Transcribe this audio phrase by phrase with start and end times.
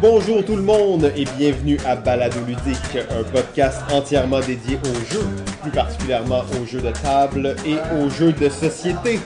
[0.00, 5.26] Bonjour tout le monde et bienvenue à Balado Ludique, un podcast entièrement dédié aux jeux,
[5.62, 9.18] plus particulièrement aux jeux de table et aux jeux de société.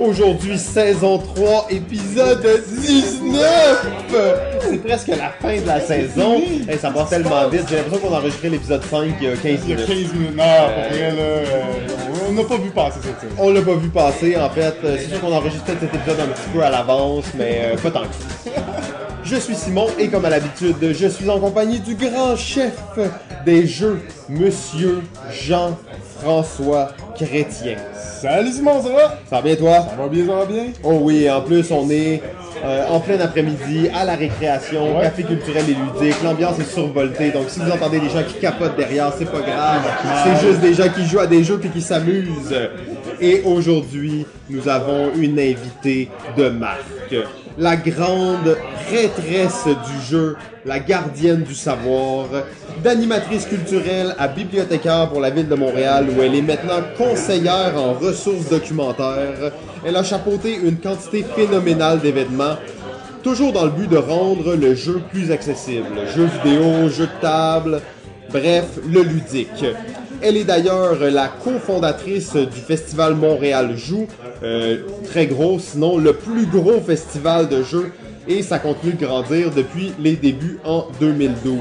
[0.00, 3.86] Aujourd'hui, saison 3, épisode 19!
[4.68, 6.40] C'est presque la fin de la saison.
[6.68, 7.62] Hey, ça passe tellement vite.
[7.68, 9.86] J'ai l'impression qu'on a enregistré l'épisode 5 il y a 15 Il y a minutes.
[9.86, 10.36] 15 minutes.
[10.36, 11.44] Non, pour vrai, là, euh,
[12.28, 13.32] on n'a pas vu passer cette série.
[13.38, 14.74] On l'a pas vu passer, en fait.
[14.84, 17.90] Euh, C'est sûr qu'on enregistrait cet épisode un petit peu à l'avance, mais euh, pas
[17.90, 18.50] tant que ça.
[19.30, 22.72] Je suis Simon et comme à l'habitude, je suis en compagnie du grand chef
[23.44, 25.00] des jeux, Monsieur
[25.30, 27.76] Jean-François Chrétien.
[28.22, 29.18] Salut Simon, ça va?
[29.28, 29.86] Ça va bien toi?
[29.90, 30.64] Ça va bien, ça va bien?
[30.82, 32.22] Oh oui, en plus on est
[32.64, 35.02] euh, en plein après-midi, à la récréation, Ouais.
[35.02, 38.76] café culturel et ludique, l'ambiance est survoltée, donc si vous entendez des gens qui capotent
[38.76, 39.82] derrière, c'est pas grave,
[40.24, 42.56] c'est juste des gens qui jouent à des jeux et qui s'amusent.
[43.20, 47.14] Et aujourd'hui, nous avons une invitée de marque,
[47.58, 52.26] la grande prêtresse du jeu, la gardienne du savoir,
[52.84, 57.94] d'animatrice culturelle à bibliothécaire pour la ville de Montréal où elle est maintenant conseillère en
[57.94, 59.52] ressources documentaires.
[59.84, 62.56] Elle a chapeauté une quantité phénoménale d'événements,
[63.24, 65.88] toujours dans le but de rendre le jeu plus accessible.
[66.14, 67.80] Jeux vidéo, jeux de table,
[68.30, 69.64] bref, le ludique.
[70.20, 74.06] Elle est d'ailleurs la cofondatrice du festival Montréal Joue,
[74.42, 77.92] euh, très gros, sinon le plus gros festival de jeux,
[78.26, 81.58] et ça continue de grandir depuis les débuts en 2012.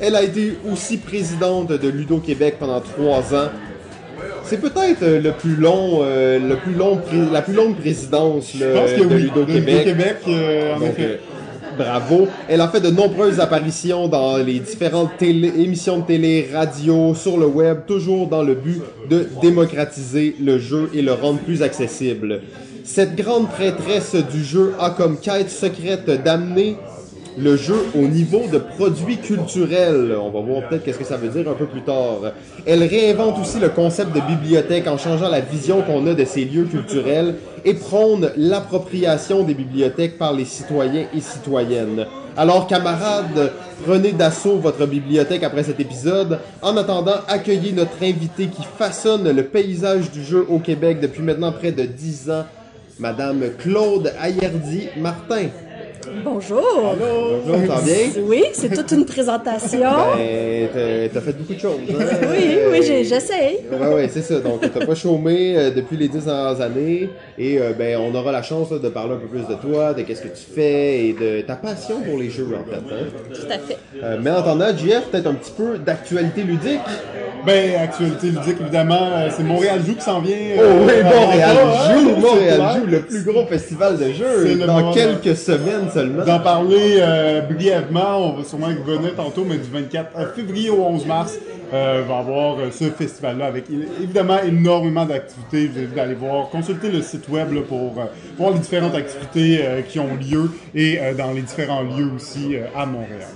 [0.00, 3.48] Elle a été aussi présidente de Ludo Québec pendant trois ans.
[4.44, 8.56] C'est peut-être euh, le plus long, euh, le plus long, pré- la plus longue présidence
[8.56, 9.22] de oui.
[9.22, 9.84] Ludo Québec.
[9.84, 11.20] Québec, euh, en Donc, effet.
[11.80, 12.28] Bravo.
[12.48, 17.46] Elle a fait de nombreuses apparitions dans les différentes émissions de télé, radio, sur le
[17.46, 22.42] web, toujours dans le but de démocratiser le jeu et le rendre plus accessible.
[22.84, 26.76] Cette grande prêtresse du jeu a comme quête secrète d'amener
[27.40, 30.14] le jeu au niveau de produits culturels.
[30.20, 32.32] On va voir peut-être qu'est-ce que ça veut dire un peu plus tard.
[32.66, 36.44] Elle réinvente aussi le concept de bibliothèque en changeant la vision qu'on a de ces
[36.44, 42.06] lieux culturels et prône l'appropriation des bibliothèques par les citoyens et citoyennes.
[42.36, 43.52] Alors camarades,
[43.84, 46.38] prenez d'assaut votre bibliothèque après cet épisode.
[46.62, 51.52] En attendant, accueillez notre invité qui façonne le paysage du jeu au Québec depuis maintenant
[51.52, 52.44] près de 10 ans,
[52.98, 55.48] Madame Claude Ayerdi Martin.
[56.24, 56.96] Bonjour.
[56.98, 58.22] Bonjour, ça va bien?
[58.22, 59.80] Oui, c'est toute une présentation.
[60.16, 61.72] Ben, t'as- fait beaucoup de choses.
[61.90, 62.04] hein?
[62.32, 63.58] oui, oui, j'ai- j'essaye.
[63.70, 64.40] Ouais, ouais, c'est ça.
[64.40, 67.10] Donc, t'as pas chômé euh, depuis les dix dernières années.
[67.38, 69.92] Et euh, ben, on aura la chance là, de parler un peu plus de toi,
[69.92, 72.76] de qu'est-ce que tu fais et de ta passion pour les jeux, en fait.
[72.76, 73.06] hein?
[73.34, 73.76] Tout à fait.
[74.02, 76.80] Euh, mais en attendant, JF, peut-être un petit peu d'actualité ludique?
[77.44, 80.36] Ben, actualité ludique, évidemment, euh, c'est Montréal Joue qui s'en vient.
[80.56, 81.56] Oh euh, oui, à Montréal
[81.92, 86.24] joue, Montréal joue, le plus gros festival de jeux dans quelques semaines seulement.
[86.24, 91.06] D'en parler euh, brièvement, on va sûrement revenir tantôt, mais du 24 février au 11
[91.06, 91.38] mars,
[91.72, 93.64] euh, va avoir euh, ce festival-là avec
[94.02, 95.66] évidemment énormément d'activités.
[95.68, 98.04] Vous invite à aller voir, consulter le site web là, pour euh,
[98.38, 102.56] voir les différentes activités euh, qui ont lieu et euh, dans les différents lieux aussi
[102.56, 103.28] euh, à Montréal.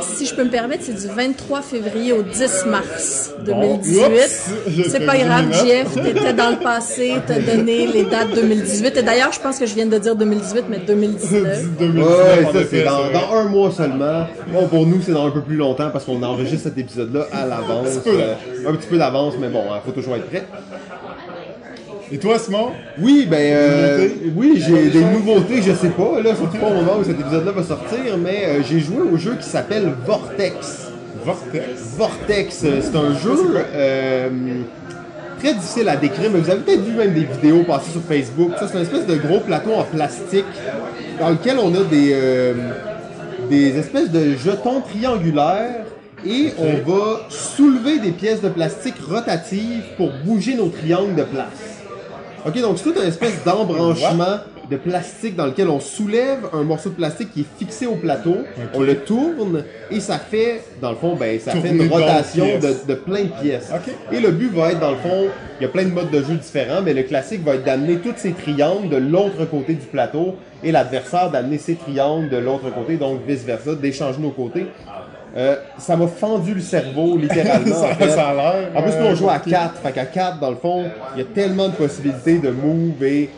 [0.00, 4.04] Si je peux me permettre, c'est du 23 février au 10 mars Bon, 2018.
[4.06, 5.52] oups, je c'est pas grave.
[5.64, 8.96] Jeff, t'étais dans le passé, t'as donné les dates 2018.
[8.96, 11.76] Et d'ailleurs, je pense que je viens de dire 2018, mais 2019.
[11.78, 14.26] 2019, Ouais, ça c'est dans un mois seulement.
[14.52, 17.46] Bon, pour nous, c'est dans un peu plus longtemps parce qu'on enregistre cet épisode-là à
[17.46, 17.69] l'avance.
[17.78, 18.34] Un petit peu Euh,
[18.68, 20.44] un petit peu d'avance, mais bon, il faut toujours être prêt.
[22.12, 22.70] Et toi, Simon?
[23.00, 26.94] Oui, ben, euh, oui, j'ai des nouveautés, je sais pas, là, surtout pas au moment
[26.98, 30.88] où cet épisode-là va sortir, mais euh, j'ai joué au jeu qui s'appelle Vortex.
[31.24, 31.64] Vortex?
[31.96, 33.36] Vortex, euh, c'est un jeu
[33.74, 34.28] euh,
[35.38, 38.50] très difficile à décrire, mais vous avez peut-être vu même des vidéos passées sur Facebook.
[38.58, 40.44] Ça, c'est une espèce de gros plateau en plastique
[41.20, 42.16] dans lequel on a des,
[43.48, 45.84] des espèces de jetons triangulaires
[46.26, 51.80] et on va soulever des pièces de plastique rotatives pour bouger nos triangles de place.
[52.46, 54.38] Ok, donc c'est tout un espèce d'embranchement
[54.70, 58.36] de plastique dans lequel on soulève un morceau de plastique qui est fixé au plateau,
[58.72, 62.86] on le tourne et ça fait, dans le fond, ben, ça fait une rotation de,
[62.88, 63.70] de plein de pièces.
[63.74, 63.92] Ok.
[64.12, 65.26] Et le but va être, dans le fond,
[65.58, 67.96] il y a plein de modes de jeu différents, mais le classique va être d'amener
[67.96, 72.72] tous ces triangles de l'autre côté du plateau et l'adversaire d'amener ses triangles de l'autre
[72.72, 74.66] côté, donc vice-versa, d'échanger nos côtés.
[75.36, 77.74] Euh, ça m'a fendu le cerveau, littéralement.
[77.74, 78.08] Ça- en fait.
[78.10, 79.48] ça a l'air, En plus, nous, on joue à ok.
[79.48, 79.76] 4.
[79.76, 80.84] Fait qu'à 4, dans le fond,
[81.14, 83.30] il y a tellement de possibilités de move et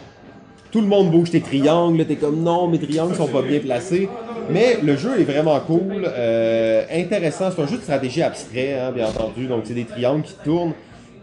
[0.70, 2.04] tout le monde bouge tes triangles.
[2.06, 4.08] T'es comme non, mes triangles sont pas bien placés.
[4.50, 7.50] Mais le jeu est vraiment cool, euh, intéressant.
[7.54, 9.46] C'est un jeu de stratégie abstrait, hein, bien entendu.
[9.46, 10.72] Donc, c'est des triangles qui tournent.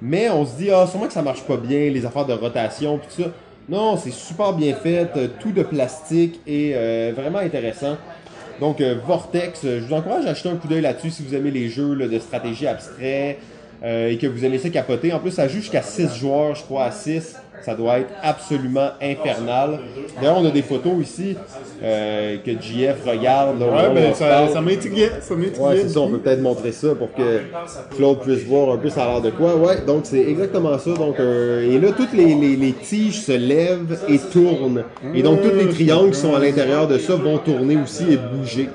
[0.01, 2.97] Mais on se dit, ah, sûrement que ça marche pas bien, les affaires de rotation,
[2.99, 3.29] puis tout ça.
[3.67, 7.97] Non, c'est super bien fait, euh, tout de plastique et euh, vraiment intéressant.
[8.59, 11.33] Donc, euh, Vortex, euh, je vous encourage à jeter un coup d'œil là-dessus si vous
[11.33, 13.37] aimez les jeux de stratégie abstrait
[13.83, 15.13] euh, et que vous aimez ça capoter.
[15.13, 17.37] En plus, ça joue jusqu'à 6 joueurs, je crois, à 6.
[17.61, 19.79] Ça doit être absolument infernal.
[20.19, 21.35] D'ailleurs, on a des photos ici
[21.83, 23.59] euh, que JF regarde.
[23.59, 24.49] Là, Ouais, ben ça, parle.
[24.51, 25.11] ça m'intriguait.
[25.21, 25.59] Ça m'intriguait.
[25.59, 27.41] Ouais, c'est ça, on peut peut-être montrer ça pour que
[27.95, 29.55] Claude puisse voir un peu ça a l'air de quoi.
[29.55, 30.91] Ouais, donc c'est exactement ça.
[30.91, 34.83] Donc, euh, et là, toutes les, les, les tiges se lèvent et tournent.
[35.13, 38.17] Et donc, tous les triangles qui sont à l'intérieur de ça vont tourner aussi et
[38.17, 38.69] bouger.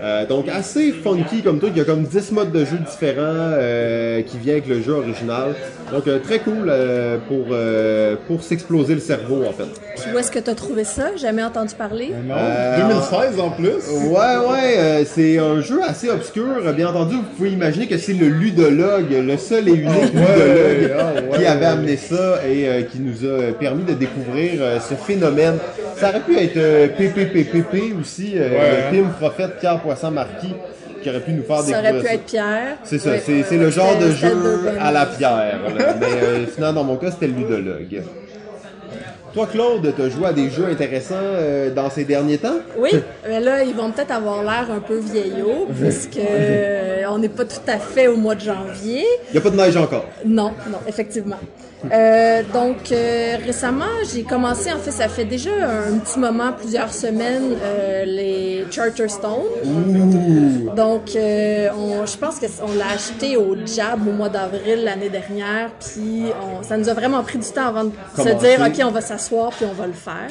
[0.00, 1.72] Euh, donc, assez funky comme truc.
[1.74, 4.92] Il y a comme 10 modes de jeu différents euh, qui viennent avec le jeu
[4.92, 5.54] original.
[5.92, 9.64] Donc, euh, très cool euh, pour, euh, pour s'exploser le cerveau, en fait.
[9.96, 11.16] Puis où est-ce que tu as trouvé ça?
[11.16, 12.12] Jamais entendu parler?
[12.26, 13.68] Non, Euh, 2016 en plus.
[14.08, 16.44] Ouais, ouais, euh, c'est un jeu assez obscur.
[16.76, 21.38] Bien entendu, vous pouvez imaginer que c'est le ludologue, le seul et unique ludologue ouais.
[21.38, 25.56] qui avait amené ça et euh, qui nous a permis de découvrir euh, ce phénomène.
[25.98, 28.90] Ça aurait pu être euh, PPPPP aussi, euh, Ouais.
[29.00, 30.54] Pim, Prophète, Pierre Poisson, Marquis,
[31.02, 32.14] qui aurait pu nous faire Ça découvrir aurait pu ça.
[32.14, 32.76] être Pierre.
[32.84, 34.32] C'est ça, c'est le genre de jeu
[34.80, 35.58] à la pierre.
[35.76, 35.94] là.
[36.00, 38.02] Mais euh, finalement, dans mon cas, c'était le ludologue.
[39.34, 42.56] Toi, Claude, tu as joué à des jeux intéressants euh, dans ces derniers temps?
[42.78, 42.90] Oui,
[43.28, 47.44] mais là, ils vont peut-être avoir l'air un peu vieillots, puisque euh, on n'est pas
[47.44, 49.04] tout à fait au mois de janvier.
[49.28, 50.06] Il n'y a pas de neige encore?
[50.24, 51.36] Non, non, effectivement.
[51.92, 55.50] Euh, donc, euh, récemment, j'ai commencé, en fait, ça fait déjà
[55.88, 59.44] un petit moment, plusieurs semaines, euh, les Charterstone.
[60.74, 65.70] Donc, euh, on, je pense qu'on l'a acheté au Jab au mois d'avril l'année dernière,
[65.78, 68.90] puis on- ça nous a vraiment pris du temps avant de se dire, OK, on
[68.90, 70.28] va s'asseoir, puis on va le faire.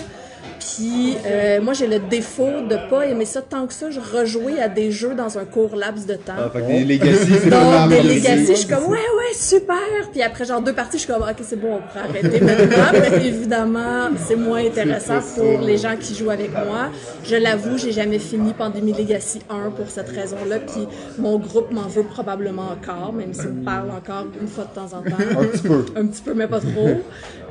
[0.76, 3.90] Puis euh, moi, j'ai le défaut de pas aimer ça tant que ça.
[3.90, 6.34] Je rejouais à des jeux dans un court laps de temps.
[6.38, 8.16] Ah, fait que les Legacy, c'est des.
[8.16, 9.78] Legacy, je suis comme, ouais, ouais, super.
[10.12, 12.92] Puis après, genre, deux parties, je suis comme, ok, c'est bon, on pourrait arrêter maintenant.
[12.94, 16.90] Mais évidemment, c'est moins intéressant pour les gens qui jouent avec moi.
[17.24, 20.60] Je l'avoue, j'ai jamais fini Pandémie Legacy 1 pour cette raison-là.
[20.60, 20.86] Puis
[21.18, 24.98] mon groupe m'en veut probablement encore, même s'il me parle encore une fois de temps
[24.98, 25.40] en temps.
[25.40, 25.86] Un petit peu.
[25.96, 26.90] un petit peu, mais pas trop.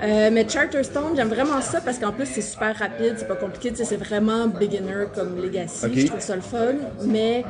[0.03, 3.73] Euh, mais Charterstone, j'aime vraiment ça parce qu'en plus, c'est super rapide, c'est pas compliqué.
[3.75, 5.87] C'est vraiment beginner comme Legacy.
[5.95, 6.75] Je trouve ça le fun.
[7.05, 7.45] Mais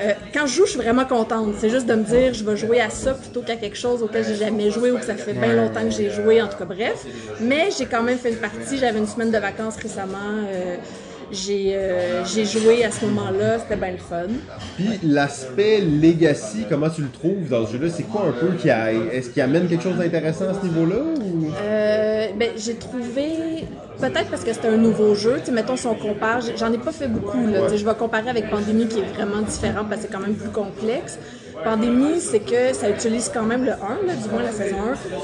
[0.00, 1.54] euh, quand je joue, je suis vraiment contente.
[1.58, 4.24] C'est juste de me dire, je vais jouer à ça plutôt qu'à quelque chose auquel
[4.24, 6.40] j'ai jamais joué ou que ça fait bien longtemps que j'ai joué.
[6.40, 7.04] En tout cas, bref.
[7.40, 8.78] Mais j'ai quand même fait une partie.
[8.78, 10.44] J'avais une semaine de vacances récemment.
[10.48, 10.76] Euh,
[11.32, 13.58] j'ai euh, joué à ce moment-là.
[13.58, 14.28] C'était bien le fun.
[14.76, 17.90] Puis l'aspect legacy, comment tu le trouves dans ce jeu-là?
[17.90, 18.68] C'est quoi un peu qui.
[18.68, 20.96] Est-ce qu'il amène quelque chose d'intéressant à ce niveau-là?
[20.96, 21.50] Ou...
[21.60, 23.64] Euh, ben, j'ai trouvé,
[23.98, 26.78] peut-être parce que c'était un nouveau jeu, tu sais, mettons si on compare, j'en ai
[26.78, 30.06] pas fait beaucoup, là, je vais comparer avec Pandémie qui est vraiment différent parce que
[30.06, 31.18] c'est quand même plus complexe.
[31.64, 33.74] Pandémie, c'est que ça utilise quand même le 1,
[34.06, 34.76] là, du moins la saison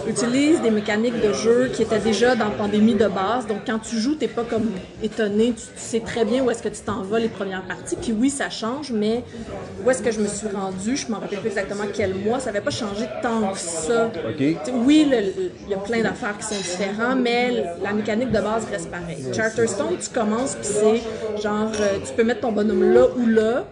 [0.06, 3.78] 1, utilise des mécaniques de jeu qui étaient déjà dans Pandémie de base, donc quand
[3.78, 4.70] tu joues, t'es pas comme
[5.02, 7.96] étonné, tu, tu sais très bien où est-ce que tu t'en vas les premières parties,
[7.96, 9.24] puis oui, ça change, mais
[9.84, 12.50] où est-ce que je me suis rendue, je m'en rappelle plus exactement quel mois, ça
[12.50, 14.06] avait pas changé tant que ça.
[14.06, 14.36] OK.
[14.36, 18.40] Tu sais, Oui, il y a plein d'affaires qui sont différentes, mais la mécanique de
[18.40, 19.24] base reste pareille.
[19.34, 23.64] Charterstone, tu commences, puis c'est genre, euh, tu peux mettre ton bonhomme là ou là.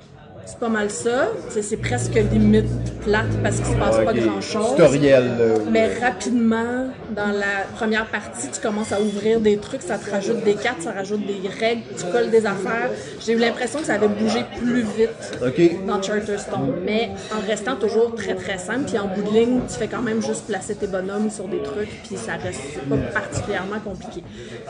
[0.47, 1.29] C'est pas mal ça.
[1.49, 2.67] C'est c'est presque limite
[3.03, 4.71] plate parce qu'il se passe pas grand-chose.
[4.77, 5.55] Tutoriel, là.
[5.71, 10.45] Mais rapidement, dans la première partie, tu commences à ouvrir des trucs, ça te rajoute
[10.45, 12.91] des cartes, ça rajoute des règles, tu colles des affaires.
[13.25, 15.87] J'ai eu l'impression que ça avait bougé plus vite OK.
[15.87, 18.85] dans Charterstone, mais en restant toujours très très simple.
[18.87, 21.63] Puis en bout de ligne, tu fais quand même juste placer tes bonhommes sur des
[21.63, 24.23] trucs, puis ça reste pas particulièrement compliqué.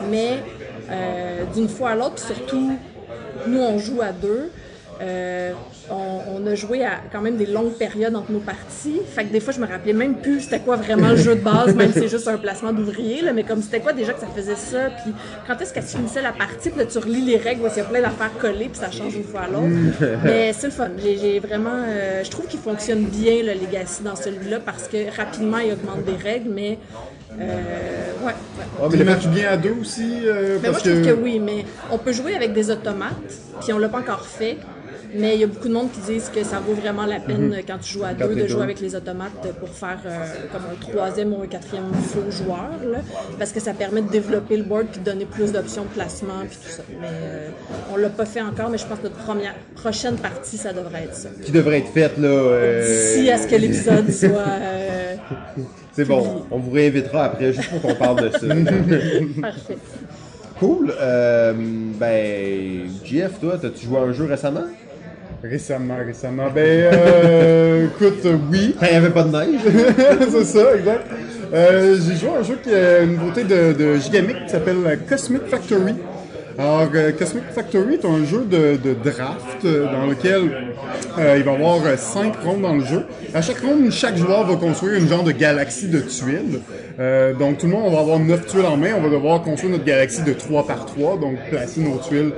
[0.09, 0.39] Mais
[0.89, 2.77] euh, d'une fois à l'autre, surtout,
[3.47, 4.49] nous on joue à deux.
[5.01, 5.51] Euh,
[5.91, 9.01] on, on a joué à quand même des longues périodes entre nos parties.
[9.13, 11.41] Fait que des fois, je me rappelais même plus c'était quoi vraiment le jeu de
[11.41, 14.21] base, même si c'est juste un placement d'ouvrier, là, mais comme c'était quoi déjà que
[14.21, 15.13] ça faisait ça, puis
[15.47, 17.83] quand est-ce que tu finissais la partie, puis là, tu relis les règles, parce qu'il
[17.83, 19.67] y a plein d'affaires collées, puis ça change une fois à l'autre.
[20.23, 20.89] mais c'est le fun.
[21.03, 21.83] J'ai vraiment...
[21.87, 26.03] euh, je trouve qu'il fonctionne bien, le Legacy, dans celui-là, parce que rapidement, il augmente
[26.05, 26.77] des règles, mais...
[27.37, 27.43] Euh,
[28.21, 28.33] ouais, ouais.
[28.81, 30.21] Ah, Tu mais le matches bien à deux aussi?
[30.25, 31.07] euh, Mais moi, je trouve que...
[31.09, 33.11] que oui, mais on peut jouer avec des automates,
[33.61, 34.57] puis on l'a pas encore fait.
[35.17, 37.53] Mais il y a beaucoup de monde qui disent que ça vaut vraiment la peine
[37.53, 40.25] euh, quand tu joues à Quand deux de jouer avec les automates pour faire euh,
[40.51, 42.99] comme un troisième ou un quatrième faux joueur, là,
[43.39, 46.41] parce que ça permet de développer le board puis de donner plus d'options de placement
[46.49, 46.83] puis tout ça.
[47.01, 47.49] Mais euh,
[47.93, 51.03] on l'a pas fait encore, mais je pense que notre première prochaine partie, ça devrait
[51.03, 51.29] être ça.
[51.43, 52.27] Qui devrait être faite, là.
[52.27, 52.81] euh,
[53.15, 55.15] D'ici à ce que l'épisode soit euh,
[55.93, 56.45] C'est bon.
[56.51, 58.39] On vous réinvitera après, juste pour qu'on parle de ça.
[59.41, 59.77] parfait.
[60.59, 60.93] cool.
[60.99, 61.53] Euh,
[61.99, 64.65] ben, Jeff, toi, t'as-tu joué à un jeu récemment?
[65.49, 66.49] Récemment, récemment.
[66.53, 68.75] Ben, euh, écoute, oui.
[68.79, 69.61] Quand il n'y avait pas de neige.
[70.31, 71.07] c'est ça, exact.
[71.53, 74.77] Euh, j'ai joué à un jeu qui est une nouveauté de, de Gigamic qui s'appelle
[74.85, 75.93] euh, Cosmic Factory.
[76.57, 80.73] Alors, euh, Cosmic Factory est un jeu de, de draft euh, dans lequel
[81.17, 83.03] euh, il va y avoir cinq rondes dans le jeu.
[83.33, 86.61] À chaque ronde, chaque joueur va construire une genre de galaxie de tuiles.
[87.37, 88.93] Donc, tout le monde on va avoir neuf tuiles en main.
[88.97, 92.31] On va devoir construire notre galaxie de 3 par 3, donc placer nos tuiles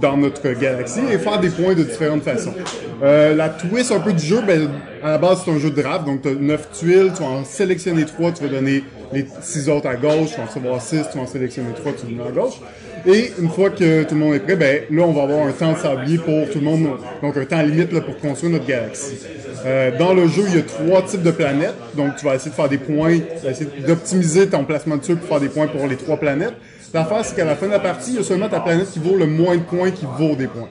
[0.00, 2.54] dans notre galaxie et faire des points de différentes façons.
[3.02, 4.68] Euh, la twist un peu du jeu, ben,
[5.02, 7.28] à la base c'est un jeu de draft, donc tu as 9 tuiles, tu vas
[7.28, 10.82] en sélectionner 3, tu vas donner les 6 autres à gauche, tu vas en recevoir
[10.82, 12.60] 6, tu vas en sélectionner 3, tu vas donner à gauche.
[13.06, 15.52] Et une fois que tout le monde est prêt, ben là on va avoir un
[15.52, 16.88] temps de sablier pour tout le monde,
[17.22, 19.18] donc un temps limite là, pour construire notre galaxie.
[19.64, 22.50] Euh, dans le jeu, il y a trois types de planètes, donc tu vas essayer
[22.50, 25.96] de faire des points, essayer d'optimiser ton placement de pour faire des points pour les
[25.96, 26.54] trois planètes.
[26.94, 28.98] L'affaire, c'est qu'à la fin de la partie, il y a seulement ta planète qui
[28.98, 30.68] vaut le moins de points qui vaut des points.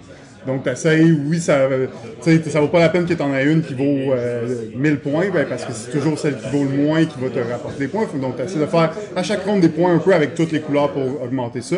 [0.47, 1.87] Donc, t'essayes, oui, ça, euh,
[2.21, 5.45] ça vaut pas la peine que t'en aies une qui vaut euh, 1000 points, ben,
[5.47, 8.07] parce que c'est toujours celle qui vaut le moins qui va te rapporter des points.
[8.21, 10.93] Donc, t'essaies de faire à chaque ronde des points un peu avec toutes les couleurs
[10.93, 11.77] pour augmenter ça.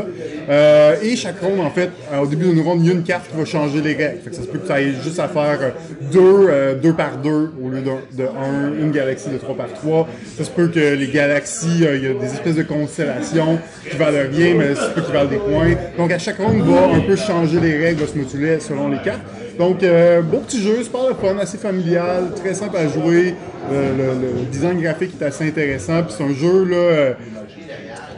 [0.49, 3.03] Euh, et chaque ronde, en fait, euh, au début d'une ronde, il y a une
[3.03, 4.19] carte qui va changer les règles.
[4.23, 5.73] Fait que ça se peut que tu ailles juste à faire
[6.11, 6.49] deux,
[6.81, 10.07] deux par deux au lieu de, de un, une galaxie de 3 par 3.
[10.37, 13.57] Ça se peut que les galaxies, il y a des espèces de constellations
[13.89, 15.73] qui valent rien, mais ça se peut qu'ils valent des points.
[15.97, 18.17] Donc, à chaque ronde, on va un peu changer les règles de ce
[18.59, 19.21] selon les cartes.
[19.57, 23.35] Donc, euh, beau petit jeu, super le fun, assez familial, très simple à jouer.
[23.71, 26.01] Euh, le, le design graphique est assez intéressant.
[26.03, 27.13] Puis c'est un jeu là, euh,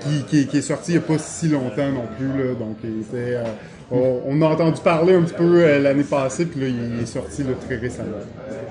[0.02, 2.28] qui, qui- qui est sorti il n'y a pas si longtemps non plus.
[2.28, 2.78] Là, donc,
[3.14, 3.44] euh,
[3.92, 7.06] on, on a entendu parler un petit peu euh, l'année passée, puis là, il est
[7.06, 8.10] sorti là, très récemment.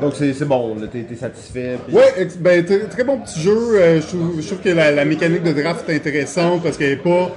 [0.00, 1.76] Donc c'est c'est bon, t'es t'es satisfait.
[2.16, 3.52] ex- ben, très, très bon petit jeu.
[4.00, 7.30] Je, trouve, que la, la mécanique de draft est intéressante parce qu'elle est pas,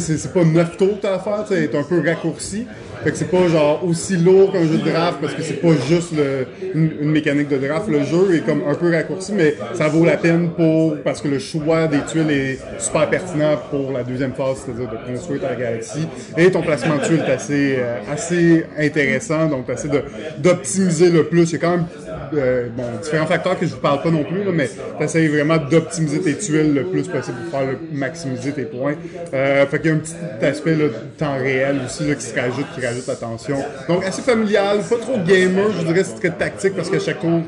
[0.00, 2.66] c'est pas neuf tours à faire, tu sais, elle est un peu raccourcie.
[3.04, 5.72] Fait que c'est pas genre aussi lourd qu'un jeu de draft parce que c'est pas
[5.88, 7.88] juste le- une, mécanique de draft.
[7.88, 11.28] Le jeu est comme un peu raccourci, mais ça vaut la peine pour parce que
[11.28, 15.54] le choix des tuiles est super pertinent pour la deuxième phase, c'est-à-dire de construire ta
[15.54, 16.06] galaxie.
[16.36, 20.02] Et ton placement de tuiles est assez, euh, assez intéressant, donc t'essaies de
[20.38, 21.52] d'optimiser le plus.
[21.52, 21.86] Il quand même
[22.34, 26.20] euh, bon, différents facteurs que je vous parle pas non plus, mais t'essayes vraiment d'optimiser
[26.20, 28.94] tes tuiles le plus possible pour faire maximiser tes points.
[29.34, 32.38] Euh, fait qu'il y a un petit aspect de temps réel aussi là, qui se
[32.38, 33.56] rajoute, qui rajoute la tension.
[33.88, 37.40] Donc assez familial, pas trop gamer, je dirais c'est très tactique parce que chaque tour,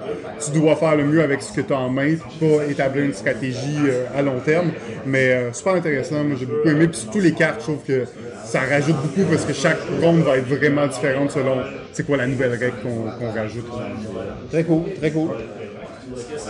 [0.45, 3.15] tu dois faire le mieux avec ce que tu as en main, pas établir une
[3.15, 4.71] stratégie euh, à long terme.
[5.07, 8.05] Mais super intéressant, moi j'ai beaucoup aimé, puis surtout les cartes, je trouve que
[8.45, 11.59] ça rajoute beaucoup parce que chaque ronde va être vraiment différente selon
[11.93, 13.85] c'est quoi la nouvelle règle qu'on rajoute?
[14.49, 15.37] Très cool, très cool.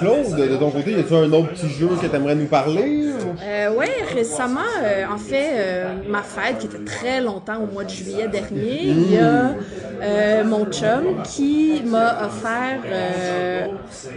[0.00, 3.10] Claude, de ton côté, y a-tu un autre petit jeu que t'aimerais nous parler?
[3.42, 7.84] Euh, ouais, récemment, euh, en fait, euh, ma fête, qui était très longtemps au mois
[7.84, 9.54] de juillet dernier, il y a
[10.02, 13.66] euh, mon chum qui m'a offert euh,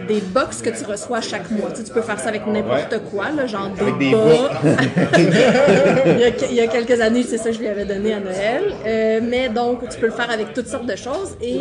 [0.07, 1.69] des box que tu reçois chaque mois.
[1.71, 4.51] Tu, sais, tu peux faire ça avec n'importe quoi, là, genre Avec des bas.
[5.17, 8.13] il, y a, il y a quelques années, c'est ça que je lui avais donné
[8.13, 9.21] à Noël.
[9.27, 11.59] Mais donc, tu peux le faire avec toutes sortes de choses et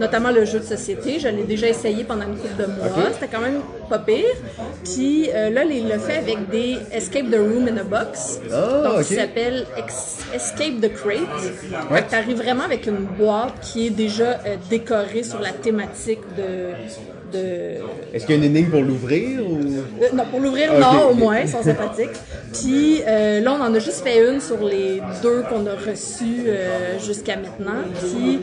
[0.00, 1.20] notamment le jeu de société.
[1.20, 3.10] Je l'ai déjà essayé pendant une couple de mois.
[3.12, 4.36] C'était quand même pas pire.
[4.84, 8.40] Puis euh, là, il le fait avec des Escape the Room in a Box.
[8.52, 9.04] Ah, donc, ok.
[9.04, 9.66] ça s'appelle
[10.34, 12.04] Escape the Crate.
[12.04, 16.70] Que t'arrives vraiment avec une boîte qui est déjà euh, décorée sur la thématique de...
[17.32, 19.58] de Est-ce qu'il y a une énigme pour l'ouvrir ou?
[19.58, 22.10] euh, non, pour l'ouvrir, non, au moins, ils sont sympathiques.
[22.52, 26.44] Puis euh, là, on en a juste fait une sur les deux qu'on a reçus
[26.46, 27.82] euh, jusqu'à maintenant.
[28.00, 28.40] Puis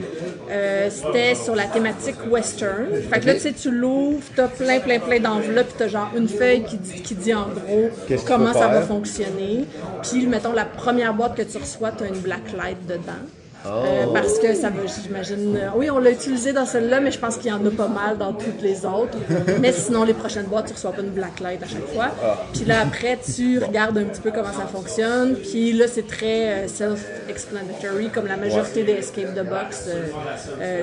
[0.89, 2.87] c'était sur la thématique western.
[3.11, 6.11] Fait que là, tu sais, tu l'ouvres, t'as plein, plein, plein d'enveloppes, puis t'as genre
[6.15, 7.89] une feuille qui dit, qui dit en gros
[8.25, 9.65] comment ça va fonctionner.
[10.03, 13.23] Puis, mettons, la première boîte que tu reçois, t'as une black light dedans.
[13.65, 15.57] Euh, parce que ça va, j'imagine.
[15.57, 17.87] euh, oui, on l'a utilisé dans celle-là, mais je pense qu'il y en a pas
[17.87, 19.17] mal dans toutes les autres.
[19.59, 22.09] mais sinon, les prochaines boîtes, tu reçois pas une blacklight à chaque fois.
[22.53, 25.35] Puis là, après, tu regardes un petit peu comment ça fonctionne.
[25.35, 29.89] Puis là, c'est très euh, self-explanatory, comme la majorité des escape the box,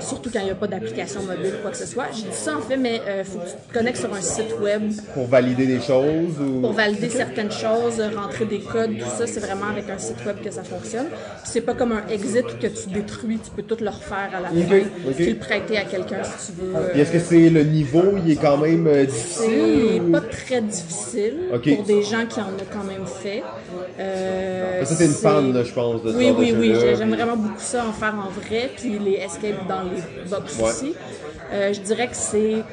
[0.00, 2.06] surtout quand il n'y a pas d'application mobile ou quoi que ce soit.
[2.12, 4.54] J'ai dit ça en fait, mais il faut que tu te connectes sur un site
[4.60, 4.82] web
[5.14, 6.60] Pour valider des choses ou.
[6.60, 10.36] pour valider certaines choses, rentrer des codes, tout ça, c'est vraiment avec un site web
[10.42, 11.06] que ça fonctionne.
[11.06, 14.40] Puis c'est pas comme un exit que tu détruis, tu peux tout le refaire à
[14.40, 14.78] la fin,
[15.09, 15.14] ok.
[15.16, 16.99] puis le prêter à quelqu'un si tu veux.
[16.99, 19.90] Est-ce que c'est le niveau, il est quand même euh, difficile?
[20.04, 23.42] C'est pas très difficile pour des gens qui en ont quand même fait.
[23.99, 26.75] Euh, Ça, t'es une c'est- fan, je pense, de ce Oui, genre de oui, oui.
[26.97, 30.64] J'aime vraiment beaucoup ça, en faire en vrai, puis les escapes dans les box Ouais.
[30.71, 30.94] aussi.
[31.52, 32.64] Euh, je dirais que c'est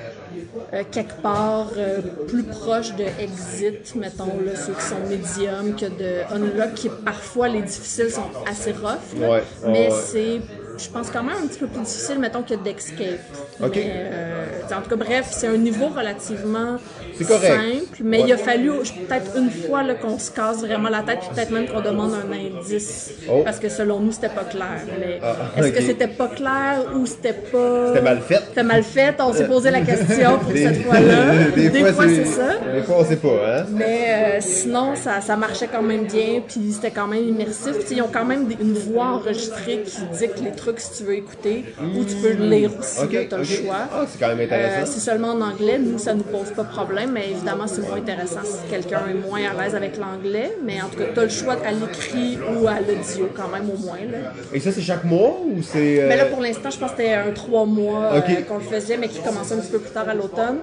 [0.73, 5.85] euh, quelque part euh, plus proche de Exit, mettons, là, ceux qui sont médiums, que
[5.85, 9.95] de Unlock, qui parfois les difficiles sont assez rough, là, Ouais, mais ouais.
[10.05, 10.41] c'est
[10.77, 13.19] je pense quand même un petit peu plus difficile, mettons, que d'Escape.
[13.59, 14.45] Mais, euh,
[14.75, 16.77] en tout cas, bref, c'est un niveau relativement.
[17.23, 21.29] Simple, mais il a fallu peut-être une fois qu'on se casse vraiment la tête, puis
[21.35, 23.41] peut-être même qu'on demande un indice, Oh.
[23.43, 24.81] parce que selon nous, c'était pas clair.
[24.99, 27.87] Mais Ah, est-ce que c'était pas clair ou c'était pas...
[27.87, 28.41] C'était mal fait?
[28.49, 31.33] C'était mal fait, on s'est posé la question pour Des- cette fois-là.
[31.55, 32.57] des, fois, c'est ça.
[32.73, 33.27] Des fois, on sait pas,
[33.59, 33.65] hein?
[33.71, 37.73] Mais euh, sinon, ça, ça marchait quand même bien, puis c'était quand même immersif.
[37.85, 41.15] Puis ils ont quand même une voix enregistrée qui dicte les trucs si tu veux
[41.15, 43.47] écouter, ou tu peux lire aussi, Ok, là, t'as ok.
[43.49, 43.75] le choix.
[43.93, 44.91] Ah, c'est quand même Euh, intéressant.
[44.91, 47.97] c'est seulement en anglais, nous ça nous pose pas de problème, mais évidemment c'est moins
[47.97, 50.51] intéressant si quelqu'un est moins à l'aise avec l'anglais.
[50.63, 53.69] Mais en tout cas, tu as le choix à l'écrit ou à l'audio quand même
[53.69, 53.97] au moins.
[54.11, 54.33] Là.
[54.53, 56.01] Et ça, c'est chaque mois ou c'est.
[56.01, 58.47] euh, Mais là pour l'instant, je pense que c'était un trois mois euh, Ok.
[58.47, 60.57] qu'on le faisait, mais qui commençait un petit peu plus tard à l'automne.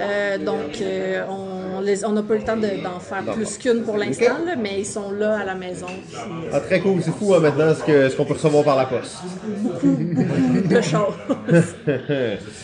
[0.00, 3.58] Euh, donc euh, on les- on n'a pas eu le temps de- d'en faire plus
[3.58, 5.86] qu'une pour l'instant, mais ils sont là à la maison.
[5.86, 6.16] puis
[6.52, 7.00] Ah, très cool.
[7.02, 9.16] C'est fou, hein, maintenant, ce que- ce qu'on peut recevoir par la poste.
[9.84, 11.14] de choses.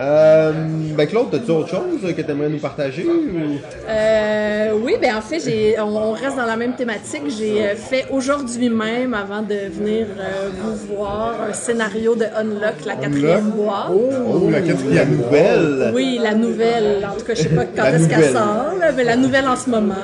[0.00, 0.52] Euh,
[0.96, 3.04] ben, Claude, as-tu autre chose que tu aimerais nous partager?
[3.04, 3.58] ou-
[3.90, 7.22] Euh, oui, ben en fait, j'ai, on, on reste dans la même thématique.
[7.36, 12.84] J'ai euh, fait aujourd'hui même, avant de venir euh, vous voir, un scénario de Unlock,
[12.86, 13.90] la quatrième boîte.
[13.92, 15.90] Oh, la La quatrième nouvelle!
[15.92, 17.04] Oui, la nouvelle.
[17.04, 19.56] En tout cas, je sais pas quand est-ce qu'elle sort, là, mais la nouvelle en
[19.56, 19.94] ce moment.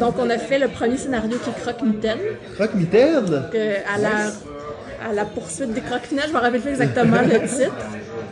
[0.00, 2.18] Donc, on a fait le premier scénario qui est Croque-Mitaine,
[2.54, 3.42] Croque-mitaine!
[3.52, 3.58] que
[3.94, 7.72] à la, à la poursuite des croque-mitaines, je me rappelle plus exactement le titre.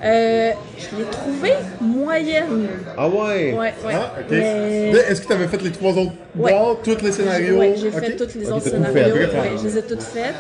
[0.02, 2.68] Euh, je l'ai trouvé moyenne.
[2.96, 3.52] Ah ouais!
[3.52, 3.92] Ouais, ouais.
[3.94, 4.14] Ah.
[4.30, 6.52] Mais- Est-ce que tu avais fait les trois autres Ouais.
[6.82, 7.58] tous les scénarios?
[7.58, 8.94] Oui, j'ai fait tous les autres scénarios.
[8.94, 9.38] fait.
[9.38, 10.34] Ouais, je les ai toutes faites.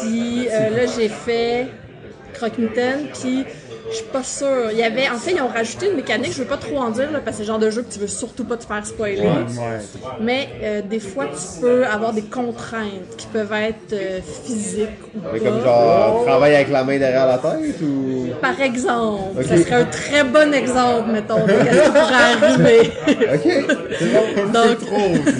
[0.00, 1.66] Puis euh, là, j'ai fait
[2.32, 3.44] Croque-Mitaine, puis
[3.90, 4.70] je suis pas sûre.
[4.72, 6.90] Il y avait, en fait, ils ont rajouté une mécanique, je veux pas trop en
[6.90, 8.64] dire, là, parce que c'est le genre de jeu que tu veux surtout pas te
[8.64, 9.20] faire spoiler.
[9.20, 9.78] Ouais.
[10.20, 15.20] Mais euh, des fois, tu peux avoir des contraintes qui peuvent être euh, physiques ou
[15.32, 15.44] Mais pas.
[15.50, 18.28] comme genre, travaille avec la main derrière la tête ou?
[18.40, 22.90] Par exemple, ça serait un très bon exemple, mettons, de ce qui pourrait arriver.
[23.34, 23.66] Ok!
[24.52, 24.98] Donc, Trop,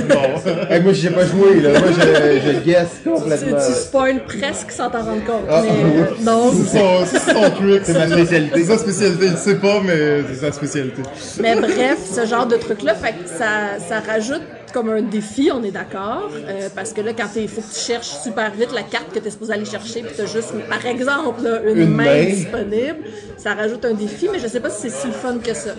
[0.09, 0.65] non.
[0.71, 1.71] Hey, moi, j'ai pas joué, là.
[1.81, 3.57] Moi, je, je guess tu, complètement.
[3.59, 5.45] tu spoil presque sans t'en rendre compte.
[5.51, 7.83] Ah, mais, donc, C'est son, c'est son truc.
[7.85, 8.40] C'est ma spécialité.
[8.55, 9.27] C'est sa spécialité.
[9.27, 11.03] Il sait pas, mais c'est sa spécialité.
[11.41, 15.65] Mais bref, ce genre de truc-là, fait que ça, ça rajoute comme un défi, on
[15.65, 16.31] est d'accord.
[16.49, 19.19] euh, parce que là, quand il faut que tu cherches super vite la carte que
[19.19, 22.05] tu es supposé aller chercher, puis tu as juste, par exemple, là, une, Une main,
[22.05, 22.25] main.
[22.27, 22.97] disponible,
[23.37, 25.73] ça rajoute un défi, mais je sais pas si c'est si fun que ça.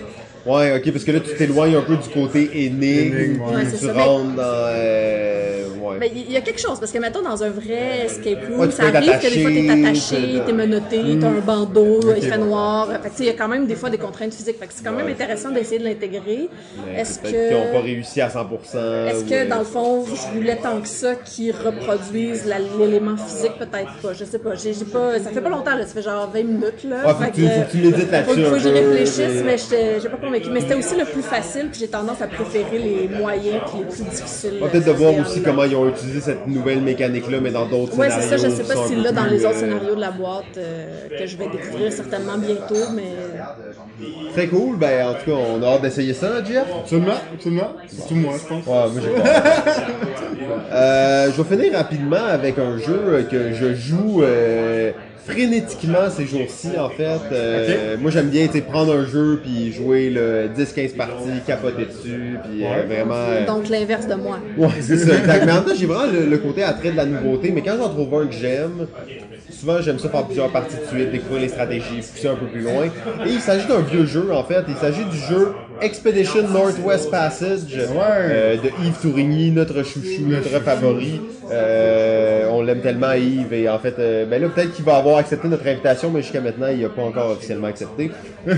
[0.46, 3.42] Ouais, ok, parce que là, tu t'éloignes un peu du côté énigme.
[3.42, 3.64] Ouais.
[3.78, 3.94] Tu ça.
[3.94, 4.42] rentres dans.
[4.42, 6.12] Euh, ouais.
[6.16, 8.84] Il y a quelque chose, parce que mettons, dans un vrai escape room, Ouais, ça
[8.86, 12.88] arrive que des fois t'es attaché, attaché, t'es- menotté, t'as un bandeau, il fait noir.
[12.88, 14.58] Fait que, tu sais, il y a quand même des fois des contraintes physiques.
[14.60, 16.50] Fait que c'est quand même intéressant d'essayer de l'intégrer.
[16.98, 17.84] Est-ce peut-être qu'ils n'ont pas que.
[17.86, 19.08] réussi à 100%.
[19.10, 23.16] Est-ce que euh, dans le fond, je voulais tant que ça qu'ils reproduisent la- l'élément
[23.18, 24.14] physique, peut-être pas.
[24.14, 24.56] Je sais pas.
[24.56, 25.20] J'ai j'ai pas.
[25.20, 25.86] Ça fait pas longtemps, là.
[25.86, 27.06] Ça fait genre 20 minutes là.
[27.08, 30.10] Ouais, Fait que tu- que médites faut- là-dessus Faut que j'y peu, réfléchisse, mais- j'ai
[30.10, 30.18] pas
[30.52, 33.86] Mais c'était aussi le plus facile, puis j'ai tendance à préférer les moyens puis les
[33.86, 34.54] plus difficiles.
[34.62, 37.52] On va peut-être de voir aussi en- comment ils ont utilisé cette nouvelle mécanique-là, mais
[37.52, 38.30] dans d'autres Ouais, scénarios.
[38.30, 38.48] c'est ça.
[38.50, 41.08] Je sais qui pas si là, dans les autres euh, scénarios de la boîte, euh,
[41.20, 43.12] que je vais découvrir certainement bientôt, mais.
[44.34, 44.78] Très cool.
[44.78, 46.66] Ben, en tout cas, on a hâte d'essayer ça, Jeff.
[46.82, 47.70] Absolument, absolument.
[47.88, 48.66] C'est tout moi, je pense.
[48.66, 50.76] Ouais, moi j'ai pas.
[50.76, 54.92] euh, je vais finir rapidement avec un jeu que je joue euh,
[55.26, 57.20] frénétiquement ces jours-ci en fait.
[57.32, 61.86] Euh, Moi j'aime bien tu sais, prendre un jeu puis jouer le 10-15 parties, capoter
[61.86, 63.14] dessus, puis euh, vraiment.
[63.16, 64.40] euh, Donc l'inverse de moi.
[64.58, 65.14] Ouais, c'est ça.
[65.26, 67.78] Mais en même temps, j'ai vraiment le, le côté attrait de la nouveauté, mais quand
[67.78, 68.88] j'en trouve un que j'aime,
[69.62, 72.62] souvent j'aime ça faire plusieurs parties de suite, découvrir les stratégies, pousser un peu plus
[72.62, 72.86] loin.
[73.26, 77.60] Et il s'agit d'un vieux jeu en fait, il s'agit du jeu Expedition Northwest Passage
[77.72, 81.22] euh, de Yves Tourigny, notre chouchou, notre favori.
[81.52, 85.18] Euh, on l'aime tellement Yves et en fait, euh, ben là peut-être qu'il va avoir
[85.18, 88.12] accepté notre invitation, mais jusqu'à maintenant il n'a pas encore officiellement accepté.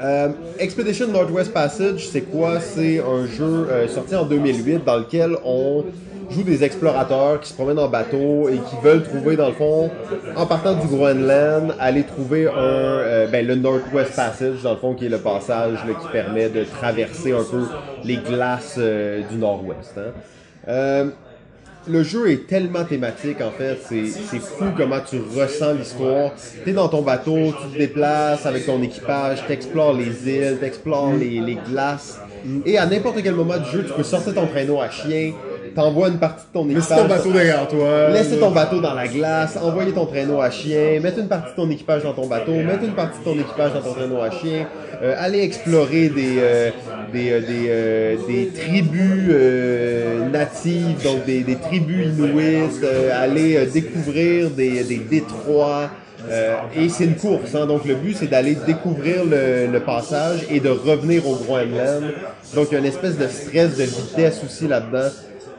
[0.00, 0.28] Euh,
[0.60, 2.60] Expedition Northwest Passage, c'est quoi?
[2.60, 5.84] C'est un jeu sorti en 2008 dans lequel on
[6.30, 9.90] joue des explorateurs qui se promènent en bateau et qui veulent trouver, dans le fond,
[10.36, 14.94] en partant du Groenland, aller trouver un, euh, ben, le Northwest Passage, dans le fond,
[14.94, 17.64] qui est le passage là, qui permet de traverser un peu
[18.04, 19.94] les glaces euh, du Nord-Ouest.
[19.96, 20.12] hein.
[20.68, 21.06] Euh,
[21.86, 26.32] le jeu est tellement thématique en fait, c'est fou comment tu ressens l'histoire.
[26.64, 31.40] T'es dans ton bateau, tu te déplaces avec ton équipage, t'explores les îles, t'explores les,
[31.40, 32.20] les glaces.
[32.66, 35.32] Et à n'importe quel moment du jeu, tu peux sortir ton traîneau à chien,
[35.74, 36.98] t'envoies une partie de ton Laisse équipage.
[37.02, 38.08] ton bateau derrière toi.
[38.10, 41.56] Laisser ton bateau dans la glace, envoyer ton traîneau à chien, mettre une partie de
[41.56, 44.30] ton équipage dans ton bateau, mettre une partie de ton équipage dans ton traîneau à
[44.30, 44.66] chien,
[45.02, 46.70] euh, aller explorer des euh,
[47.12, 53.56] des, euh, des, euh, des tribus euh, natives, donc des, des tribus inuites, euh, aller
[53.56, 55.90] euh, découvrir des, des détroits.
[56.30, 60.40] euh, et c'est une course, hein, donc le but c'est d'aller découvrir le, le passage
[60.50, 62.04] et de revenir au Groenland.
[62.54, 65.08] Donc il y a une espèce de stress, de vitesse aussi là-dedans.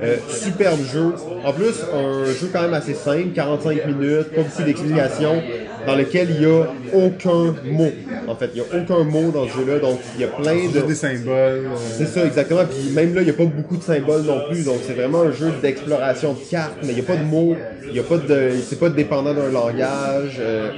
[0.02, 1.14] Euh, superbe jeu.
[1.44, 5.42] En plus, un jeu quand même assez simple, 45 minutes, pas beaucoup d'explications,
[5.86, 7.92] dans lequel il y a aucun mot.
[8.28, 10.70] En fait, il y a aucun mot dans ce jeu-là, donc il y a plein
[10.74, 10.88] de...
[10.88, 11.34] Des symboles.
[11.34, 12.62] euh, C'est ça, exactement.
[12.66, 14.64] Puis même là, il n'y a pas beaucoup de symboles non plus.
[14.64, 17.58] Donc c'est vraiment un jeu d'exploration de cartes, mais il n'y a pas de mots,
[17.90, 18.52] il y a pas de.
[18.70, 20.38] C'est pas dépendant d'un langage.
[20.40, 20.70] Euh,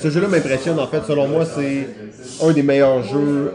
[0.00, 1.00] ce jeu-là m'impressionne en fait.
[1.06, 1.88] Selon moi, c'est
[2.46, 3.50] un des meilleurs jeux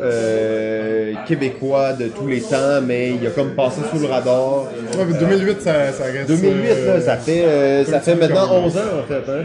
[1.27, 4.65] québécois de tous les temps, mais il a comme passé sous le radar.
[4.97, 6.27] Ouais, mais 2008, ça, ça reste.
[6.27, 8.65] 2008, euh, là, ça fait, euh, ça fait maintenant quand même.
[8.65, 9.31] 11 ans en fait.
[9.31, 9.43] Hein?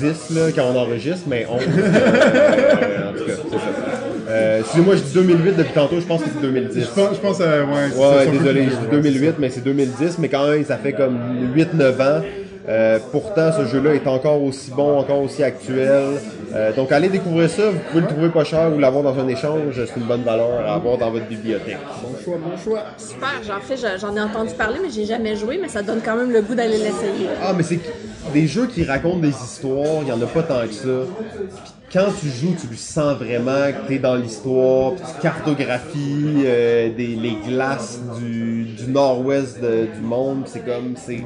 [0.00, 1.60] 10 là, quand on enregistre, mais 11.
[1.62, 3.60] Euh, en tout cas, c'est ça.
[4.30, 6.80] Euh, Excusez-moi, je dis 2008 depuis tantôt, je pense que c'est 2010.
[6.80, 9.02] Je pense, je pense euh, ouais, c'est Ouais, désolé, je dis vieux, ouais.
[9.02, 11.18] 2008, mais c'est 2010, mais quand même, ça fait comme
[11.56, 12.22] 8-9 ans.
[12.68, 16.20] Euh, pourtant, ce jeu-là est encore aussi bon, encore aussi actuel.
[16.54, 17.70] Euh, donc, allez découvrir ça.
[17.70, 19.74] Vous pouvez le trouver pas cher ou l'avoir dans un échange.
[19.74, 21.78] C'est une bonne valeur à avoir dans votre bibliothèque.
[22.02, 22.80] Bon choix, bon choix.
[22.98, 26.16] Super, j'en fais, j'en ai entendu parler, mais j'ai jamais joué, mais ça donne quand
[26.16, 27.28] même le goût d'aller l'essayer.
[27.42, 27.80] Ah, mais c'est
[28.34, 31.06] des jeux qui racontent des histoires, il y en a pas tant que ça.
[31.88, 36.42] Puis quand tu joues, tu le sens vraiment que t'es dans l'histoire, puis tu cartographies
[36.44, 40.42] euh, des, les glaces du, du nord-ouest du monde.
[40.44, 41.22] C'est comme, c'est...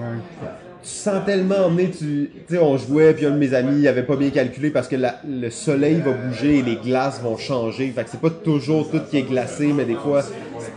[0.83, 3.89] Tu sens tellement emmené, tu tu sais, on jouait, puis un de mes amis, il
[3.89, 7.37] avait pas bien calculé parce que la- le soleil va bouger et les glaces vont
[7.37, 7.93] changer.
[7.95, 10.23] Fait que c'est pas toujours tout qui est glacé, mais des fois,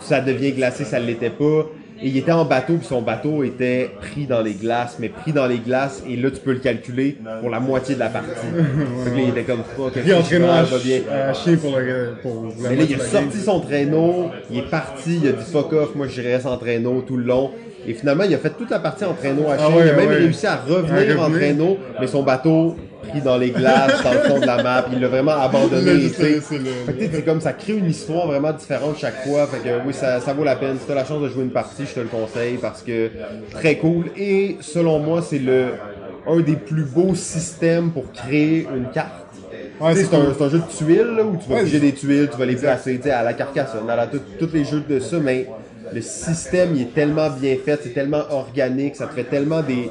[0.01, 1.65] ça devient glacé, ça l'était pas.
[2.03, 5.31] Et il était en bateau, puis son bateau était pris dans les glaces, mais pris
[5.31, 8.29] dans les glaces, et là, tu peux le calculer pour la moitié de la partie.
[9.05, 10.99] Fait que là, il était comme, oh, Puis entraînement à, bien?
[11.09, 12.15] à chien pour le.
[12.21, 15.45] Pour la Mais là, il a sorti son traîneau, il est parti, il a dit
[15.51, 17.51] fuck off, moi je reste en traîneau tout le long.
[17.87, 19.57] Et finalement, il a fait toute la partie en traîneau à.
[19.59, 20.15] Ah ouais, il a même ouais.
[20.15, 24.39] réussi à revenir en traîneau, mais son bateau pris dans les glaces, dans le fond
[24.39, 26.09] de la map, il l'a vraiment abandonné.
[26.09, 29.45] tu tu c'est comme ça crée une histoire vraiment différente chaque fois.
[29.47, 30.77] Fait que oui, ça, ça vaut la peine.
[30.79, 33.11] Si t'as la chance de jouer une partie, je te le conseille parce que
[33.51, 34.05] très cool.
[34.17, 35.73] Et selon moi, c'est le
[36.27, 39.11] un des plus beaux systèmes pour créer une carte.
[39.79, 40.33] Ouais, Tu c'est un, cool.
[40.37, 42.45] c'est un jeu de tuiles là, où tu vas Ouais, piger des tuiles, tu vas
[42.45, 45.19] les placer tu sais, à la carcassonne, à la, tout- tous les jeux de ça,
[45.19, 45.47] mais
[45.93, 49.89] le système il est tellement bien fait, c'est tellement organique, ça te fait tellement des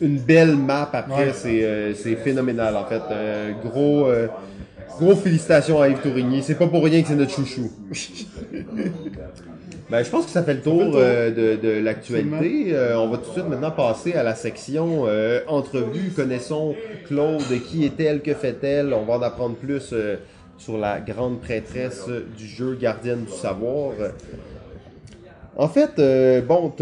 [0.00, 1.32] une belle map après, Ouais.
[1.34, 3.02] c'est euh, c'est phénoménal en fait.
[3.10, 4.28] Euh, gros euh,
[4.98, 7.70] gros félicitations à Yves Tourigny, c'est pas pour rien que c'est notre chouchou.
[9.90, 12.72] Ben, je pense que ça fait le tour, de, de l'actualité.
[12.94, 15.06] On va tout de suite maintenant passer à la section
[15.48, 16.10] entrevue.
[16.14, 16.76] Connaissons
[17.08, 18.94] Claude, qui est-elle, que fait-elle?
[18.94, 19.92] On va en apprendre plus
[20.58, 22.04] sur la grande prêtresse
[22.38, 23.94] du jeu, gardienne du savoir.
[25.60, 26.72] En fait, euh, bon,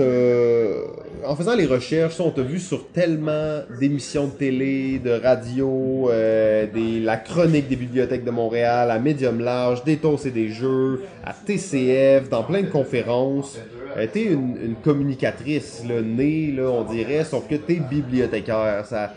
[1.27, 6.65] en faisant les recherches, on t'a vu sur tellement d'émissions de télé, de radio, euh,
[7.03, 11.33] la chronique des bibliothèques de Montréal, à Médium Large, des TOS et des jeux, à
[11.33, 13.59] TCF, dans plein de conférences.
[13.97, 18.87] Euh, t'es une, communicatrice, là, née, là, on dirait, sauf que t'es bibliothécaire.
[18.87, 19.13] Ça,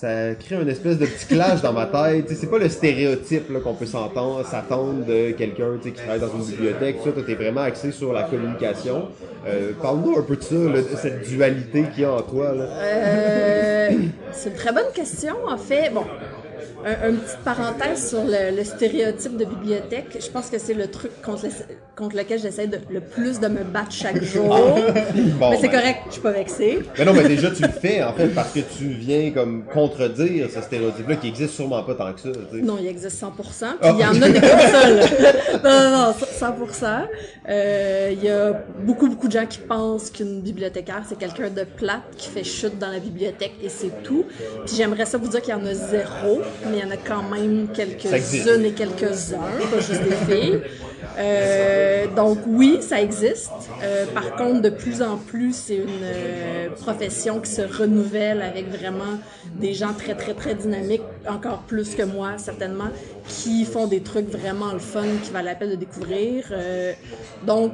[0.00, 2.30] ça crée une espèce de petit clash dans ma tête.
[2.32, 6.98] C'est pas le stéréotype qu'on peut s'entendre, s'attendre de quelqu'un qui travaille dans une bibliothèque.
[7.02, 9.08] Ça, toi, t'es vraiment axé sur la communication.
[9.44, 12.46] Euh, Parle-nous un peu de ça, de cette dualité qu'il y a en toi.
[12.46, 13.90] Euh,
[14.30, 15.90] c'est une très bonne question, en fait.
[15.92, 16.04] Bon,
[16.84, 20.18] un, une petite parenthèse sur le, le stéréotype de bibliothèque.
[20.20, 23.48] Je pense que c'est le truc contre, le- contre lequel j'essaie de, le plus de
[23.48, 24.44] me battre chaque jour.
[24.48, 25.78] Bon, mais c'est ben.
[25.80, 26.78] correct, je suis pas vexée.
[26.98, 30.48] Mais non, mais déjà, tu le fais, en fait, parce que tu viens comme contredire
[30.54, 32.28] ce stéréotype-là qui existe sûrement pas tant que ça.
[32.52, 33.26] Non, il existe 100%.
[33.28, 33.92] Puis Ah.
[33.94, 35.60] il y en a des consoles.
[35.64, 36.14] non, non, non,
[36.66, 37.06] 100%.
[37.48, 41.64] Euh, Il y a beaucoup, beaucoup de gens qui pensent qu'une bibliothécaire, c'est quelqu'un de
[41.64, 44.24] plate qui fait chute dans la bibliothèque et c'est tout.
[44.66, 46.96] Puis j'aimerais ça vous dire qu'il y en a zéro, mais il y en a
[46.96, 49.38] quand même quelques-unes et quelques-uns,
[49.70, 50.60] pas juste des filles.
[51.18, 53.50] Euh, donc oui, ça existe.
[53.82, 58.68] Euh, par contre, de plus en plus, c'est une euh, profession qui se renouvelle avec
[58.70, 59.18] vraiment
[59.56, 62.90] des gens très très très dynamiques, encore plus que moi certainement,
[63.28, 66.46] qui font des trucs vraiment le fun, qui valent la peine de découvrir.
[66.50, 66.92] Euh,
[67.46, 67.72] donc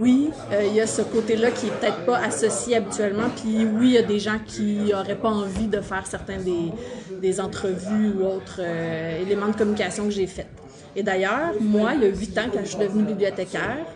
[0.00, 3.28] oui, euh, il y a ce côté-là qui est peut-être pas associé habituellement.
[3.36, 6.72] Puis oui, il y a des gens qui auraient pas envie de faire certains des,
[7.20, 10.48] des entrevues ou autres euh, éléments de communication que j'ai faits.
[10.96, 13.86] Et d'ailleurs, moi, il y a huit ans, quand je suis devenue bibliothécaire,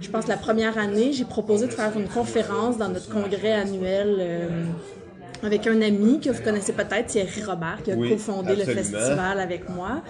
[0.00, 4.16] je pense, la première année, j'ai proposé de faire une conférence dans notre congrès annuel
[4.18, 4.64] euh,
[5.42, 9.40] avec un ami que vous connaissez peut-être, Thierry Robert, qui a Oui, cofondé le festival
[9.40, 10.02] avec moi,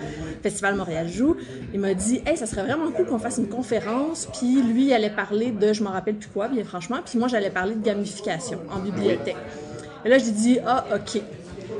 [0.42, 1.36] Festival Montréal Joue.
[1.72, 4.28] Il m'a dit, hey, ça serait vraiment cool qu'on fasse une conférence.
[4.38, 6.98] Puis lui, il allait parler de, je m'en rappelle plus quoi, bien franchement.
[7.04, 9.36] Puis moi, j'allais parler de gamification en bibliothèque.
[10.04, 11.20] Et là, j'ai dit, ah, ok.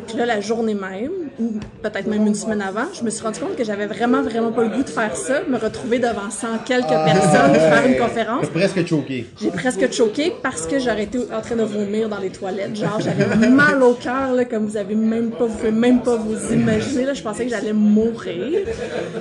[0.09, 3.41] Puis là, la journée même, ou peut-être même une semaine avant, je me suis rendu
[3.41, 6.59] compte que j'avais vraiment, vraiment pas le goût de faire ça, me retrouver devant 100
[6.65, 8.47] quelques personnes, faire une conférence.
[8.49, 9.27] Presque choqué.
[9.41, 12.77] J'ai presque choqué parce que j'aurais été en train de vomir dans les toilettes.
[12.77, 16.17] Genre, j'avais mal au cœur, là, comme vous avez même pas, vous pouvez même pas
[16.17, 17.15] vous imaginer, là.
[17.15, 18.65] Je pensais que j'allais mourir.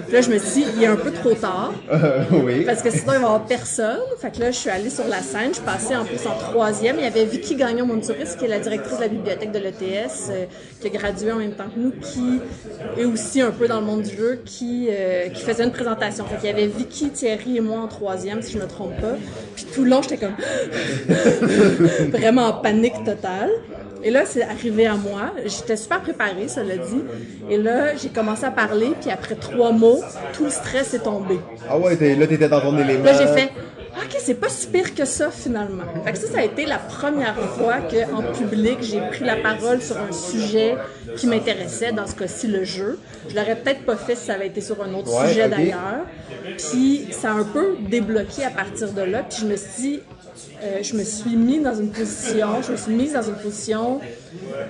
[0.05, 1.73] Puis là, je me suis dit, il est un peu trop tard.
[1.91, 2.63] Euh, oui.
[2.65, 3.99] Parce que sinon, il va y avoir personne.
[4.19, 5.53] Fait que là, je suis allée sur la scène.
[5.53, 6.97] Je passais en plus en troisième.
[6.97, 10.45] Il y avait Vicky Gagnon-Monturis, qui est la directrice de la bibliothèque de l'ETS, euh,
[10.89, 12.39] qui a gradué en même temps que nous, qui
[12.97, 16.25] est aussi un peu dans le monde du jeu, qui, euh, qui faisait une présentation.
[16.25, 19.15] Fait qu'il y avait Vicky, Thierry et moi en troisième, si je me trompe pas.
[19.55, 20.35] Puis tout le long, j'étais comme
[22.09, 23.49] vraiment en panique totale.
[24.03, 25.33] Et là, c'est arrivé à moi.
[25.45, 27.01] J'étais super préparée, ça l'a dit.
[27.49, 29.99] Et là, j'ai commencé à parler, puis après trois mots,
[30.33, 31.39] tout le stress est tombé.
[31.67, 33.03] Ah ouais, là, t'étais dans ton élément.
[33.03, 33.49] Là, j'ai fait
[34.05, 35.83] OK, c'est pas si pire que ça finalement.
[36.03, 39.81] Fait que ça, ça a été la première fois qu'en public, j'ai pris la parole
[39.81, 40.75] sur un sujet
[41.17, 42.99] qui m'intéressait, dans ce cas-ci le jeu.
[43.29, 46.05] Je l'aurais peut-être pas fait si ça avait été sur un autre Ouais, sujet d'ailleurs.
[46.57, 49.23] Puis ça a un peu débloqué à partir de là.
[49.23, 49.99] Puis je me suis dit,
[50.63, 53.99] euh, je me suis mis dans une position, je me suis mise dans une position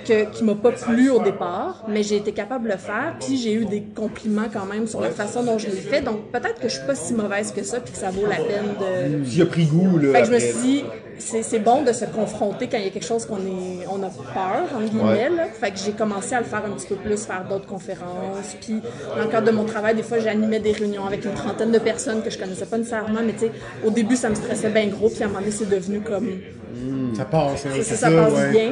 [0.07, 3.37] que, qui m'a pas plu au départ, mais j'ai été capable de le faire, puis
[3.37, 6.59] j'ai eu des compliments quand même sur la façon dont je l'ai fait, donc peut-être
[6.59, 9.45] que je suis pas si mauvaise que ça, puis que ça vaut la peine de...
[9.45, 10.11] Pris goût, là.
[10.11, 10.83] Fait que je me suis dit,
[11.17, 14.01] c'est c'est bon de se confronter quand il y a quelque chose qu'on est, on
[14.03, 15.03] a peur, entre guillemets.
[15.03, 15.29] Ouais.
[15.29, 15.45] là.
[15.45, 18.55] Fait que j'ai commencé à le faire un petit peu plus, faire d'autres conférences.
[18.61, 18.81] Puis,
[19.15, 21.79] dans le cadre de mon travail, des fois, j'animais des réunions avec une trentaine de
[21.79, 23.21] personnes que je connaissais pas nécessairement.
[23.25, 23.51] Mais tu sais,
[23.85, 25.09] au début, ça me stressait bien gros.
[25.09, 26.27] Puis à un moment donné, c'est devenu comme
[27.15, 28.71] Ça passe, hein, c'est ça, ça passe bien.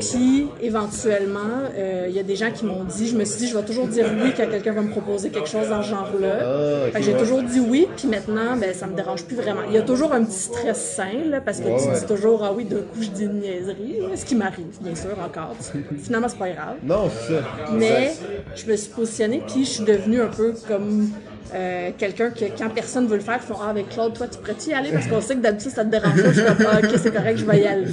[0.00, 1.40] Puis, éventuellement,
[1.76, 3.64] euh, il y a des gens qui m'ont dit, je me suis dit, je vais
[3.64, 6.38] toujours dire oui quand quelqu'un va me proposer quelque chose dans ce genre-là.
[6.40, 7.18] Ah, ok, Fait que j'ai ouais.
[7.18, 9.62] toujours dit oui, puis maintenant, ben, ça me dérange plus vraiment.
[9.68, 11.98] Il y a toujours un petit stress sain, là, parce que Ouais, tu ouais.
[11.98, 15.10] dis toujours, ah oui, d'un coup, je dis une niaiserie, ce qui m'arrive, bien sûr,
[15.24, 15.54] encore.
[16.02, 16.76] Finalement, c'est pas grave.
[16.84, 17.42] Non, c'est ça.
[17.72, 18.12] Mais
[18.54, 21.08] je me suis positionnée, puis je suis devenue un peu comme
[21.54, 24.38] euh, quelqu'un que quand personne veut le faire, ils font Ah, avec Claude, toi, tu
[24.38, 24.90] pourrais-tu y aller?
[24.90, 26.32] Parce qu'on sait que d'habitude ça te dérange pas.
[26.32, 27.86] Je suis Ah, ok, c'est correct, je vais y aller.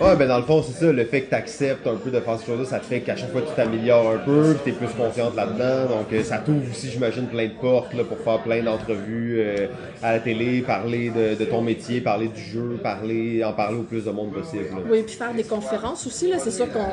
[0.00, 2.20] Ouais, ben dans le fond, c'est ça, le fait que tu acceptes un peu de
[2.20, 4.72] faire ces choses-là, ça te fait qu'à chaque fois tu t'améliores un peu, tu es
[4.72, 5.96] plus confiante là-dedans.
[5.96, 9.66] Donc euh, ça t'ouvre aussi, j'imagine, plein de portes là, pour faire plein d'entrevues euh,
[10.02, 13.82] à la télé, parler de, de ton métier, parler du jeu, parler, en parler au
[13.82, 14.64] plus de monde possible.
[14.70, 14.82] là.
[14.90, 16.84] Oui, puis faire des conférences aussi, là, c'est sûr qu'on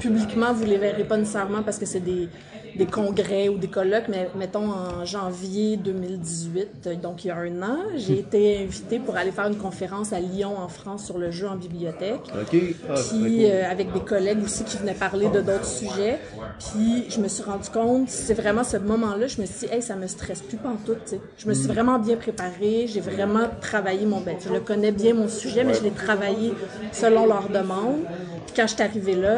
[0.00, 2.28] publiquement vous les verrez pas nécessairement parce que c'est des,
[2.76, 7.36] des congrès ou des colloques, mais mettons en janvier 2018, euh, donc il y a
[7.36, 11.18] un an, j'ai été invitée pour aller faire une conférence à Lyon en France sur
[11.18, 12.20] le jeu en bibliothèque.
[12.34, 12.58] Ok?
[12.88, 16.18] Ah, Puis euh, avec des collègues aussi qui venaient parler de d'autres sujets.
[16.58, 19.82] Puis je me suis rendu compte, c'est vraiment ce moment-là, je me suis dit, hey,
[19.82, 21.04] ça me stresse plus pantoute.
[21.04, 21.20] tu sais.
[21.38, 25.14] Je me suis vraiment bien préparée, j'ai vraiment travaillé mon ben, Je le connais bien
[25.14, 26.52] mon sujet, mais je l'ai travaillé
[26.92, 28.02] selon leurs demandes.
[28.46, 29.36] Puis quand je suis arrivée là,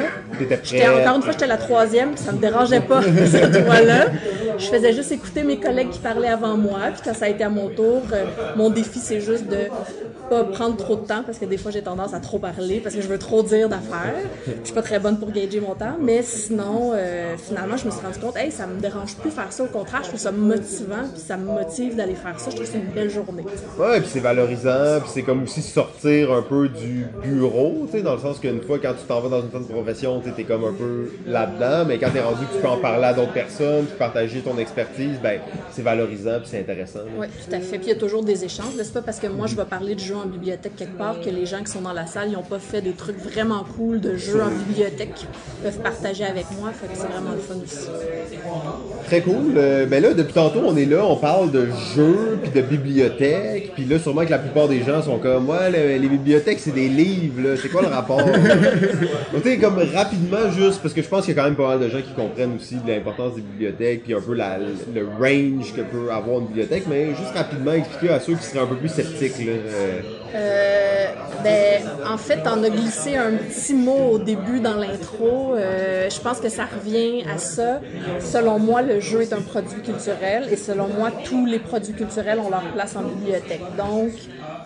[0.62, 4.06] j'étais encore une fois, j'étais la troisième, ça me dérangeait pas cette fois-là.
[4.58, 6.78] Je faisais juste écouter mes collègues qui parlaient avant moi.
[6.92, 8.24] Puis quand ça a été à mon tour, euh,
[8.56, 9.68] mon défi c'est juste de
[10.28, 12.94] pas prendre trop de temps parce que des fois j'ai tendance à trop parler parce
[12.94, 14.14] que je veux trop dire d'affaires.
[14.46, 17.90] Je suis pas très bonne pour gager mon temps, mais sinon euh, finalement je me
[17.90, 19.62] suis rendu compte, hey ça me dérange plus faire ça.
[19.62, 22.50] Au contraire, je trouve ça motivant puis ça me motive d'aller faire ça.
[22.50, 23.44] Je trouve que c'est une belle journée.
[23.78, 28.02] Ouais, puis c'est valorisant, puis c'est comme aussi sortir un peu du bureau, tu sais,
[28.02, 30.44] dans le sens qu'une fois quand tu t'en vas dans une certaine profession, tu es
[30.44, 33.32] comme un peu là-dedans, mais quand t'es rendu que tu peux en parler à d'autres
[33.32, 35.40] personnes, puis partager ton expertise, ben
[35.72, 37.00] c'est valorisant, puis c'est intéressant.
[37.18, 37.78] Oui, tout à fait.
[37.78, 38.72] Puis il y a toujours des échanges.
[38.82, 39.02] C'est pas?
[39.02, 41.62] Parce que moi je vais parler de jeux en bibliothèque quelque part que les gens
[41.64, 44.42] qui sont dans la salle, ils n'ont pas fait des trucs vraiment cool de jeux
[44.42, 45.28] en bibliothèque qu'ils
[45.62, 46.70] peuvent partager avec moi.
[46.72, 47.88] Fait que c'est vraiment le fun aussi.
[49.06, 49.54] Très cool.
[49.56, 53.72] Euh, ben là, depuis tantôt, on est là, on parle de jeux, puis de bibliothèques,
[53.74, 56.74] puis là, sûrement que la plupart des gens sont comme, ouais, le- les bibliothèques, c'est
[56.74, 57.56] des livres, là.
[57.60, 58.20] C'est quoi le rapport?
[59.42, 61.68] Tu sais, comme rapidement, juste, parce que je pense qu'il y a quand même pas
[61.68, 65.74] mal de gens qui comprennent aussi de l'importance des bibliothèques, puis un peu le range
[65.74, 68.76] que peut avoir une bibliothèque, mais juste rapidement expliquer à ceux qui seraient un peu
[68.76, 69.52] plus sceptiques, là.
[69.52, 70.00] euh,
[70.34, 71.06] Euh,
[71.42, 75.54] ben, en fait, on a glissé un petit mot au début dans l'intro.
[75.54, 77.80] Euh, je pense que ça revient à ça.
[78.20, 82.40] Selon moi, le jeu est un produit culturel et selon moi, tous les produits culturels
[82.40, 83.62] ont leur place en bibliothèque.
[83.78, 84.12] Donc,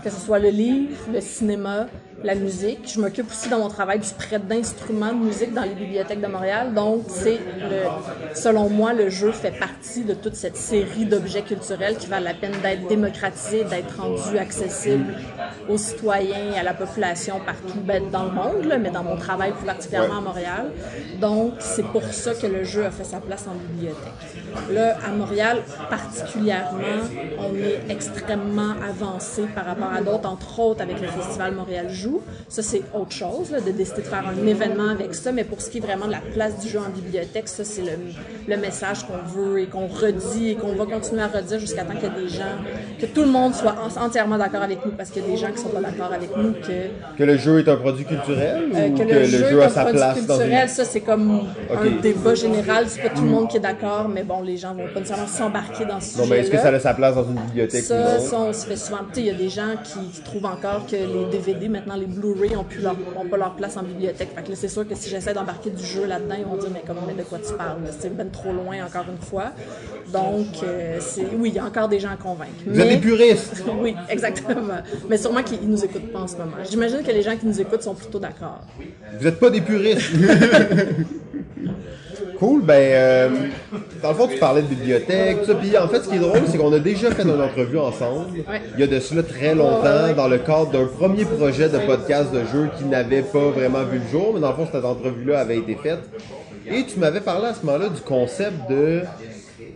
[0.03, 1.87] que ce soit le livre, le cinéma,
[2.25, 2.91] la musique.
[2.95, 6.27] Je m'occupe aussi dans mon travail du prêt d'instruments de musique dans les bibliothèques de
[6.27, 6.75] Montréal.
[6.75, 11.97] Donc, c'est le, selon moi, le jeu fait partie de toute cette série d'objets culturels
[11.97, 15.15] qui valent la peine d'être démocratisés, d'être rendus accessibles
[15.69, 19.17] aux citoyens et à la population partout ben, dans le monde, là, mais dans mon
[19.17, 20.71] travail plus particulièrement à Montréal.
[21.21, 24.13] Donc, c'est pour ça que le jeu a fait sa place en bibliothèque.
[24.71, 26.79] Là, à Montréal, particulièrement,
[27.39, 32.12] on est extrêmement avancé par rapport à d'autres, entre autres avec le Festival Montréal Joue.
[32.49, 35.61] Ça, c'est autre chose, là, de décider de faire un événement avec ça, mais pour
[35.61, 37.93] ce qui est vraiment de la place du jeu en bibliothèque, ça, c'est le,
[38.49, 41.95] le message qu'on veut et qu'on redit et qu'on va continuer à redire jusqu'à temps
[41.95, 42.57] qu'il y ait des gens,
[43.01, 45.37] que tout le monde soit en- entièrement d'accord avec nous, parce qu'il y a des
[45.37, 48.71] gens qui sont pas d'accord avec nous, que Que le jeu est un produit culturel
[48.75, 50.69] euh, ou que que le, jeu, est a un sa produit place dans culturel, une...
[50.69, 54.23] ça c'est comme un débat général, c'est pas tout le monde qui est d'accord, mais
[54.23, 56.95] bon, les gens vont pas nécessairement s'embarquer dans ce mais est-ce que ça a sa
[56.95, 58.21] place dans une bibliothèque ou Ça, non?
[58.21, 58.99] ça, on se fait souvent.
[59.17, 62.57] Il y a des gens qui, qui trouvent encore que les DVD, maintenant les Blu-ray,
[62.57, 64.31] ont, plus leur, ont pas leur place en bibliothèque.
[64.35, 66.71] Fait que là, c'est sûr que si j'essaie d'embarquer du jeu là-dedans, ils vont dire,
[66.73, 67.79] mais comment, mais de quoi tu parles?
[67.99, 69.53] C'est ben trop loin, encore une fois.
[70.13, 72.53] Donc, euh, c'est, oui, il y a encore des gens à convaincre.
[72.67, 73.65] Vous êtes des puristes!
[73.81, 74.79] oui, exactement.
[75.09, 76.57] Mais sûrement qu'ils nous écoutent pas en ce moment.
[76.69, 78.61] J'imagine que les gens qui nous écoutent sont plutôt d'accord.
[79.19, 80.13] Vous êtes pas des puristes!
[82.43, 83.29] Cool, ben, euh,
[84.03, 85.55] dans le fond, tu parlais de bibliothèque, tout ça.
[85.55, 88.41] Puis en fait, ce qui est drôle, c'est qu'on a déjà fait une entrevue ensemble,
[88.49, 88.61] Ouais.
[88.75, 92.33] il y a de cela très longtemps, dans le cadre d'un premier projet de podcast
[92.33, 95.39] de jeu qui n'avait pas vraiment vu le jour, mais dans le fond, cette entrevue-là
[95.39, 96.01] avait été faite.
[96.69, 99.03] Et tu m'avais parlé à ce moment-là du concept de,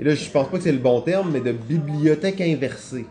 [0.01, 3.07] et là, je pense pas que c'est le bon terme, mais de bibliothèque inversée.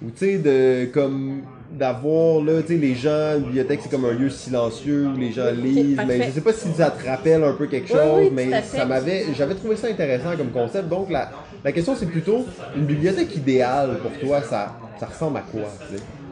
[0.00, 1.40] Ou tu sais, de, comme,
[1.76, 5.32] d'avoir, là, tu sais, les gens, une bibliothèque, c'est comme un lieu silencieux où les
[5.32, 8.30] gens lisent, mais je sais pas si ça te rappelle un peu quelque chose, oui,
[8.32, 10.88] mais ça m'avait, j'avais trouvé ça intéressant comme concept.
[10.88, 11.30] Donc, la,
[11.64, 15.68] la question, c'est plutôt, une bibliothèque idéale pour toi, ça, ça ressemble à quoi?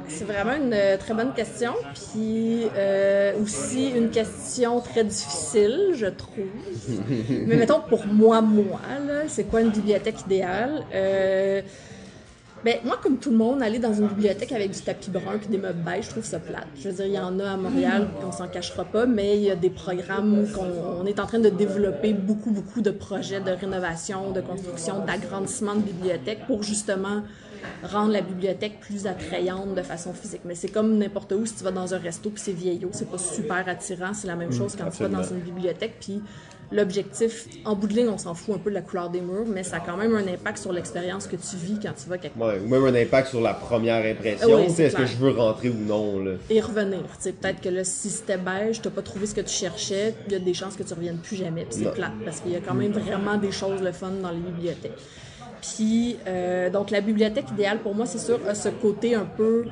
[0.09, 6.07] C'est vraiment une euh, très bonne question, puis euh, aussi une question très difficile, je
[6.07, 6.45] trouve.
[7.47, 10.85] Mais mettons pour moi, moi, là, c'est quoi une bibliothèque idéale?
[10.95, 11.63] Euh,
[12.65, 15.49] Ben, moi, comme tout le monde, aller dans une bibliothèque avec du tapis brun puis
[15.49, 16.67] des meubles beige, je trouve ça plate.
[16.77, 19.37] Je veux dire, il y en a à Montréal, puis on s'en cachera pas, mais
[19.37, 22.91] il y a des programmes qu'on on est en train de développer beaucoup, beaucoup de
[22.91, 27.23] projets de rénovation, de construction, d'agrandissement de bibliothèques pour justement
[27.83, 30.43] rendre la bibliothèque plus attrayante de façon physique.
[30.47, 33.11] Mais c'est comme n'importe où, si tu vas dans un resto puis c'est vieillot, c'est
[33.11, 34.15] pas super attirant.
[34.15, 35.97] C'est la même chose quand tu vas dans une bibliothèque.
[36.01, 36.23] Puis
[36.73, 39.47] l'objectif, en bout de ligne, on s'en fout un peu de la couleur des murs,
[39.47, 42.19] mais ça a quand même un impact sur l'expérience que tu vis quand tu vas
[42.19, 42.49] quelque part.
[42.49, 45.79] Ouais, ou même un impact sur la première impression, est-ce que je veux rentrer ou
[45.87, 46.33] non, là.
[46.51, 47.03] Et revenir.
[47.03, 50.15] Tu sais, peut-être que là, si c'était beige, t'as pas trouvé ce que tu cherchais,
[50.27, 51.67] il y a des chances que tu reviennes plus jamais.
[51.71, 54.39] C'est plate, parce qu'il y a quand même vraiment des choses le fun dans les
[54.39, 54.99] bibliothèques.
[55.61, 59.65] Puis, euh, donc, la bibliothèque idéale, pour moi, c'est sûr, a ce côté un peu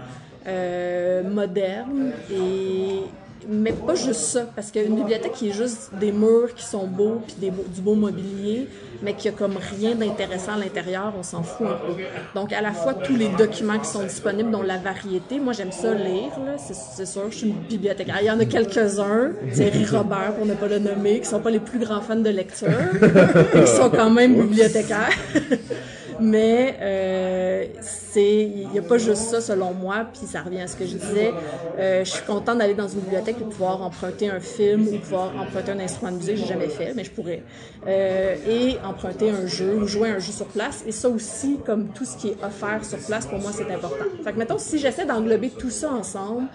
[0.47, 3.03] euh, moderne et
[3.49, 7.21] mais pas juste ça, parce qu'une bibliothèque qui est juste des murs qui sont beaux,
[7.27, 8.69] puis du beau mobilier,
[9.03, 12.03] mais qui a comme rien d'intéressant à l'intérieur, on s'en fout un peu.
[12.35, 15.73] Donc, à la fois tous les documents qui sont disponibles, dont la variété, moi j'aime
[15.73, 18.19] ça lire, c'est, sûr, je suis une bibliothécaire.
[18.21, 21.51] Il y en a quelques-uns, Thierry Robert, pour ne pas le nommer, qui sont pas
[21.51, 22.69] les plus grands fans de lecture,
[23.53, 25.17] qui sont quand même bibliothécaires.
[26.23, 30.69] Mais euh, c'est, il n'y a pas juste ça selon moi, puis ça revient à
[30.69, 31.33] ce que je disais.
[31.79, 35.33] Euh, je suis contente d'aller dans une bibliothèque et pouvoir emprunter un film ou pouvoir
[35.37, 37.43] emprunter un instrument de musique, j'ai jamais fait, mais je pourrais.
[37.89, 40.85] Euh, et emprunter un jeu ou jouer à un jeu sur place.
[40.87, 44.05] Et ça aussi, comme tout ce qui est offert sur place, pour moi c'est important.
[44.23, 46.47] Fait que mettons, si j'essaie d'englober tout ça ensemble,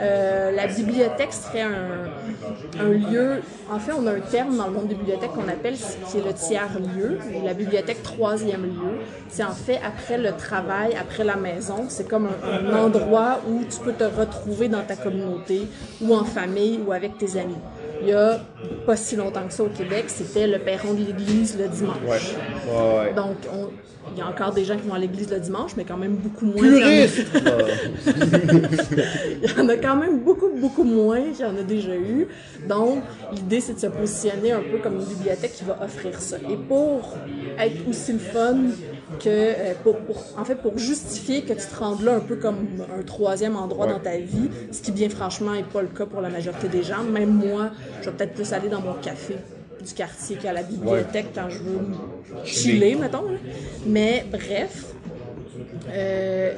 [0.00, 3.42] euh, la bibliothèque serait un, un lieu.
[3.70, 5.76] En fait, on a un terme dans le monde des bibliothèques qu'on appelle
[6.10, 9.03] qui est le tiers-lieu, ou la bibliothèque troisième lieu.
[9.28, 11.86] C'est en fait après le travail, après la maison.
[11.88, 15.62] C'est comme un, un endroit où tu peux te retrouver dans ta communauté,
[16.00, 17.54] ou en famille, ou avec tes amis.
[18.02, 18.40] Il y a
[18.86, 21.96] pas si longtemps que ça au Québec, c'était le perron de l'église le dimanche.
[22.06, 22.18] Ouais.
[22.68, 23.14] Ouais, ouais.
[23.14, 23.70] Donc, on-
[24.14, 26.16] il y a encore des gens qui vont à l'église le dimanche, mais quand même
[26.16, 26.60] beaucoup moins.
[26.60, 27.24] Puriste!
[29.42, 32.28] Il y en a quand même beaucoup, beaucoup moins qu'il y en a déjà eu.
[32.68, 36.36] Donc, l'idée, c'est de se positionner un peu comme une bibliothèque qui va offrir ça.
[36.50, 37.14] Et pour
[37.58, 38.56] être aussi le fun
[39.20, 42.36] que, euh, pour, pour- en fait, pour justifier que tu te rendes là un peu
[42.36, 42.66] comme
[42.98, 43.92] un troisième endroit Ouais.
[43.92, 46.82] dans ta vie, ce qui, bien franchement, n'est pas le cas pour la majorité des
[46.82, 47.02] gens.
[47.02, 49.36] Même moi, je vais peut-être plus aller dans mon café
[49.84, 51.78] du quartier qu'à la bibliothèque quand je veux
[52.44, 53.22] chiller, mettons.
[53.30, 53.38] là.
[53.86, 54.86] Mais bref,
[55.90, 56.52] euh,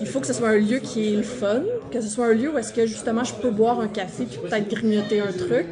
[0.00, 2.32] il faut que ce soit un lieu qui est le fun, que ce soit un
[2.32, 5.66] lieu où est-ce que justement je peux boire un café puis peut-être grignoter un truc.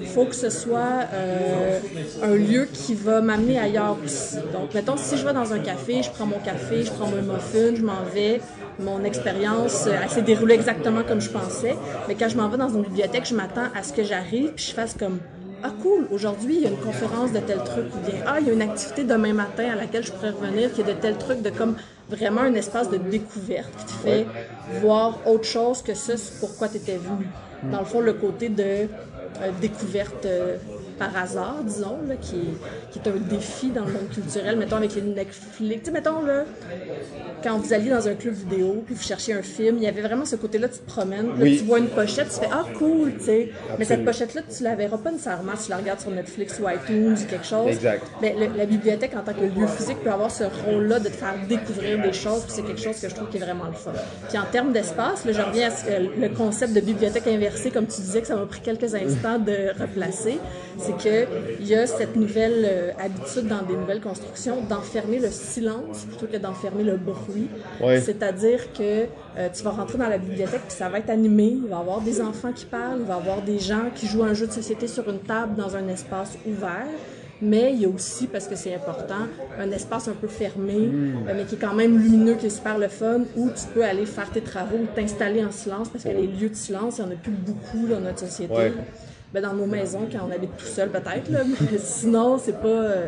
[0.00, 1.78] Il faut que ce soit euh,
[2.22, 4.36] un lieu qui va m'amener ailleurs aussi.
[4.52, 7.22] Donc, mettons, si je vais dans un café, je prends mon café, je prends mon
[7.22, 8.40] muffin, je m'en vais,
[8.78, 11.76] mon expérience, euh, s'est déroulée exactement comme je pensais.
[12.08, 14.66] Mais quand je m'en vais dans une bibliothèque, je m'attends à ce que j'arrive puis
[14.68, 15.18] je fasse comme
[15.62, 18.46] ah cool, aujourd'hui il y a une conférence de tel truc, ou bien ah il
[18.46, 21.16] y a une activité demain matin à laquelle je pourrais revenir, qui est de tel
[21.16, 21.76] truc, de comme
[22.08, 24.26] vraiment un espace de découverte qui te fait
[24.80, 27.26] voir autre chose que c'est pourquoi tu étais venu.
[27.72, 28.86] Dans le fond, le côté de euh,
[29.60, 30.56] découverte euh,
[30.98, 34.76] par hasard, disons, là, qui, est, qui est un défi dans le monde culturel, mettons
[34.76, 35.80] avec les Netflix.
[35.80, 36.44] Tu sais, mettons, là,
[37.42, 40.00] quand vous alliez dans un club vidéo, puis vous cherchiez un film, il y avait
[40.02, 43.12] vraiment ce côté-là, tu te promènes, là, tu vois une pochette, tu fais Ah, cool,
[43.18, 43.50] tu sais.
[43.78, 46.68] Mais cette pochette-là, tu la verras pas nécessairement si tu la regardes sur Netflix ou
[46.68, 47.68] iTunes ou quelque chose.
[47.68, 48.02] Exact.
[48.20, 51.12] Mais le- la bibliothèque, en tant que lieu physique, peut avoir ce rôle-là de te
[51.16, 53.72] faire découvrir des choses, puis c'est quelque chose que je trouve qui est vraiment le
[53.74, 53.92] fun.
[54.28, 57.70] Puis en termes d'espace, là, je reviens à ce que- le concept de bibliothèque inversée,
[57.70, 60.38] comme tu disais, que ça m'a pris quelques instants de replacer,
[60.88, 61.26] c'est que
[61.60, 66.26] il y a cette nouvelle euh, habitude dans des nouvelles constructions d'enfermer le silence plutôt
[66.26, 67.48] que d'enfermer le bruit.
[67.80, 68.00] Ouais.
[68.00, 71.68] C'est-à-dire que euh, tu vas rentrer dans la bibliothèque puis ça va être animé, il
[71.68, 74.24] va y avoir des enfants qui parlent, il va y avoir des gens qui jouent
[74.24, 76.86] un jeu de société sur une table dans un espace ouvert.
[77.40, 79.28] Mais il y a aussi, parce que c'est important,
[79.60, 82.78] un espace un peu fermé, euh, mais qui est quand même lumineux, qui est super
[82.78, 86.26] le fun, où tu peux aller faire tes travaux t'installer en silence, parce que les
[86.26, 88.54] lieux de silence, il n'y en a plus beaucoup dans notre société.
[88.54, 88.72] Ouais.
[89.32, 93.06] Ben, dans nos maisons, quand on habite tout seul peut-être, mais sinon, c'est pas, euh,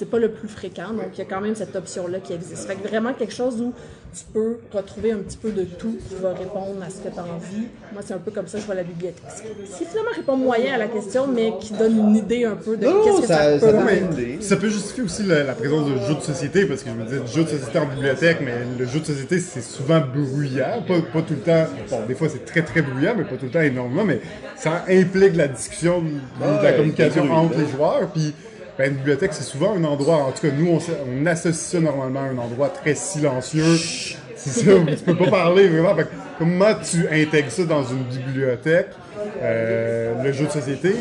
[0.00, 0.88] c'est pas le plus fréquent.
[0.92, 2.66] Donc, il y a quand même cette option-là qui existe.
[2.66, 3.72] Fait que vraiment quelque chose où
[4.12, 7.18] tu peux retrouver un petit peu de tout qui va répondre à ce que tu
[7.20, 7.68] as envie.
[7.92, 9.22] Moi, c'est un peu comme ça que je vois la bibliothèque.
[9.66, 12.86] Si finalement répond moyen à la question, mais qui donne une idée un peu de
[12.86, 14.06] Non, qu'est-ce que ça, ça- peut ça donne être.
[14.06, 14.38] une idée.
[14.42, 17.04] Ça peut justifier aussi la, la présence de jeux de société, parce que je me
[17.04, 20.82] disais, jeux de société en bibliothèque, mais le jeu de société, c'est souvent bruyant.
[20.88, 21.66] Pas, pas tout le temps.
[21.90, 24.04] Bon, des fois, c'est très, très bruyant, mais pas tout le temps énormément.
[24.04, 24.20] Mais
[24.56, 26.08] ça implique la discussion, de,
[26.58, 28.08] de la communication entre les joueurs.
[28.12, 28.34] Puis,
[28.80, 31.80] ben, une bibliothèque, c'est souvent un endroit, en tout cas, nous, on, on associe ça
[31.80, 33.76] normalement à un endroit très silencieux.
[34.36, 35.94] C'est ça, tu peux pas parler vraiment.
[36.38, 38.88] Comment tu intègres ça dans une bibliothèque?
[39.42, 40.94] Euh, le jeu de société,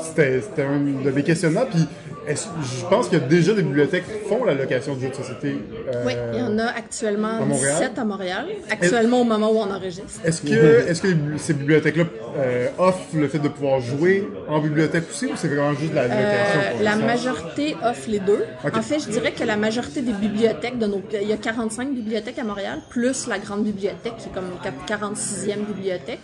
[0.00, 1.66] c'était un de mes questionnements.
[1.70, 1.86] Puis
[2.28, 5.56] je pense a déjà des bibliothèques font la location de jeux de société.
[5.92, 7.76] euh, Oui, il y en a actuellement à Montréal?
[7.78, 10.20] 17 à Montréal, actuellement au moment où on enregistre.
[10.24, 12.04] Est-ce que, est-ce que les bibli- ces bibliothèques-là
[12.38, 15.96] euh, offrent le fait de pouvoir jouer en bibliothèque aussi ou c'est vraiment juste de
[15.96, 16.60] la location?
[16.78, 18.44] Euh, la majorité offre les deux.
[18.72, 21.02] En fait, je dirais que la majorité des bibliothèques de nos...
[21.20, 24.70] Il y a 45 bibliothèques à Montréal, plus la grande bibliothèque, qui est comme la
[24.96, 26.20] 46e bibliothèque.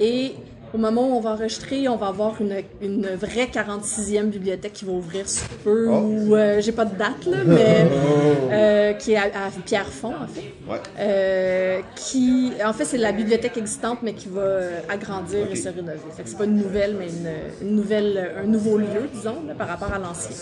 [0.00, 0.32] Et
[0.72, 4.84] au moment où on va enregistrer, on va avoir une, une vraie 46e bibliothèque qui
[4.84, 5.98] va ouvrir sous peu, Oh.
[6.02, 7.86] ou euh, j'ai pas de date, là, mais
[8.52, 10.52] euh, qui est à, à Pierrefonds, en fait.
[10.70, 10.78] Ouais.
[10.98, 15.68] Euh, qui, en fait, c'est la bibliothèque existante, mais qui va euh, agrandir et se
[15.68, 15.98] rénover.
[16.16, 19.54] Fait que c'est pas une nouvelle, mais une, une nouvelle, un nouveau lieu, disons, là,
[19.58, 20.36] par rapport à l'ancien.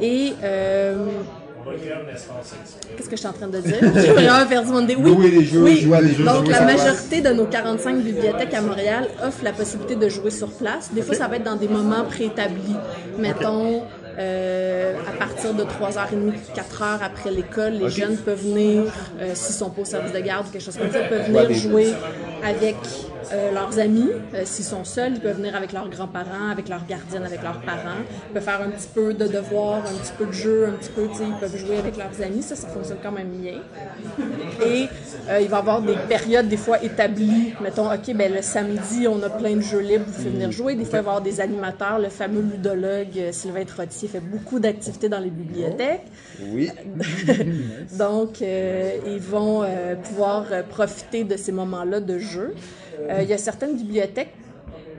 [0.00, 1.06] Et euh,
[2.96, 3.76] qu'est-ce que je suis en train de dire?
[3.94, 4.96] J'ai vraiment perdu mon idée.
[4.96, 7.96] Oui, Louer des jeux, jouer à des jeux, Donc jouer la majorité de nos 45
[7.98, 10.90] bibliothèques à Montréal offrent la possibilité de jouer sur place.
[10.92, 12.76] Des fois, ça va être dans des moments préétablis.
[13.18, 13.82] Mettons.
[14.18, 18.84] euh, à partir de 3h30, 4h après l'école, les jeunes peuvent venir,
[19.20, 21.52] euh, s'ils sont pas au service de garde ou quelque chose comme ça, peuvent venir
[21.52, 21.88] jouer
[22.42, 22.76] avec
[23.32, 24.10] euh, leurs amis.
[24.34, 27.60] Euh, s'ils sont seuls, ils peuvent venir avec leurs grands-parents, avec leurs gardiennes, avec leurs
[27.60, 28.02] parents.
[28.30, 30.90] Ils peuvent faire un petit peu de devoirs, un petit peu de jeu, un petit
[30.90, 32.42] peu, tu sais, ils peuvent jouer avec leurs amis.
[32.42, 33.60] Ça, ça fonctionne quand même bien.
[34.64, 34.86] Et
[35.28, 37.54] euh, il va y avoir des périodes, des fois établies.
[37.60, 40.74] Mettons, OK, ben, le samedi, on a plein de jeux libres, vous pouvez venir jouer.
[40.74, 41.98] Des fois, il va y avoir des animateurs.
[41.98, 46.06] Le fameux ludologue Sylvain Trottier fait beaucoup d'activités dans les bibliothèques.
[46.42, 46.70] Oui.
[47.98, 49.64] Donc, ils vont
[50.04, 52.54] pouvoir profiter de ces moments-là de jeu.
[53.10, 54.34] Euh, il y a certaines bibliothèques,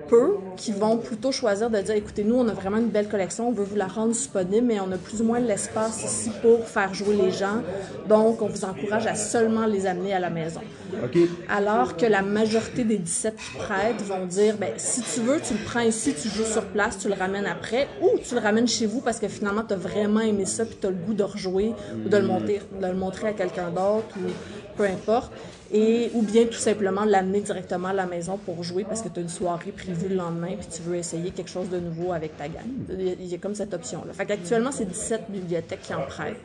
[0.07, 3.49] peu, qui vont plutôt choisir de dire, écoutez, nous, on a vraiment une belle collection,
[3.49, 6.67] on veut vous la rendre disponible, mais on a plus ou moins l'espace ici pour
[6.67, 7.61] faire jouer les gens.
[8.07, 10.61] Donc, on vous encourage à seulement les amener à la maison.
[11.03, 11.17] OK.
[11.49, 15.53] Alors que la majorité des 17 qui prêtent vont dire, ben, si tu veux, tu
[15.53, 18.67] le prends ici, tu joues sur place, tu le ramènes après, ou tu le ramènes
[18.67, 21.13] chez vous parce que finalement, tu as vraiment aimé ça, puis tu as le goût
[21.13, 21.73] de rejouer,
[22.05, 24.29] ou de le, monter, de le montrer à quelqu'un d'autre, ou
[24.77, 25.31] peu importe.
[25.73, 29.19] Et, ou bien tout simplement l'amener directement à la maison pour jouer parce que tu
[29.19, 32.37] as une soirée prévue le lendemain puis tu veux essayer quelque chose de nouveau avec
[32.37, 32.63] ta gang.
[32.89, 34.13] Il y a, comme cette option-là.
[34.13, 36.37] Fait qu'actuellement, c'est 17 bibliothèques qui en prêtent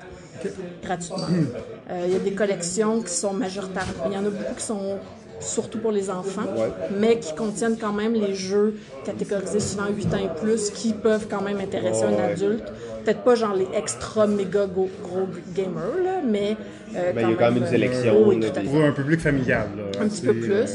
[0.82, 1.26] gratuitement.
[1.90, 3.86] Euh, il y a des collections qui sont majoritaires.
[4.06, 4.98] Il y en a beaucoup qui sont
[5.40, 6.70] surtout pour les enfants, Ouais.
[6.96, 11.26] mais qui contiennent quand même les jeux catégorisés souvent 8 ans et plus, qui peuvent
[11.28, 12.32] quand même intéresser un Ouais.
[12.32, 12.64] adulte.
[13.04, 14.88] Peut-être pas genre les extra méga gros
[15.54, 16.56] gamers, là, mais,
[16.96, 19.20] euh, Mais il y a quand même une sélection, Oui, des- fait Pour un public
[19.20, 19.68] familial.
[19.76, 20.50] là, un petit peu plus.
[20.52, 20.66] euh,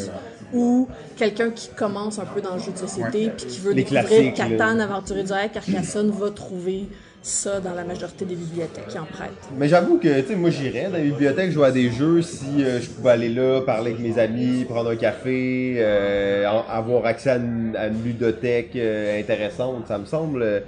[0.54, 0.88] Ou
[1.18, 4.34] quelqu'un qui commence un peu dans le jeu de société puis qui veut Les découvrir
[4.34, 4.80] Catan.
[4.80, 6.86] Aventurier du Hack, Carcassonne, va trouver
[7.22, 9.32] ça dans la majorité des bibliothèques qui en prêtent.
[9.58, 12.46] Mais j'avoue que, tu sais, moi j'irais dans la bibliothèque jouer à des jeux si
[12.64, 17.32] euh, je pouvais aller là, parler avec mes amis, prendre un café, euh, avoir accès
[17.32, 19.88] à une, à une ludothèque euh, intéressante.
[19.90, 20.64] Ça me semble.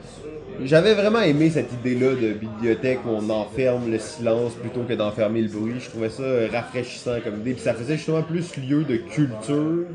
[0.65, 5.41] J'avais vraiment aimé cette idée-là de bibliothèque où on enferme le silence plutôt que d'enfermer
[5.41, 5.75] le bruit.
[5.79, 7.53] Je trouvais ça rafraîchissant comme idée.
[7.53, 9.85] Puis ça faisait justement plus lieu de culture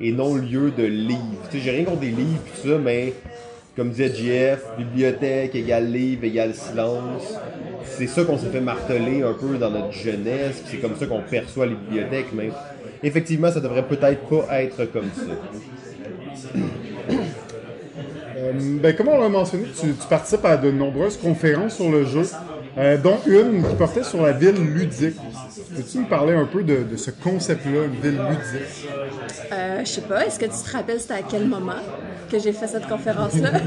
[0.00, 1.20] et non lieu de livre.
[1.50, 3.14] Tu sais, j'ai rien contre des livres tout ça, mais
[3.74, 7.34] comme disait JF, bibliothèque égale livre égale silence.
[7.84, 11.22] C'est ça qu'on s'est fait marteler un peu dans notre jeunesse, c'est comme ça qu'on
[11.22, 12.50] perçoit les bibliothèques, mais
[13.02, 16.52] effectivement, ça devrait peut-être pas être comme ça.
[18.46, 22.04] Euh, ben, comme on l'a mentionné, tu, tu participes à de nombreuses conférences sur le
[22.04, 22.22] jeu,
[22.78, 25.16] euh, dont une qui portait sur la ville ludique.
[25.74, 28.88] Peux-tu me parler un peu de, de ce concept-là, une ville ludique?
[29.52, 31.72] Euh, je sais pas, est-ce que tu te rappelles c'était à quel moment
[32.30, 33.50] que j'ai fait cette conférence-là?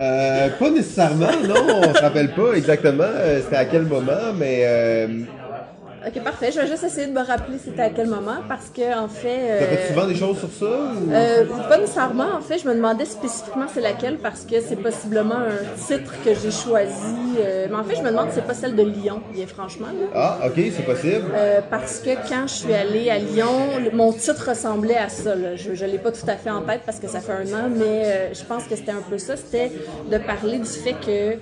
[0.00, 4.62] Euh, pas nécessairement, non, on se rappelle pas exactement euh, c'était à quel moment, mais
[4.64, 5.08] euh,
[6.06, 6.50] ok, parfait.
[6.52, 9.38] Je vais juste essayer de me rappeler c'était à quel moment parce que, en fait.
[9.50, 11.12] euh, souvent des choses sur ça ou...
[11.12, 15.36] Euh, pas nécessairement, en fait, je me demandais spécifiquement c'est laquelle parce que c'est possiblement
[15.36, 17.36] un titre que j'ai choisi.
[17.40, 19.86] euh, mais en fait, je me demande si c'est pas celle de Lyon, bien franchement.
[19.88, 20.06] là.
[20.14, 21.30] Ah, ok, c'est possible.
[21.34, 23.50] Euh, parce que quand je suis allée à Lyon,
[23.92, 25.34] mon titre ressemblait à ça.
[25.34, 25.56] là.
[25.56, 27.68] Je ne l'ai pas tout à fait en tête parce que ça fait un an,
[27.74, 29.36] mais euh, je pense que c'était un peu ça.
[29.36, 29.70] C'était
[30.10, 31.36] de parler du fait que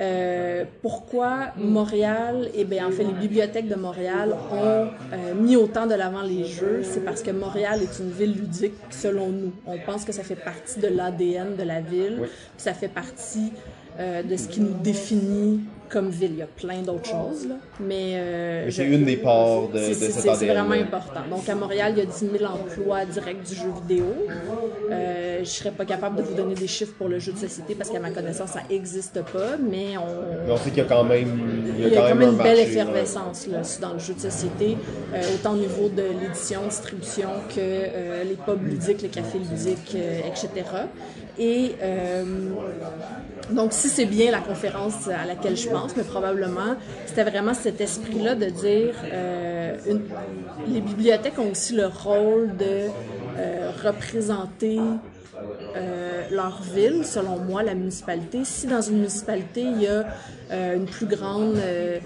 [0.00, 5.86] euh, pourquoi Montréal, et bien en fait les bibliothèques de Montréal ont euh, mis autant
[5.86, 9.52] de l'avant les jeux, c'est parce que Montréal est une ville ludique selon nous.
[9.66, 13.52] On pense que ça fait partie de l'ADN de la ville, puis ça fait partie
[14.00, 15.60] euh, de ce qui nous définit
[15.94, 16.32] comme ville.
[16.32, 17.54] Il y a plein d'autres choses, là.
[17.80, 21.20] mais, euh, c'est une des parts de, de c'est- vraiment important.
[21.30, 24.06] Donc, à Montréal, il y a 10 000 emplois directs du jeu vidéo.
[24.90, 27.74] Euh, je serais pas capable de vous donner des chiffres pour le jeu de société
[27.76, 30.84] parce qu'à ma connaissance, ça n'existe pas, mais on, Mais on sait qu'il y a
[30.84, 31.40] quand même,
[31.78, 34.14] il il y a quand même un une belle marché, effervescence là, dans le jeu
[34.14, 34.76] de société,
[35.14, 39.92] euh, autant au niveau de l'édition, distribution que euh, les pubs ludiques, les cafés ludiques,
[39.94, 40.48] euh, etc.
[41.38, 42.24] Et euh,
[43.50, 46.76] donc, si c'est bien la conférence à laquelle je pense, mais probablement,
[47.06, 50.02] c'était vraiment cet esprit-là de dire euh, une-
[50.72, 52.88] les bibliothèques ont aussi le rôle de
[53.38, 54.80] euh, représenter
[55.76, 58.44] euh, leur ville, selon moi, la municipalité.
[58.44, 60.04] Si dans une municipalité, il y a
[60.52, 61.98] euh, une plus grande euh,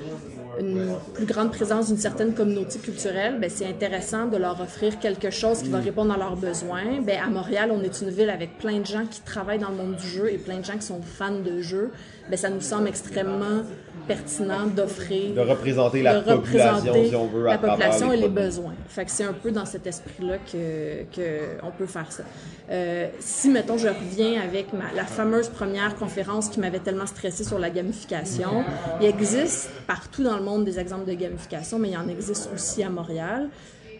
[0.61, 5.30] une plus grande présence d'une certaine communauté culturelle, ben, c'est intéressant de leur offrir quelque
[5.30, 7.01] chose qui va répondre à leurs besoins.
[7.03, 9.76] Ben, à Montréal, on est une ville avec plein de gens qui travaillent dans le
[9.76, 11.90] monde du jeu et plein de gens qui sont fans de jeux.
[12.31, 13.62] Ben, ça nous semble extrêmement
[14.07, 18.16] pertinent d'offrir De représenter la de population, représenter si on veut, à la population les
[18.16, 18.72] et les besoins.
[18.89, 22.22] Fait que c'est un peu dans cet esprit-là que, que on peut faire ça.
[22.70, 27.45] Euh, si, mettons, je reviens avec ma- la fameuse première conférence qui m'avait tellement stressé
[27.45, 28.64] sur la gamification,
[29.01, 32.49] il existe partout dans le monde des exemples de gamification, mais il y en existe
[32.55, 33.49] aussi à Montréal.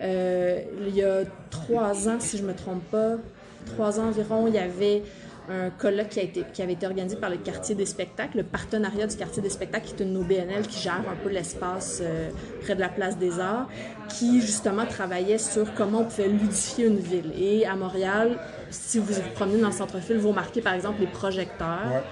[0.01, 3.17] Euh, il y a trois ans, si je me trompe pas,
[3.67, 5.03] trois ans environ, il y avait
[5.51, 8.43] un colloque qui, a été, qui avait été organisé par le Quartier des spectacles, le
[8.43, 12.31] partenariat du Quartier des spectacles, qui est une OBNL qui gère un peu l'espace euh,
[12.63, 13.69] près de la place des Arts,
[14.09, 17.33] qui justement travaillait sur comment on pouvait ludifier une ville.
[17.39, 18.39] Et à Montréal,
[18.71, 22.03] si vous vous promenez dans le centre-ville, vous remarquez par exemple les projecteurs,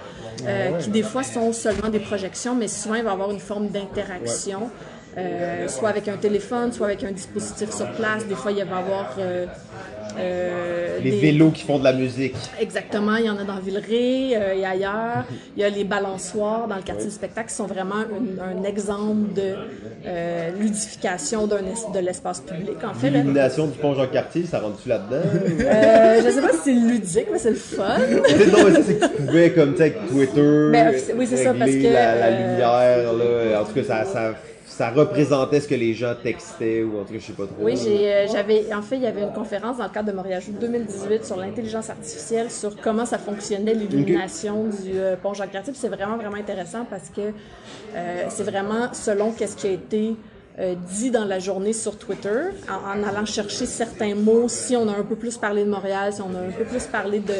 [0.45, 3.39] euh, qui des fois sont seulement des projections, mais souvent il va y avoir une
[3.39, 4.69] forme d'interaction.
[5.17, 8.25] euh, soit avec un téléphone, soit avec un dispositif sur place.
[8.27, 9.45] Des fois, il va y avoir euh,
[10.19, 12.35] euh, Les des- vélos qui font de la musique.
[12.59, 15.25] Exactement, il y en a dans Villeray euh, et ailleurs.
[15.55, 18.63] Il y a les balançoires dans le quartier du spectacle qui sont vraiment une- un
[18.63, 19.53] exemple de
[20.05, 22.77] euh, ludification es- de l'espace public.
[22.83, 25.21] En fait, L'illumination du pont Jean-Cartier, ça rentre-tu là-dedans?
[25.25, 27.97] euh, je sais pas si c'est ludique, mais c'est le fun.
[28.51, 31.37] Non, mais ça, c'est que tu pouvais, comme, tu sais, avec Twitter, Ben, oui, c'est
[31.37, 33.61] ça, régler parce que, la, la euh, lumière, là.
[33.61, 34.33] En tout cas, ça, ça,
[34.77, 37.55] ça représentait ce que les gens textaient, ou en tout cas, je sais pas trop.
[37.61, 40.39] Oui, euh, j'avais, en fait, il y avait une conférence dans le cadre de Montréal
[40.39, 45.73] Joue 2018 sur l'intelligence artificielle, sur comment ça fonctionnait l'illumination du euh, pont Jacques-Cartier.
[45.75, 47.21] C'est vraiment, vraiment intéressant parce que
[47.95, 50.15] euh, c'est vraiment selon qu'est-ce qui a été
[50.59, 54.47] euh, dit dans la journée sur Twitter, en, en, allant chercher certains mots.
[54.47, 56.85] Si on a un peu plus parlé de Montréal, si on a un peu plus
[56.85, 57.33] parlé de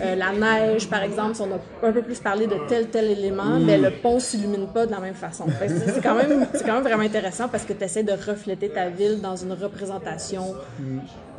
[0.00, 3.10] euh, la neige, par exemple, si on a un peu plus parlé de tel tel
[3.10, 5.44] élément, ben, le pont s'illumine pas de la même façon.
[5.58, 9.36] C'est quand même, quand même vraiment intéressant parce que tu de refléter ta ville dans
[9.36, 10.54] une représentation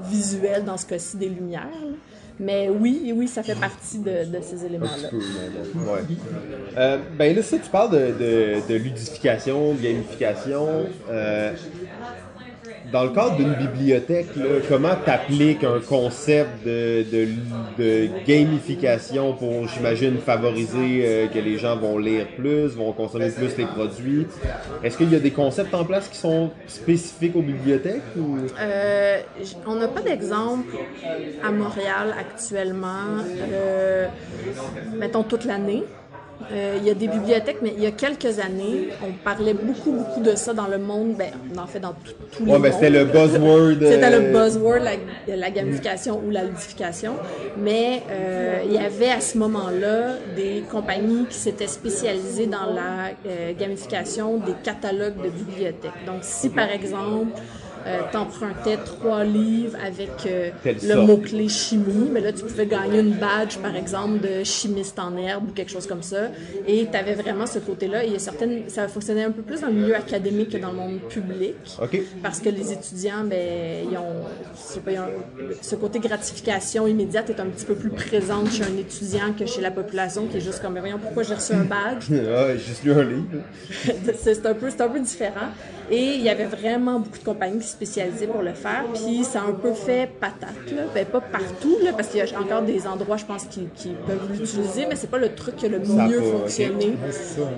[0.01, 1.67] visuelle, dans ce cas-ci des lumières.
[2.39, 5.09] Mais oui, oui, ça fait partie de, ces éléments-là.
[5.13, 6.01] Ouais.
[6.77, 10.67] Euh, ben là, ça, tu parles de, de, de ludification, de gamification.
[11.09, 11.53] Euh,
[12.93, 17.25] dans le cadre d'une bibliothèque, là, comment tu appliques un concept de,
[18.25, 23.65] gamification pour, j'imagine, favoriser euh, que les gens vont lire plus, vont consommer plus les
[23.65, 24.27] produits?
[24.83, 28.03] Est-ce qu'il y a des concepts en place qui sont spécifiques aux bibliothèques?
[28.15, 28.37] Ou...
[28.59, 29.21] Euh,
[29.65, 30.75] on n'a pas d'exemple
[31.43, 34.07] à Montréal actuellement, euh,
[34.95, 35.83] mettons toute l'année.
[36.51, 39.91] Euh, il y a des bibliothèques, mais il y a quelques années, on parlait beaucoup,
[39.91, 42.71] beaucoup de ça dans le monde, ben, en fait, dans tout- tous les Ouais, ben
[42.71, 43.75] c'était le buzzword.
[43.79, 47.13] C'était euh, le buzzword, la, la gamification ou la ludification.
[47.57, 53.11] Mais euh, il y avait à ce moment-là des compagnies qui s'étaient spécialisées dans la
[53.27, 56.05] euh, gamification des catalogues de bibliothèques.
[56.05, 57.39] Donc, si par exemple,
[57.85, 63.13] euh, t'empruntais trois livres avec euh, le mot-clé chimie, mais là, tu pouvais gagner une
[63.13, 66.29] badge, par exemple, de chimiste en herbe ou quelque chose comme ça.
[66.67, 68.03] Et tu avais vraiment ce côté-là.
[68.03, 70.57] Et il y a certaines, ça fonctionnait un peu plus dans le milieu académique que
[70.57, 71.55] dans le monde public.
[71.81, 71.99] OK.
[72.21, 74.23] Parce que les étudiants, ben, ils ont,
[74.55, 78.51] je sais pas, ils ont- ce côté gratification immédiate est un petit peu plus présente
[78.51, 81.33] chez un étudiant que chez la population qui est juste comme, mais voyons, pourquoi j'ai
[81.35, 82.05] reçu un badge?
[82.09, 83.23] J'ai juste lu un livre.
[84.19, 85.49] c'est un peu c'est un peu différent
[85.91, 89.23] et il y avait vraiment beaucoup de compagnies qui se spécialisaient pour le faire puis
[89.23, 90.83] ça a un peu fait patate là.
[90.93, 93.89] Ben pas partout là parce qu'il y a encore des endroits je pense qui, qui
[94.07, 96.93] peuvent l'utiliser mais c'est pas le truc qui a le mieux fonctionné.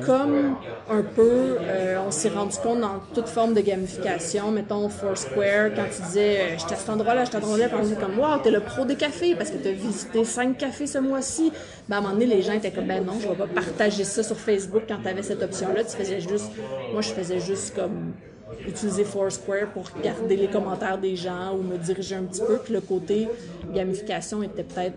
[0.05, 0.55] Comme
[0.89, 5.85] un peu euh, on s'est rendu compte dans toute forme de gamification mettons Foursquare quand
[5.95, 8.19] tu disais euh, j'étais à cet endroit là j'étais à cet endroit on disait comme
[8.19, 11.51] wow t'es le pro des cafés parce que t'as visité cinq cafés ce mois-ci.
[11.89, 14.03] Ben à un moment donné les gens étaient comme ben non je vais pas partager
[14.03, 16.51] ça sur Facebook quand t'avais cette option là tu faisais juste
[16.91, 18.13] moi je faisais juste comme
[18.67, 22.73] utiliser Foursquare pour regarder les commentaires des gens ou me diriger un petit peu puis
[22.73, 23.27] le côté
[23.73, 24.93] gamification était peut-être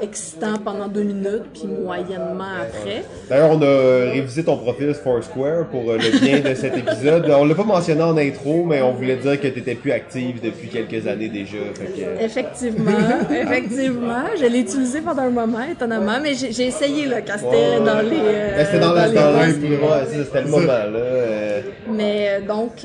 [0.00, 5.90] excitant pendant deux minutes puis moyennement après D'ailleurs, on a révisé ton profil Foursquare pour
[5.90, 7.26] euh, le bien de cet épisode.
[7.30, 10.40] On l'a pas mentionné en intro, mais on voulait dire que tu étais plus active
[10.42, 11.56] depuis quelques années déjà.
[11.74, 12.90] Que, euh, Effectivement,
[13.30, 14.24] effectivement.
[14.40, 18.16] Je l'ai utilisé pendant un moment, étonnamment, mais j'ai essayé là, quand c'était dans les.
[18.16, 20.98] euh, c'était dans, les dans ouais, ça, c'était le moment là.
[20.98, 22.84] euh, Mais euh, donc,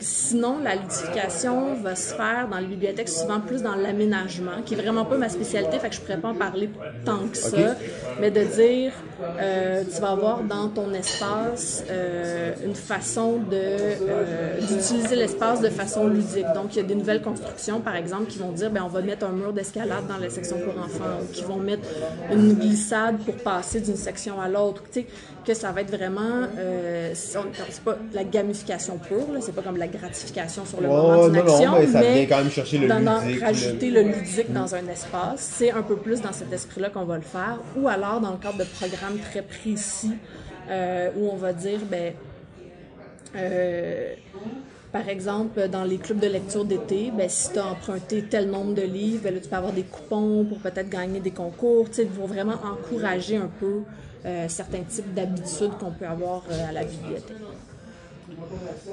[0.00, 4.76] sinon, la ludification va se faire dans les bibliothèques souvent plus dans l'aménagement, qui est
[4.76, 6.70] vraiment pas ma spécialité, fait que je pourrais pas en parler
[7.04, 7.76] tant que ça.
[8.20, 8.92] Mais de dire,
[9.40, 15.68] euh, tu vas avoir dans ton espace euh, une façon de euh, d'utiliser l'espace de
[15.68, 16.46] façon ludique.
[16.54, 19.00] Donc, il y a des nouvelles constructions, par exemple, qui vont dire, ben on va
[19.00, 21.88] mettre un mur d'escalade dans la section pour enfants, ou qui vont mettre
[22.30, 24.82] une glissade pour passer d'une section à l'autre.
[24.92, 25.06] Tu sais,
[25.48, 29.78] que ça va être vraiment, euh, c'est pas la gamification pure, là, c'est pas comme
[29.78, 32.78] la gratification sur le moment d'une non, action, mais ça mais vient quand même chercher
[32.78, 36.34] le dans- ludique, rajouter le- le ludique dans un espace, c'est un peu plus dans
[36.34, 40.16] cet esprit-là qu'on va le faire, ou alors dans le cadre de programmes très précis
[40.70, 42.12] euh, où on va dire, ben,
[43.36, 44.12] euh,
[44.92, 48.74] par exemple, dans les clubs de lecture d'été, ben, si tu as emprunté tel nombre
[48.74, 51.88] de livres, ben, là, tu peux avoir des coupons pour peut-être gagner des concours.
[51.88, 53.80] Tu sais, pour vraiment encourager un peu
[54.48, 57.36] certains types d'habitudes qu'on peut avoir euh, à la bibliothèque.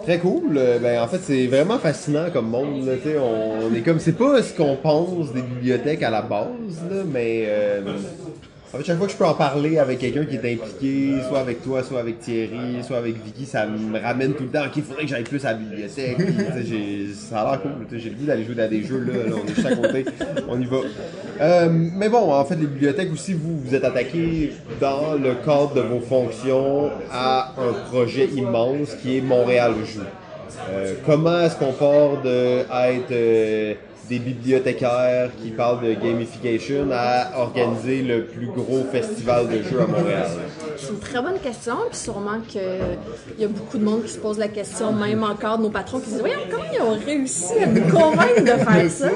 [0.04, 0.58] Très cool.
[0.58, 2.86] Euh, Ben, en fait, c'est vraiment fascinant comme monde.
[2.86, 6.48] Là, on, est comme, c'est pas ce qu'on pense des bibliothèques à la base,
[6.90, 7.82] là, mais euh,
[8.74, 11.40] en fait, chaque fois que je peux en parler avec quelqu'un qui est impliqué, soit
[11.40, 14.66] avec toi, soit avec Thierry, soit avec Vicky, ça me ramène tout le temps.
[14.66, 16.18] Ok, il faudrait que j'aille plus à la bibliothèque.
[17.30, 17.72] Ça a l'air cool.
[17.98, 20.06] J'ai le goût d'aller jouer à des jeux là, là, on est juste à côté,
[20.50, 20.78] on y va.
[21.42, 24.52] Euh, mais bon, en fait, les bibliothèques aussi, vous vous êtes attaqué
[24.82, 30.02] dans le cadre de vos fonctions à un projet immense qui est Montréal Joue.
[30.70, 33.74] Euh, comment est-ce qu'on part de être euh,
[34.10, 39.88] des bibliothécaires qui parlent de gamification à organiser le plus gros festival de jeux à
[39.88, 40.28] Montréal?
[40.78, 42.62] C'est une très bonne question, puis sûrement qu'il
[43.40, 46.06] y a beaucoup de monde qui se pose la question, même encore nos patrons qui
[46.06, 49.10] se disent Voyons, comment ils ont réussi à nous convaincre de faire ça?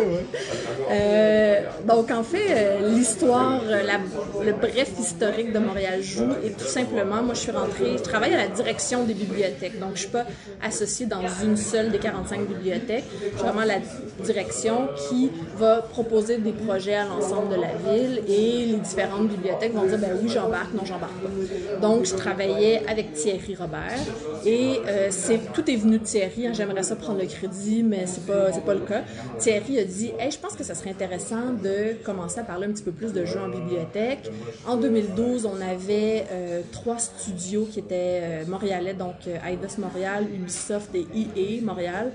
[0.91, 6.57] Euh, donc, en fait, euh, l'histoire, euh, la- le bref historique de Montréal Joue est
[6.57, 9.79] tout simplement, moi, je suis rentrée, je travaille à la direction des bibliothèques.
[9.79, 10.25] Donc, je suis pas
[10.63, 13.03] associée dans une seule des 45 bibliothèques.
[13.33, 13.75] Je suis vraiment la
[14.23, 19.73] direction qui va proposer des projets à l'ensemble de la ville et les différentes bibliothèques
[19.73, 21.79] vont dire, ben oui, j'embarque, non, j'embarque pas.
[21.87, 23.99] Donc, je travaillais avec Thierry Robert
[24.45, 26.47] et euh, c'est tout est venu de Thierry.
[26.47, 26.51] hein.
[26.53, 29.03] J'aimerais ça prendre le crédit, mais c'est pas pas le cas.
[29.37, 32.71] Thierry a dit, hey, je pense que ça serait intéressant de commencer à parler un
[32.71, 34.29] petit peu plus de jeux en bibliothèque.
[34.67, 40.93] En 2012, on avait euh, trois studios qui étaient euh, montréalais, donc Eidos Montréal, Ubisoft
[40.93, 42.11] et EA Montréal,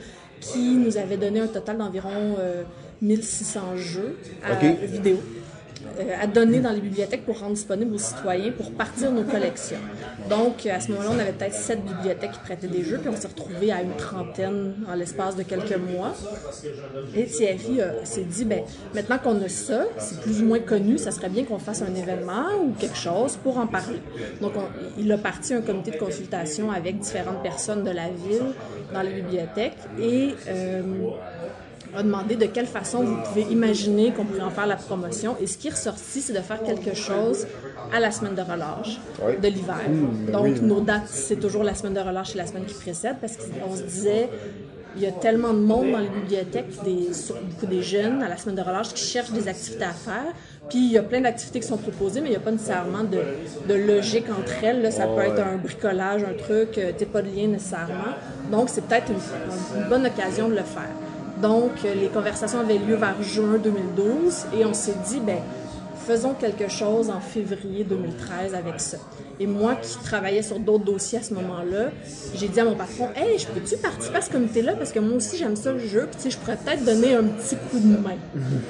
[0.53, 2.63] qui nous avaient donné un total d'environ euh,
[3.03, 4.79] 1600 jeux à Ok.
[4.83, 5.44] vidéo euh,
[6.21, 9.79] à donner dans les bibliothèques pour rendre disponibles aux citoyens pour partir nos collections.
[10.29, 13.17] Donc, à ce moment-là, on avait peut-être sept bibliothèques qui prêtaient des jeux, puis on
[13.17, 16.13] s'est retrouvé à une trentaine en l'espace de quelques mois.
[17.15, 18.63] Et Thierry euh, s'est dit, ben,
[18.95, 21.95] maintenant qu'on a ça, c'est plus ou moins connu, ça serait bien qu'on fasse un
[21.95, 24.01] événement ou quelque chose pour en parler.
[24.41, 28.43] Donc, on- il a parti un comité de consultation avec différentes personnes de la ville
[28.93, 30.83] dans les bibliothèques et euh,
[31.97, 35.37] a demandé de quelle façon vous pouvez imaginer qu'on pourrait en faire la promotion.
[35.41, 37.47] Et ce qui est ressorti, c'est de faire quelque chose
[37.93, 39.35] à la semaine de relâche Oui.
[39.41, 39.81] de l'hiver.
[40.33, 43.37] Donc, nos dates, c'est toujours la semaine de relâche et la semaine qui précède parce
[43.37, 44.29] qu'on se disait,
[44.97, 47.09] il y a tellement de monde dans les bibliothèques, des,
[47.51, 50.33] beaucoup des jeunes à la semaine de relâche qui cherchent des activités à faire.
[50.69, 53.03] Puis il y a plein d'activités qui sont proposées, mais il n'y a pas nécessairement
[53.03, 53.19] de,
[53.69, 54.83] de logique entre elles.
[54.83, 54.91] là.
[54.93, 58.15] Ça peut être un bricolage, un truc, euh, t'es pas de lien nécessairement.
[58.53, 60.89] Donc c'est peut-être une, une bonne occasion de le faire.
[61.43, 65.39] Donc, les conversations avaient lieu vers juin 2012 et on s'est dit, ben,
[66.05, 68.99] faisons quelque chose en février 2013 avec ça.
[69.41, 71.91] Et moi qui travaillais sur d'autres dossiers à ce moment-là,
[72.35, 74.75] j'ai dit à mon patron, hey, je peux-tu participer à ce comité-là?
[74.75, 77.15] Parce que moi aussi j'aime ça le jeu, puis tu sais, je pourrais peut-être donner
[77.15, 78.19] un petit coup de main.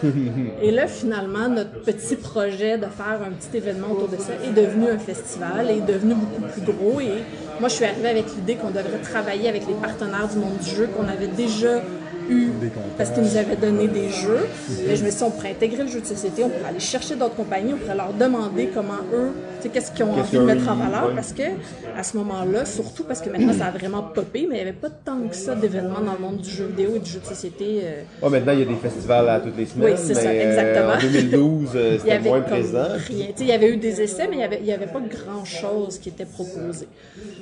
[0.63, 4.53] Et là, finalement, notre petit projet de faire un petit événement autour de ça est
[4.53, 7.01] devenu un festival, est devenu beaucoup plus gros.
[7.01, 7.23] Et
[7.61, 10.71] moi, je suis arrivée avec l'idée qu'on devrait travailler avec les partenaires du monde du
[10.71, 11.83] jeu qu'on avait déjà
[12.31, 12.49] eu
[12.97, 14.47] parce qu'ils nous avaient donné des jeux.
[14.89, 16.81] Et je me suis dit, on pourrait intégrer le jeu de société, on pourrait aller
[16.81, 19.33] chercher d'autres compagnies, on pourrait leur demander comment eux,
[19.73, 21.15] qu'est-ce qu'ils ont envie de mettre en valeur.
[21.15, 21.43] Parce que
[21.97, 24.73] à ce moment-là, surtout parce que maintenant ça a vraiment popé, mais il n'y avait
[24.73, 27.27] pas tant que ça d'événements dans le monde du jeu vidéo et du jeu de
[27.27, 27.83] société.
[28.23, 29.93] Ouais, maintenant, il y a des festivals à toutes les semaines.
[29.93, 30.95] Oui, c'est ça, mais, euh, exactement.
[30.95, 32.87] en 2012, euh, c'était moins présent.
[33.09, 33.27] rien.
[33.39, 36.25] Il y avait eu des essais, mais il n'y avait, avait pas grand-chose qui était
[36.25, 36.89] proposé.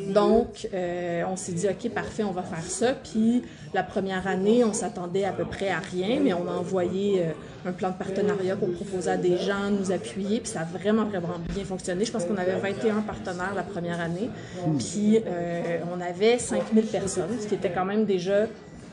[0.08, 2.92] Donc, euh, on s'est dit, OK, parfait, on va faire ça.
[2.92, 3.42] Puis,
[3.74, 7.68] la première année, on s'attendait à peu près à rien, mais on a envoyé euh,
[7.68, 10.40] un plan de partenariat pour proposer à des gens de nous appuyer.
[10.40, 12.04] Puis, ça a vraiment, vraiment bien fonctionné.
[12.04, 14.30] Je pense qu'on avait 21 partenaires la première année.
[14.78, 18.46] Puis, euh, on avait 5000 personnes, ce qui était quand même déjà...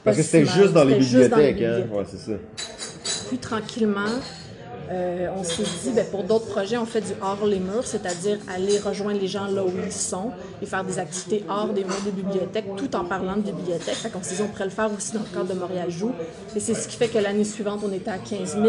[0.04, 1.96] Parce que c'était juste dans les C'était juste dans les bibliothèques, hein?
[1.96, 2.38] Ouais, c'est ça.
[3.28, 4.10] Puis tranquillement,
[4.92, 8.38] euh, on s'est dit, ben, pour d'autres projets, on fait du hors les murs, c'est-à-dire
[8.54, 10.32] aller rejoindre les gens là où ils sont
[10.62, 13.96] et faire des activités hors des murs des bibliothèques, tout en parlant de bibliothèques.
[13.96, 16.12] Fait qu'on s'est dit, on pourrait le faire aussi dans le cadre de Montréal Joue.
[16.56, 18.66] Et c'est ce qui fait que l'année suivante, on était à 15 000,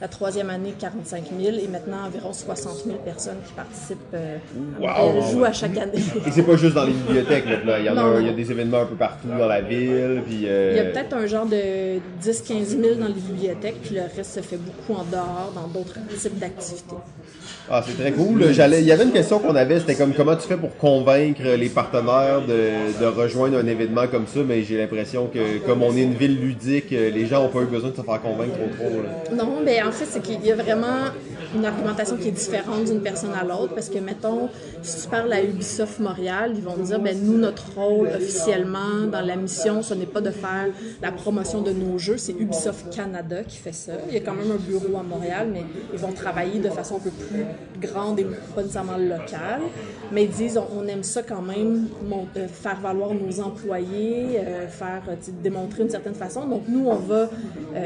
[0.00, 4.38] la troisième année, 45 000, et maintenant, environ 60 000 personnes qui participent euh,
[4.84, 5.12] à Wow!
[5.12, 6.02] Montréal Joue à chaque année.
[6.26, 7.74] Et c'est pas juste dans les bibliothèques maintenant.
[7.78, 9.60] Il y, en a, Non, il y a des événements un peu partout dans la
[9.60, 10.22] ville.
[10.26, 13.94] Puis, euh, Il y a peut-être un genre de 10-15 000 dans les bibliothèques, puis
[13.94, 16.96] le reste se fait beaucoup en dehors, dans d'autres types d'activités.
[17.70, 18.52] Ah, c'est très cool.
[18.52, 21.42] J'allais, il y avait une question qu'on avait, c'était comme comment tu fais pour convaincre
[21.42, 25.96] les partenaires de, de rejoindre un événement comme ça, mais j'ai l'impression que comme on
[25.96, 28.84] est une ville ludique, les gens ont pas eu besoin de se faire convaincre trop
[28.88, 29.02] trop.
[29.02, 29.34] là.
[29.44, 31.10] Non, mais en fait, c'est qu'il y a vraiment
[31.54, 34.48] une argumentation qui est différente d'une personne à l'autre parce que, mettons,
[34.82, 39.06] si tu parles à Ubisoft Montréal, ils vont te dire, ben nous, notre rôle officiellement
[39.10, 40.66] dans la mission, ce n'est pas de faire
[41.02, 43.92] la promotion de nos jeux, c'est Ubisoft Canada qui fait ça.
[44.08, 46.96] Il y a quand même un bureau à Montréal, mais ils vont travailler de façon
[46.96, 47.44] un peu plus
[47.80, 49.62] grande et pas nécessairement locale.
[50.12, 51.88] Mais ils disent, on, aime ça quand même,
[52.36, 56.46] euh, faire valoir nos employés, euh, faire euh, démontrer une certaine façon.
[56.46, 57.28] Donc nous, on va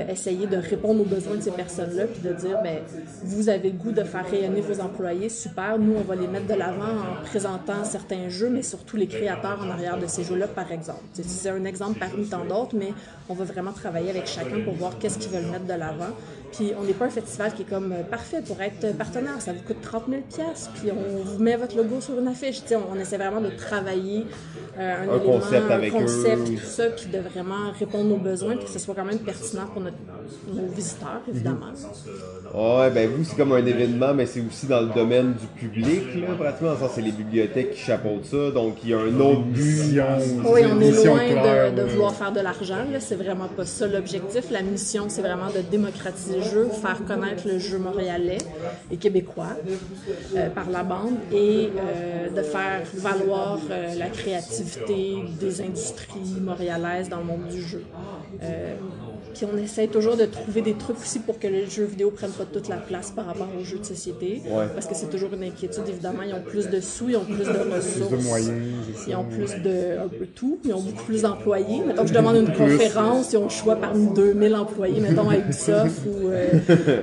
[0.09, 2.78] essayer de répondre aux besoins de ces personnes-là, puis de dire, ben,
[3.22, 5.78] vous avez le goût de faire rayonner vos employés, super.
[5.78, 9.59] Nous, on va les mettre de l'avant en présentant certains jeux, mais surtout les créateurs
[9.64, 11.02] en arrière de ces jeux-là, par exemple.
[11.12, 12.92] C'est un exemple parmi tant d'autres, mais
[13.28, 16.14] on va vraiment travailler avec chacun pour voir qu'est-ce qu'ils veulent mettre de l'avant.
[16.53, 19.40] Puis on n'est pas un festival qui est comme euh, parfait pour être partenaire.
[19.40, 22.62] Ça vous coûte 30 000 pièces puis on vous met votre logo sur une affiche.
[22.62, 24.24] Tu sais, on, on essaie vraiment de travailler
[24.78, 26.55] euh, un, Un élément, concept un avec concept, eux.
[26.55, 29.66] tout ça, puis de vraiment répondre aux besoins, puis que ce soit quand même pertinent
[29.72, 29.97] pour notre,
[30.53, 31.66] nos visiteurs, évidemment.
[32.55, 36.03] Ouais, ben vous, c'est comme un événement, mais c'est aussi dans le domaine du public,
[36.16, 36.76] là, pratiquement.
[36.76, 39.64] Sens, c'est les bibliothèques qui chapeautent ça, donc il y a un autre but.
[39.64, 40.05] Mission,
[40.44, 42.84] Oui, on est loin claire, de, de vouloir faire de l'argent.
[42.92, 43.01] là.
[43.01, 44.51] C'est vraiment pas ça l'objectif.
[44.51, 48.39] La mission, c'est vraiment de démocratiser des jeux, faire connaître le jeu montréalais
[48.91, 49.57] et québécois
[50.34, 57.09] euh, par la bande et euh, de faire valoir euh, la créativité des industries montréalaises
[57.09, 57.84] dans le monde du jeu.
[59.34, 62.30] Puis on essaie toujours de trouver des trucs aussi pour que les jeux vidéo prennent
[62.30, 64.42] pas toute la place par rapport aux jeux de société.
[64.46, 64.66] Ouais.
[64.74, 66.22] Parce que c'est toujours une inquiétude, évidemment.
[66.26, 68.10] Ils ont plus de sous, ils ont plus de ressources.
[68.10, 68.52] de moyens,
[68.96, 69.98] c'est Ils ont plus de.
[70.04, 70.58] un peu tout.
[70.64, 71.82] Ils ont beaucoup plus d'employés.
[71.86, 75.36] Mettons que je demande une conférence, ils ont le choix parmi 2000 employés, mettons à
[75.36, 76.50] Ubisoft, ou euh,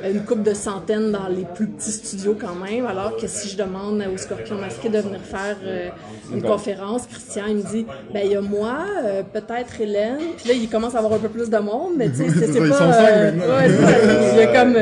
[0.13, 2.85] une couple de centaines dans les plus petits studios quand même.
[2.85, 5.89] Alors que si je demande au Scorpion Masqué de venir faire euh,
[6.33, 10.19] une conférence, Christian, il me dit ben il y a moi, euh, peut-être Hélène.
[10.37, 12.39] Puis là, il commence à avoir un peu plus de monde, mais tu sais, c'est
[12.39, 12.77] C'est c'est ça, ils pas.
[12.77, 13.55] sont cinq euh, maintenant.
[13.55, 14.31] ouais, c'est ça.
[14.33, 14.75] il y a comme.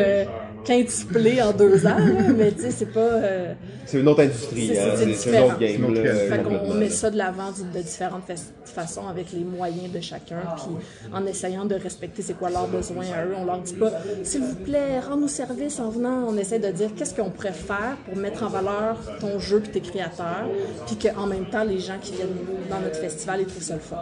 [0.65, 2.99] Quintuplé en deux ans, là, mais tu sais, c'est pas.
[2.99, 3.53] euh,
[3.85, 5.93] C'est une autre industrie, C'est- hein, c'est un autre game.
[5.93, 9.91] Là, fait qu'on met ça de l'avant de, de différentes fa- façons avec les moyens
[9.93, 10.65] de chacun, puis
[11.13, 13.33] en essayant de respecter c'est quoi leurs besoins à eux.
[13.37, 13.91] On leur dit pas,
[14.23, 16.25] s'il vous plaît, rends-nous service en venant.
[16.29, 19.71] On essaie de dire qu'est-ce qu'on pourrait faire pour mettre en valeur ton jeu puis
[19.71, 20.47] tes créateurs,
[20.85, 22.29] puis qu'en même temps, les gens qui viennent
[22.69, 23.97] dans notre festival, ils trouvent ça le fun.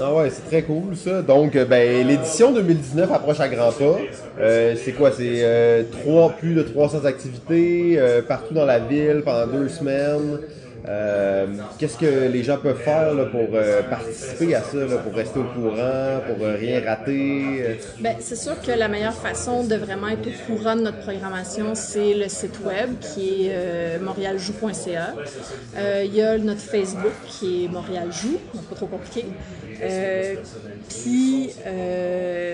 [0.00, 1.20] Ah ouais, c'est très cool ça.
[1.20, 3.98] Donc, euh, ben, l'édition 2019 approche à grands pas.
[4.40, 5.10] Euh, c'est quoi?
[5.12, 10.40] C'est euh, trois, plus de 300 activités euh, partout dans la ville pendant deux semaines.
[10.90, 11.46] Euh,
[11.78, 16.20] Qu'est-ce que les gens peuvent faire pour euh, participer à ça, pour rester au courant,
[16.26, 17.78] pour euh, rien rater?
[18.00, 21.74] Ben, c'est sûr que la meilleure façon de vraiment être au courant de notre programmation,
[21.74, 25.14] c'est le site web qui est montrealjoue.ca.
[26.04, 29.26] Il y a notre Facebook qui est Montréal Joue, donc pas trop compliqué.
[30.88, 31.50] Puis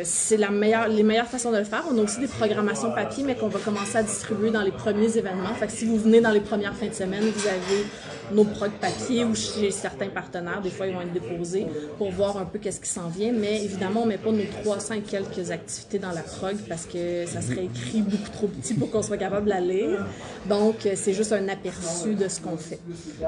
[0.03, 1.85] c'est la meilleure, les meilleures façons de le faire.
[1.91, 5.17] On a aussi des programmations papier, mais qu'on va commencer à distribuer dans les premiers
[5.17, 5.55] événements.
[5.59, 7.87] Fait que si vous venez dans les premières fins de semaine, vous avez
[8.33, 11.67] nos prog papier ou chez certains partenaires, des fois ils vont être déposés
[11.99, 13.33] pour voir un peu qu'est-ce qui s'en vient.
[13.33, 17.27] Mais évidemment, on met pas nos 300 et quelques activités dans la prog parce que
[17.27, 20.07] ça serait écrit beaucoup trop petit pour qu'on soit capable de la lire.
[20.49, 22.81] Donc euh, c'est juste un aperçu de ce qu'on fait.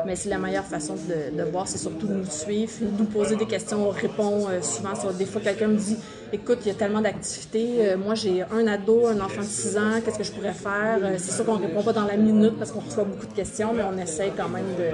[0.06, 3.36] Mais c'est la meilleure façon de, de voir, c'est surtout de nous suivre, nous poser
[3.36, 3.88] des questions.
[3.88, 5.96] On répond euh, souvent des fois quelqu'un me dit
[6.32, 7.76] écoute, il y a tellement d'activités.
[7.80, 10.00] Euh, moi, j'ai un ado, un enfant de 6 ans.
[10.04, 10.98] Qu'est-ce que je pourrais faire?
[11.18, 13.82] C'est sûr qu'on répond pas dans la minute parce qu'on reçoit beaucoup de questions, mais
[13.82, 14.87] on essaie quand même de,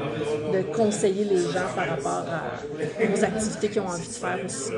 [0.53, 4.71] de conseiller les gens par rapport à, aux activités qu'ils ont envie de faire aussi.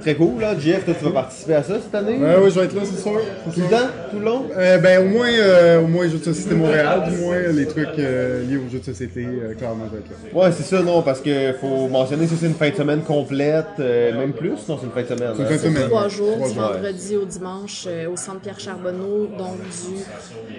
[0.00, 0.58] Très cool, là.
[0.58, 2.18] Jeff, toi, tu vas participer à ça cette année?
[2.18, 3.20] Ouais, ouais, je vais être là, c'est sûr.
[3.44, 3.88] Tout le temps?
[4.10, 4.46] Tout le long?
[4.56, 7.98] Euh, ben, au moins, euh, au moins, Jeux de Société Montréal, du moins, les trucs
[7.98, 10.40] euh, liés aux Jeux de Société, euh, clairement, je vais être là.
[10.40, 13.66] Ouais, c'est ça, non, parce que faut mentionner que c'est une fin de semaine complète,
[13.78, 15.32] euh, même plus, non, c'est une fin de semaine.
[15.36, 15.88] C'est une hein, fin de c'est semaine.
[15.88, 20.02] Trois jours, Trois du jours, vendredi au dimanche, euh, au centre Pierre Charbonneau, donc du.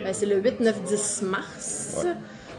[0.04, 1.98] ben, c'est le 8, 9, 10 mars.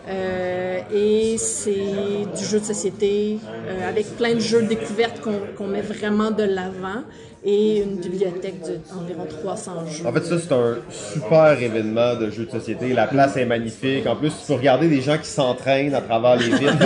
[0.06, 5.40] Euh, et c'est du jeu de société euh, avec plein de jeux de découverte qu'on
[5.56, 7.04] qu'on met vraiment de l'avant
[7.44, 10.06] et une bibliothèque d'environ 300 jeux.
[10.06, 12.92] En fait, ça, c'est un super événement de jeux de société.
[12.94, 14.06] La place est magnifique.
[14.06, 16.78] En plus, tu peux regarder des gens qui s'entraînent à travers les villes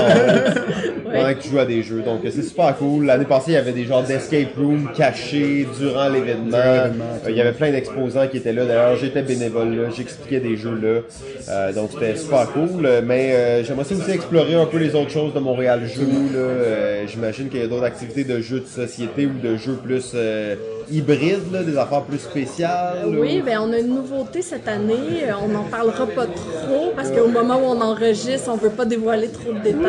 [1.05, 2.03] pendant que tu joues à des jeux.
[2.03, 3.07] Donc, c'est super cool.
[3.07, 6.57] L'année passée, il y avait des genres d'escape room cachés durant l'événement.
[6.57, 6.91] Euh,
[7.29, 8.67] il y avait plein d'exposants qui étaient là.
[8.67, 9.89] D'ailleurs, j'étais bénévole là.
[9.97, 11.01] J'expliquais des jeux là.
[11.49, 12.89] Euh, donc, c'était super cool.
[13.05, 16.03] Mais euh, j'aimerais aussi explorer un peu les autres choses de Montréal Joue.
[16.33, 16.39] Là.
[16.39, 20.13] Euh, J'imagine qu'il y a d'autres activités de jeux de société ou de jeux plus
[20.15, 20.48] euh,
[20.91, 23.05] hybrides, là, des affaires plus spéciales.
[23.07, 25.25] Oui, ou- ben on a une nouveauté cette année.
[25.25, 28.85] Euh, On n'en parlera pas trop parce qu'au moment où on enregistre, on veut pas
[28.87, 29.83] dévoiler trop de détails.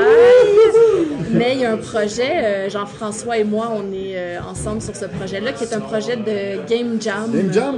[1.32, 4.96] Mais il y a un projet, euh, Jean-François et moi, on est euh, ensemble sur
[4.96, 7.32] ce projet-là, qui est un projet de Game Jam.
[7.34, 7.76] Game Jam?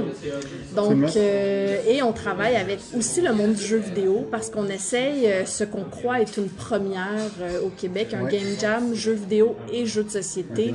[0.74, 5.26] Donc, euh, et on travaille avec aussi le monde du jeu vidéo parce qu'on essaye
[5.26, 8.32] euh, ce qu'on croit être une première euh, au Québec, un Ouais.
[8.32, 10.72] game jam, jeux vidéo et jeux de société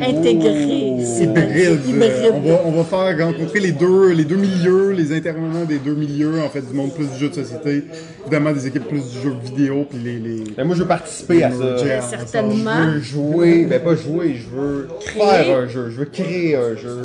[0.00, 1.04] intégrés.
[1.04, 2.32] C'est Hybride.
[2.32, 5.94] On va, on va faire rencontrer les deux, les deux milieux, les intervenants des deux
[5.94, 7.84] milieux, en fait, du monde plus du jeu de société,
[8.22, 10.18] évidemment des équipes plus du jeu vidéo, puis les...
[10.18, 10.44] les...
[10.56, 11.76] Ben, moi, je veux participer à ça.
[11.76, 12.84] Jam, Certainement.
[12.84, 16.76] Je veux jouer, ben pas jouer, je veux faire un jeu, je veux créer un
[16.76, 17.02] jeu.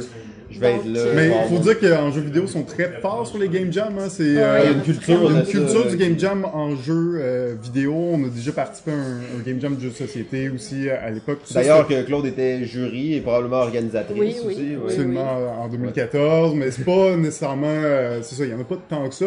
[0.51, 1.01] Je vais être là.
[1.15, 3.93] Mais il faut dire qu'en jeu vidéo, ils sont très forts sur les game jams.
[3.99, 4.07] Hein.
[4.09, 6.19] C'est, euh, il y a une culture il y a de une culture du game
[6.19, 7.93] jam en jeu euh, vidéo.
[7.93, 11.03] On a déjà participé à un, un game jam de jeu de société aussi à,
[11.03, 11.39] à l'époque.
[11.51, 14.53] D'ailleurs, que Claude était jury et probablement organisatrice Oui, oui.
[14.53, 14.59] aussi.
[14.61, 14.77] ouais.
[14.77, 14.91] Oui.
[14.93, 17.67] Absolument euh, en 2014, mais c'est pas nécessairement.
[17.69, 19.25] euh, c'est ça, il y en a pas tant que ça.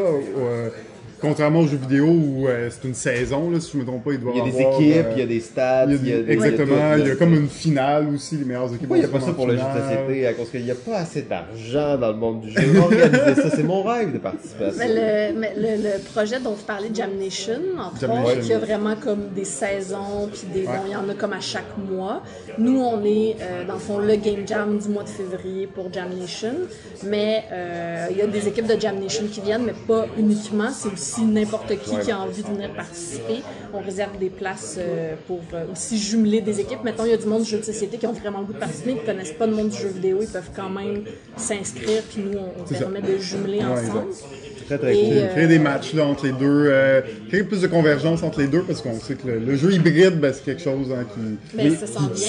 [1.24, 4.04] Euh, contrairement aux jeux vidéo où euh, c'est une saison, là, si je me trompe
[4.04, 5.84] pas, il doit Il y a des avoir, équipes, euh, il y a des stats,
[5.86, 8.66] il y a des- exactement, il y a, tout, comme une finale aussi, les meilleures
[8.68, 8.80] équipes.
[8.80, 10.70] Pourquoi il n'y a pas ça pour le jeu de société à cause qu'il n'y
[10.70, 12.78] a pas assez d'argent dans le monde du jeu?
[12.78, 14.76] Organiser ça, c'est mon rêve de participer à ça.
[14.78, 14.88] Mais
[15.32, 18.94] le, mais le, le projet dont vous parlez, Jam Nation, entre autres, qui a vraiment
[18.96, 20.68] comme des saisons, puis des, Ouais.
[20.68, 22.22] bon, il y en a comme à chaque mois.
[22.56, 25.92] Nous, on est, euh, dans le fond, le Game Jam du mois de février pour
[25.92, 26.54] Jam Nation.
[27.04, 30.70] Mais euh, il y a des équipes de Jam Nation qui viennent, mais pas uniquement.
[30.72, 33.42] C'est aussi n'importe qui qui a envie de venir participer.
[33.74, 36.82] On réserve des places euh, pour euh, aussi jumeler des équipes.
[36.82, 38.52] Mettons, il y a du monde du jeu de société qui ont vraiment le goût
[38.54, 40.18] de participer, qui connaissent pas le monde du jeu vidéo.
[40.22, 41.04] Ils peuvent quand même
[41.36, 42.80] s'inscrire, puis nous, on, on C'est ça.
[42.80, 44.06] permet de jumeler ensemble.
[44.66, 45.02] Très très cool.
[45.12, 48.46] euh, Créer des matchs là, entre les deux, euh, créer plus de convergence entre les
[48.48, 51.76] deux parce qu'on sait que le, le jeu hybride, ben, c'est quelque chose hein, qui,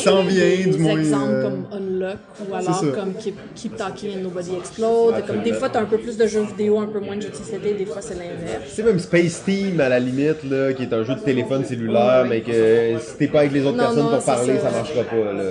[0.03, 0.43] s'en vient.
[0.43, 0.97] des, du moins.
[0.99, 2.17] exemples euh, comme Unlock
[2.49, 5.25] ou alors comme Keep, Keep Talking and Nobody Explode.
[5.27, 7.29] Comme des fois, t'as un peu plus de jeux vidéo, un peu moins de jeux
[7.29, 8.63] de société, des fois, c'est l'inverse.
[8.67, 12.25] C'est même Space Team à la limite, là, qui est un jeu de téléphone cellulaire,
[12.29, 12.51] mais que
[12.99, 14.69] si t'es pas avec les autres Non, personnes non, pour parler, ça.
[14.69, 15.15] ça marchera pas.
[15.33, 15.43] Là.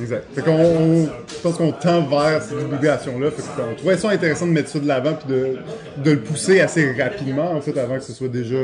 [0.00, 0.24] Exact.
[0.34, 3.30] Fait qu'on, on- je pense qu'on tend vers cette divulgation-là.
[3.30, 5.56] Fait qu'on trouvait ça intéressant de mettre ça de l'avant puis de,
[6.04, 8.58] de le pousser assez rapidement, en fait, avant que ce soit déjà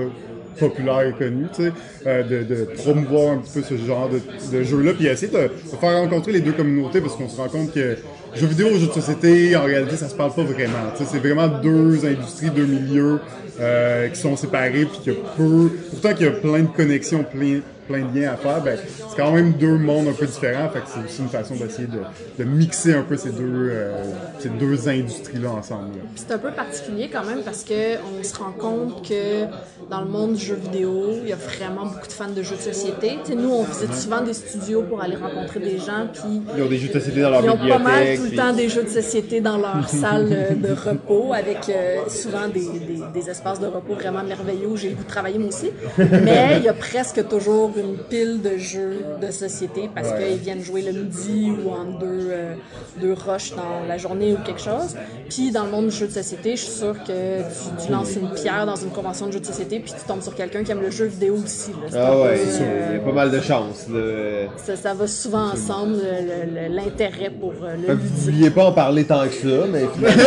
[0.58, 1.72] populaire et connu, tu sais,
[2.06, 4.20] euh, de, de promouvoir un petit peu ce genre de,
[4.56, 5.48] de jeu-là, puis essayer de,
[5.80, 7.96] faire rencontrer les deux communautés, parce qu'on se rend compte que
[8.34, 10.90] jeux vidéo, jeux de société, en réalité, ça se parle pas vraiment.
[10.96, 13.20] tu sais, C'est vraiment deux industries, deux milieux
[13.60, 16.76] euh, qui sont séparés, puis qu'il y a peu, pourtant qu'il y a plein de
[16.76, 20.26] connexions, plein, plein de liens à faire, ben, c'est quand même deux mondes un peu
[20.26, 22.00] différents, fait que c'est aussi une façon d'essayer de,
[22.38, 23.92] de mixer un peu ces deux, euh,
[24.38, 25.94] ces deux industries-là ensemble.
[26.16, 29.44] C'est un peu particulier quand même parce que on se rend compte que
[29.90, 32.56] dans le monde du jeu vidéo, il y a vraiment beaucoup de fans de jeux
[32.56, 33.18] de société.
[33.34, 36.78] Nous, on visite souvent des studios pour aller rencontrer des gens, puis Ils ont des
[36.78, 37.82] jeux de société dans leur Ils ont bibliothèque.
[37.84, 41.32] pas mal tout le puis- temps des jeux de société dans leur salle de repos
[41.32, 45.04] avec euh, souvent des, des- des espaces de repos vraiment merveilleux où j'ai le goût
[45.04, 45.70] de travailler moi aussi.
[45.98, 50.62] Mais il y a presque toujours une pile de jeux de société parce qu'ils viennent
[50.62, 52.54] jouer le midi ou en deux, euh,
[53.00, 54.96] deux rushs dans la journée ou quelque chose.
[55.28, 58.14] Puis dans le monde du jeu de société, je suis sûre que tu, tu lances
[58.16, 60.72] une pierre dans une convention de jeu de société puis tu tombes sur quelqu'un qui
[60.72, 61.70] aime le jeu vidéo aussi.
[61.70, 61.88] là.
[62.00, 63.86] Ah peu, ouais, euh, il y a pas mal de chance.
[63.92, 64.48] Là.
[64.64, 68.18] ça, ça va souvent ensemble, le- le- l'intérêt pour euh, le Fait que Vous ludique.
[68.34, 70.22] vouliez pas en parler tant que ça, mais finalement,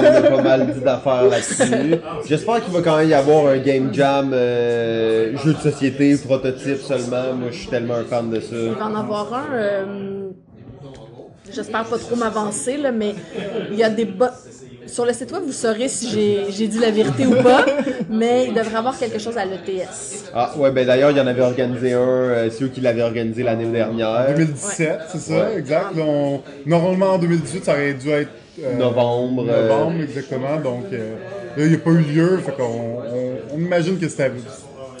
[0.00, 1.96] on a pas mal dit d'affaires là-dessus.
[2.28, 6.80] J'espère qu'il va quand même y avoir un game jam euh, jeu de société, prototype
[6.98, 7.34] seulement.
[7.34, 8.54] Moi, je suis tellement un fan de ça.
[8.56, 9.54] Il va en avoir un.
[9.54, 10.28] euh,
[11.52, 13.14] J'espère pas trop m'avancer, là, mais
[13.70, 14.06] il y a des
[14.86, 16.08] Sur le site web, vous saurez si
[16.50, 17.64] j'ai dit la vérité ou pas,
[18.10, 20.24] mais il devrait avoir quelque chose à l'ETS.
[20.34, 23.02] Ah ouais, ben d'ailleurs, il y en avait organisé un, euh, c'est eux qui l'avaient
[23.02, 24.26] organisé l'année dernière.
[24.36, 25.58] 2017, c'est ça, Ouais.
[25.58, 25.86] exact.
[25.98, 28.30] On- Normalement, en 2018, ça aurait dû être...
[28.62, 29.68] euh, Novembre, euh.
[29.68, 30.56] Novembre, exactement.
[30.60, 31.14] Donc, euh,
[31.56, 32.38] là, il n'y a pas eu lieu.
[32.38, 34.30] Fait qu'on on, on imagine que c'était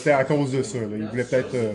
[0.06, 0.78] c'était à cause de ça.
[0.78, 0.84] là.
[0.98, 1.72] Ils voulaient peut-être euh,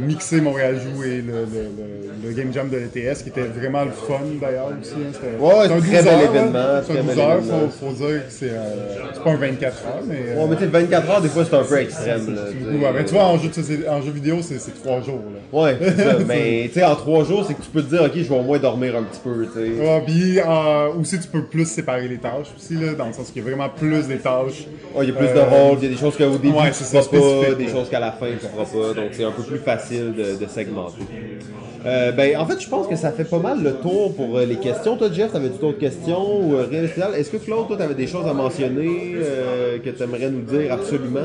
[0.00, 1.44] mixer Montréal Joue et le, le-
[1.78, 4.90] le- le Game Jam de l'ETS, qui était vraiment le fun, d'ailleurs, aussi.
[4.96, 5.12] hein.
[5.12, 6.58] C'était Ouais, un très 12 bel heures, événement.
[6.84, 10.02] C'est un bel 12 heures, faut, faut dire que c'est euh, pas un 24 heures,
[10.08, 10.14] mais...
[10.30, 12.34] euh, Ouais, mais tu sais, 24 heures, des fois, c'est un peu extrême.
[12.34, 12.42] Là.
[12.88, 13.50] Ouais, mais tu vois, en jeu,
[13.88, 15.22] en jeu vidéo, c'est c'est 3 jours.
[15.32, 15.60] Là.
[15.60, 16.16] Ouais, c'est ça.
[16.26, 18.34] Mais tu sais, en trois jours, c'est que tu peux te dire, ok, je vais
[18.34, 19.80] au moins dormir un petit peu, tu sais.
[19.80, 23.30] Ouais, puis euh, aussi tu peux plus séparer les tâches aussi là, dans le sens
[23.30, 24.66] qu'il y a vraiment plus des tâches.
[24.94, 26.70] Ouais, il y a plus de rôles, il y a des choses qu'au début ouais,
[26.72, 29.30] c'est ça, pas, spécifique, des choses qu'à la fin tu feras pas, donc c'est un
[29.30, 31.02] peu plus facile de, segmenter.
[31.86, 34.44] Euh, ben, en fait, je pense que ça fait pas mal le tour pour euh,
[34.44, 34.96] les questions.
[34.96, 37.14] Toi, Jeff, t'avais-tu d'autres questions ou euh?
[37.16, 41.20] Est-ce que Claude, toi, t'avais des choses à mentionner euh, que t'aimerais nous dire absolument?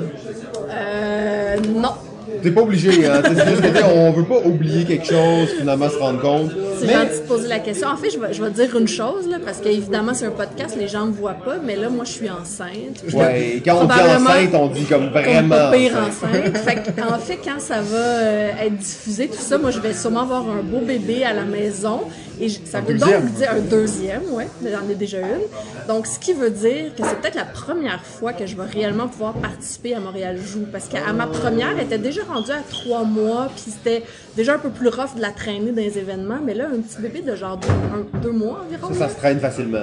[0.69, 1.93] Euh, non.
[2.41, 3.21] T'es pas obligé, hein?
[3.23, 6.51] C'est juste que, on veut pas oublier quelque chose, finalement se rendre compte.
[6.79, 7.87] C'est Mais- gentil de poser la question.
[7.89, 10.75] En fait, je vais, je vais dire une chose, là, parce qu'évidemment, c'est un podcast,
[10.79, 13.03] les gens me voient pas, mais là, moi, je suis enceinte.
[13.13, 15.49] Ouais, quand on dit enceinte, on dit comme Comme vraiment.
[15.55, 16.57] pas pire enceinte.
[16.57, 20.21] fait en fait, quand ça va euh, être diffusé, tout ça, moi, je vais sûrement
[20.21, 22.01] avoir un beau bébé à la maison.
[22.41, 23.21] Et je- ça veut deuxième.
[23.21, 25.87] donc dire un deuxième, ouais, j'en ai déjà une.
[25.87, 29.07] Donc, ce qui veut dire que c'est peut-être la première fois que je vais réellement
[29.07, 30.65] pouvoir participer à Montréal Joue.
[30.71, 34.03] Parce qu'à ma première, elle était déjà rendue à trois mois, puis c'était
[34.35, 36.39] déjà un peu plus rough de la traîner dans les événements.
[36.43, 38.93] Mais là, un petit bébé de genre deux, un- deux mois environ.
[38.93, 39.79] Ça, ça se traîne facilement.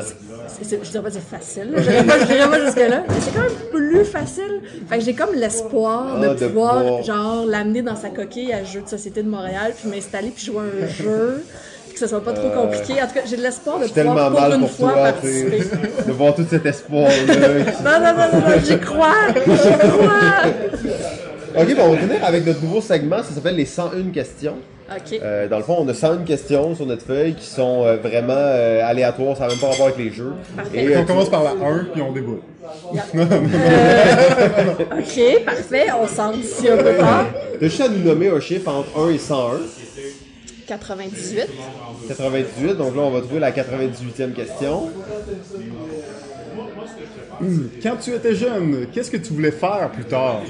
[0.49, 1.79] C'est- c'est- je dirais pas que c'est facile, là.
[1.83, 4.61] je dirais pas, pas jusque-là, mais c'est quand même plus facile.
[4.89, 7.03] Fait que j'ai comme l'espoir Ah, de de pouvoir, pouvoir.
[7.03, 10.59] genre, l'amener dans sa coquille à Jeux de Société de Montréal, puis m'installer, puis jouer
[10.59, 11.45] à un jeu,
[11.93, 12.95] que ce soit pas trop compliqué.
[13.03, 15.59] En tout cas, j'ai de l'espoir de pouvoir pour mal une pour fois toi, participer.
[16.07, 17.11] de voir tout cet espoir-là.
[17.85, 20.91] Non, non, non, non, non, j'y crois, j'y crois.
[21.57, 24.57] Ok, bon, on va finir avec notre nouveau segment, ça s'appelle les 101 questions.
[24.91, 25.21] OK.
[25.23, 28.33] Euh, dans le fond, on a 101 questions sur notre feuille qui sont euh, vraiment
[28.37, 30.33] euh, aléatoires, ça n'a même pas rapport avec les jeux.
[30.57, 30.85] Parfait.
[30.85, 32.41] Et, euh, on commence par la 1 puis on déboule.
[32.63, 32.71] OK,
[35.45, 35.87] parfait.
[36.01, 37.27] On sort d'ici un peu tard.
[37.59, 39.59] tu as juste à nous nommer un chiffre entre 1 et 101.
[40.69, 41.47] 98.
[42.09, 44.89] 98, donc là on va trouver la 98e question.
[47.83, 50.43] Quand tu étais jeune, qu'est-ce que tu voulais faire plus tard?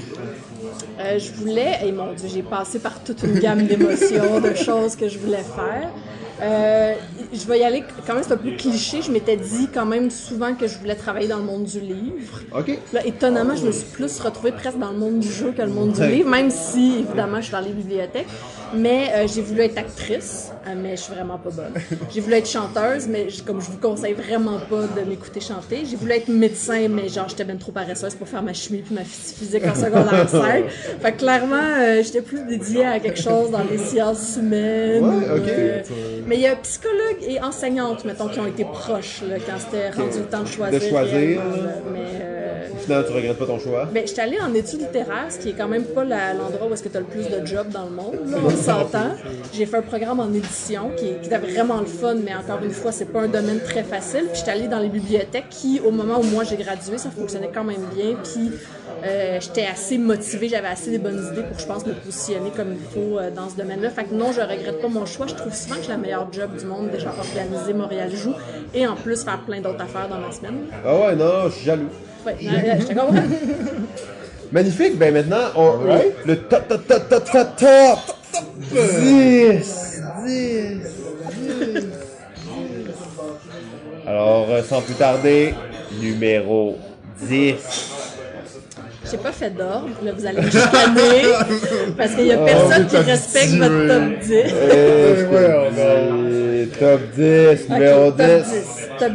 [1.01, 4.95] Euh, je voulais, et mon Dieu, j'ai passé par toute une gamme d'émotions, de choses
[4.95, 5.89] que je voulais faire.
[6.41, 6.93] Euh,
[7.31, 9.01] je vais y aller, quand même, c'est un peu cliché.
[9.01, 12.41] Je m'étais dit quand même souvent que je voulais travailler dans le monde du livre.
[12.55, 12.77] Ok.
[12.93, 15.69] Là, étonnamment, je me suis plus retrouvée presque dans le monde du jeu que le
[15.69, 18.27] monde du livre, même si, évidemment, je suis dans les bibliothèques.
[18.73, 21.73] Mais euh, j'ai voulu être actrice, euh, mais je suis vraiment pas bonne.
[22.13, 25.83] J'ai voulu être chanteuse, mais je- comme je vous conseille vraiment pas de m'écouter chanter.
[25.89, 28.95] J'ai voulu être médecin, mais genre, j'étais bien trop paresseuse pour faire ma chimie puis
[28.95, 30.65] ma phy- physique en secondaire 5.
[31.01, 35.03] Fait que clairement, euh, j'étais plus dédiée à quelque chose dans les sciences humaines.
[35.03, 35.47] Ouais, ou, ok.
[35.49, 35.81] euh,
[36.27, 39.89] mais il y a psychologue et enseignante, mettons, qui ont été proches là, quand c'était
[39.89, 40.79] rendu le temps de choisir.
[40.79, 41.73] De choisir, là.
[41.91, 42.30] Mais, euh,
[42.81, 43.87] Finalement, tu regrettes pas ton choix.
[43.91, 46.73] ben, je suis allée en études littéraires, ce qui est quand même pas l'endroit où
[46.73, 49.15] est-ce que tu as le plus de jobs dans le monde, là, on s'entend.
[49.53, 52.71] J'ai fait un programme en édition qui, qui était vraiment le fun, mais encore une
[52.71, 54.25] fois, c'est pas un domaine très facile.
[54.31, 57.51] Puis j'étais allée dans les bibliothèques qui, au moment où moi j'ai gradué, ça fonctionnait
[57.53, 58.15] quand même bien.
[58.23, 58.51] Puis
[59.03, 62.73] euh, j'étais assez motivée, j'avais assez des bonnes idées pour, je pense, me positionner comme
[62.73, 63.89] il faut euh, dans ce domaine-là.
[63.89, 65.27] Fait que non, je regrette pas mon choix.
[65.27, 68.33] Je trouve souvent que j'ai la meilleure job du monde, déjà organiser Montréal Joue
[68.73, 70.65] et en plus faire plein d'autres affaires dans ma semaine.
[70.85, 71.89] Ah ouais, non, je suis jaloux.
[72.25, 72.35] Ouais,
[72.79, 73.13] je te comprends.
[74.51, 75.79] Magnifique, ben maintenant, on,
[76.25, 77.99] le top, top, top, top, top, top
[78.69, 81.87] 10, 10, 10.
[84.05, 85.53] Alors, euh, sans plus tarder,
[86.01, 86.77] numéro
[87.21, 87.90] 10.
[89.11, 91.23] J'ai pas fait d'ordre, là vous allez me chicaner
[91.97, 94.33] parce qu'il y a personne qui top respecte 10, votre top 10.
[94.53, 98.25] Euh, ouais, on c'est top 10, numéro Ok, 10.
[98.25, 98.89] top 10.
[98.99, 99.11] Top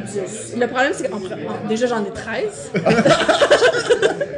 [0.53, 0.57] 10.
[0.61, 2.73] Le problème, c'est que déjà j'en ai 13.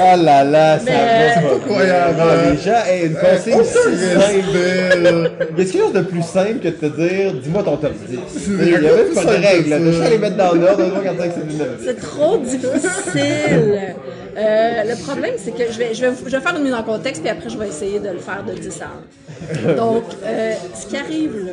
[0.00, 2.18] Ah là là, ça Mais, va euh, pas incroyable.
[2.18, 4.56] Non, les gens, hey, une consigne si simple.
[4.56, 8.18] y a quelque chose de plus simple que de te dire, dis-moi ton top 10.
[8.46, 10.36] Il y y a a pas même plus pas de règle, juste à les mettre
[10.36, 11.84] dans l'ordre, 1, 2, 3, 4, 5, 6, 7, 8, 9, 10.
[11.84, 13.94] C'est trop difficile.
[14.38, 16.82] Euh, le problème, c'est que je vais, je, vais, je vais faire une mise en
[16.82, 19.74] contexte, puis après, je vais essayer de le faire de 10 à 1.
[19.74, 21.52] Donc, euh, ce qui arrive, là,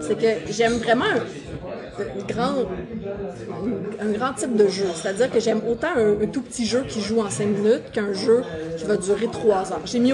[0.00, 2.54] c'est que j'aime vraiment un, grand,
[4.00, 4.86] un grand type de jeu.
[4.94, 8.42] C'est-à-dire que j'aime autant un, tout petit jeu qui joue en 5 minutes qu'un jeu
[8.76, 9.80] qui va durer 3 heures.
[9.84, 10.12] J'ai mis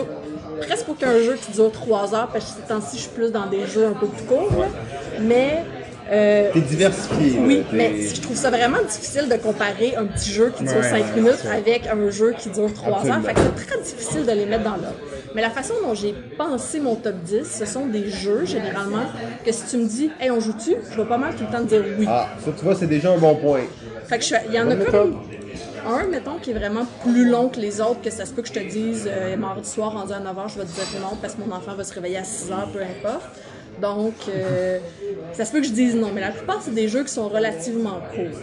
[0.61, 3.47] presque aucun jeu qui dure 3 heures, parce que ces temps-ci, je suis plus dans
[3.47, 4.67] des jeux un peu plus courts.
[5.21, 5.65] Mais...
[6.13, 7.39] euh, T'es diversifié.
[7.41, 10.83] oui, mais je trouve ça vraiment difficile de comparer un petit jeu qui dure Ouais,
[10.83, 13.19] 5 ouais, minutes avec un jeu qui dure 3 Absolument.
[13.19, 13.25] heures.
[13.25, 14.97] Fait que c'est très difficile de les mettre dans l'ordre.
[15.35, 19.07] Mais la façon dont j'ai pensé mon top 10, ce sont des jeux, généralement,
[19.45, 21.63] que si tu me dis, hey, on joue-tu, je vais pas mal tout le temps
[21.65, 22.07] te dire oui.
[22.09, 23.63] Ah, ça, tu vois, c'est déjà un bon point.
[24.07, 25.17] Fait que je suis- il y en a Bonne comme
[25.87, 28.49] un, mettons, qui est vraiment plus long que les autres, que ça se peut que
[28.49, 31.35] je te dise, euh, mardi soir, rendu à 9h, je vais te dire non parce
[31.35, 33.25] que mon enfant va se réveiller à 6h, peu importe.
[33.81, 34.79] Donc, euh,
[35.33, 37.29] ça se peut que je dise non, mais la plupart, c'est des jeux qui sont
[37.29, 38.41] relativement courts.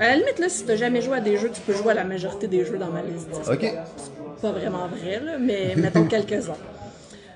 [0.00, 1.90] À la limite, là, si tu n'as jamais joué à des jeux, tu peux jouer
[1.92, 3.28] à la majorité des jeux dans ma liste.
[3.96, 6.56] C'est pas vraiment vrai, là, mais mettons quelques-uns.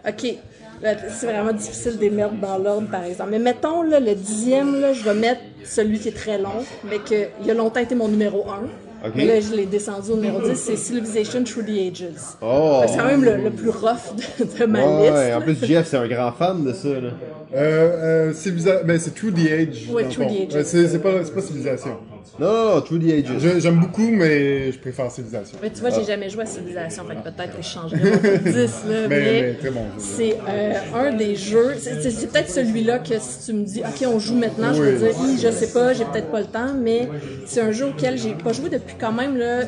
[0.09, 0.37] OK.
[0.83, 3.31] Là, C'est vraiment difficile de les mettre dans l'ordre, par exemple.
[3.31, 6.99] Mais mettons, là, le dixième, là, je vais mettre celui qui est très long, mais
[7.01, 7.15] qui
[7.51, 8.86] a longtemps été mon numéro 1.
[9.15, 12.09] Mais là, je l'ai descendu au numéro 10, c'est Civilization Through the Ages.
[12.43, 12.83] Oh.
[12.89, 15.13] C'est quand même le, le plus rough de, de ma Ouais, liste.
[15.15, 17.11] ouais, en plus, Jeff, c'est un grand fan de ça, là.
[17.55, 19.89] Euh, euh, civisa- ben, c'est True the Age.
[19.91, 20.55] Ouais, Through the.
[20.57, 20.63] Ages.
[20.65, 21.97] C'est c'est pas, c'est pas Civilisation.
[22.39, 23.39] Non, True the Ages.
[23.39, 25.59] Je- J'aime beaucoup, mais je préfère Civilisation.
[25.63, 28.11] Mais tu vois, j'ai jamais joué à Civilization, fait que peut-être que je changerais mon
[28.19, 29.99] top 10, là, mais, Mais- mais très bon jeu.
[29.99, 33.81] c'est euh, un des jeux, c'est c'est- c'est peut-être celui-là que si tu me dis,
[33.81, 34.99] ok, on joue maintenant, je vais Oui.
[34.99, 37.09] dire, Hi, je sais pas, j'ai peut-être pas le temps, mais
[37.47, 39.63] c'est un jeu auquel j'ai pas joué depuis quand même là,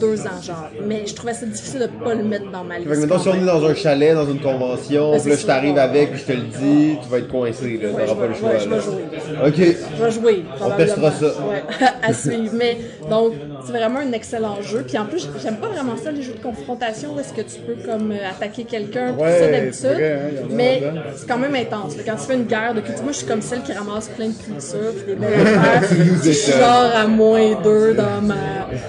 [0.00, 0.68] deux ans, genre.
[0.86, 2.90] Mais je trouvais ça difficile de pas le mettre dans ma liste.
[2.94, 3.46] Fait que quand si on est même.
[3.46, 5.54] dans un chalet, dans une convention, Ben, puis là, c'est je ça.
[5.54, 7.88] t'arrive avec, puis je te le dis, tu vas être coincé, là.
[7.90, 8.76] Ouais, T'auras je pas vais- le choix, ouais, je là.
[8.76, 9.04] vais jouer.
[9.46, 9.76] Ok.
[9.98, 10.76] Je vais jouer, probablement.
[10.76, 11.26] testera ça.
[11.26, 11.62] Ouais,
[12.02, 12.54] à suivre.
[12.56, 14.84] Mais donc, c'est vraiment un excellent jeu.
[14.86, 17.60] Puis en plus, j'aime pas vraiment ça, les jeux de confrontation, où est-ce que tu
[17.60, 20.04] peux comme euh, attaquer quelqu'un, tout Ouais, ça c'est d'habitude.
[20.04, 20.82] hein, mais
[21.16, 21.94] c'est quand même intense.
[22.06, 24.28] Quand tu fais une guerre de culture, moi, je suis comme celle qui ramasse plein
[24.28, 25.82] de cultures, puis des belles affaires.
[25.88, 28.34] Puis je suis genre à moins deux dans, ma,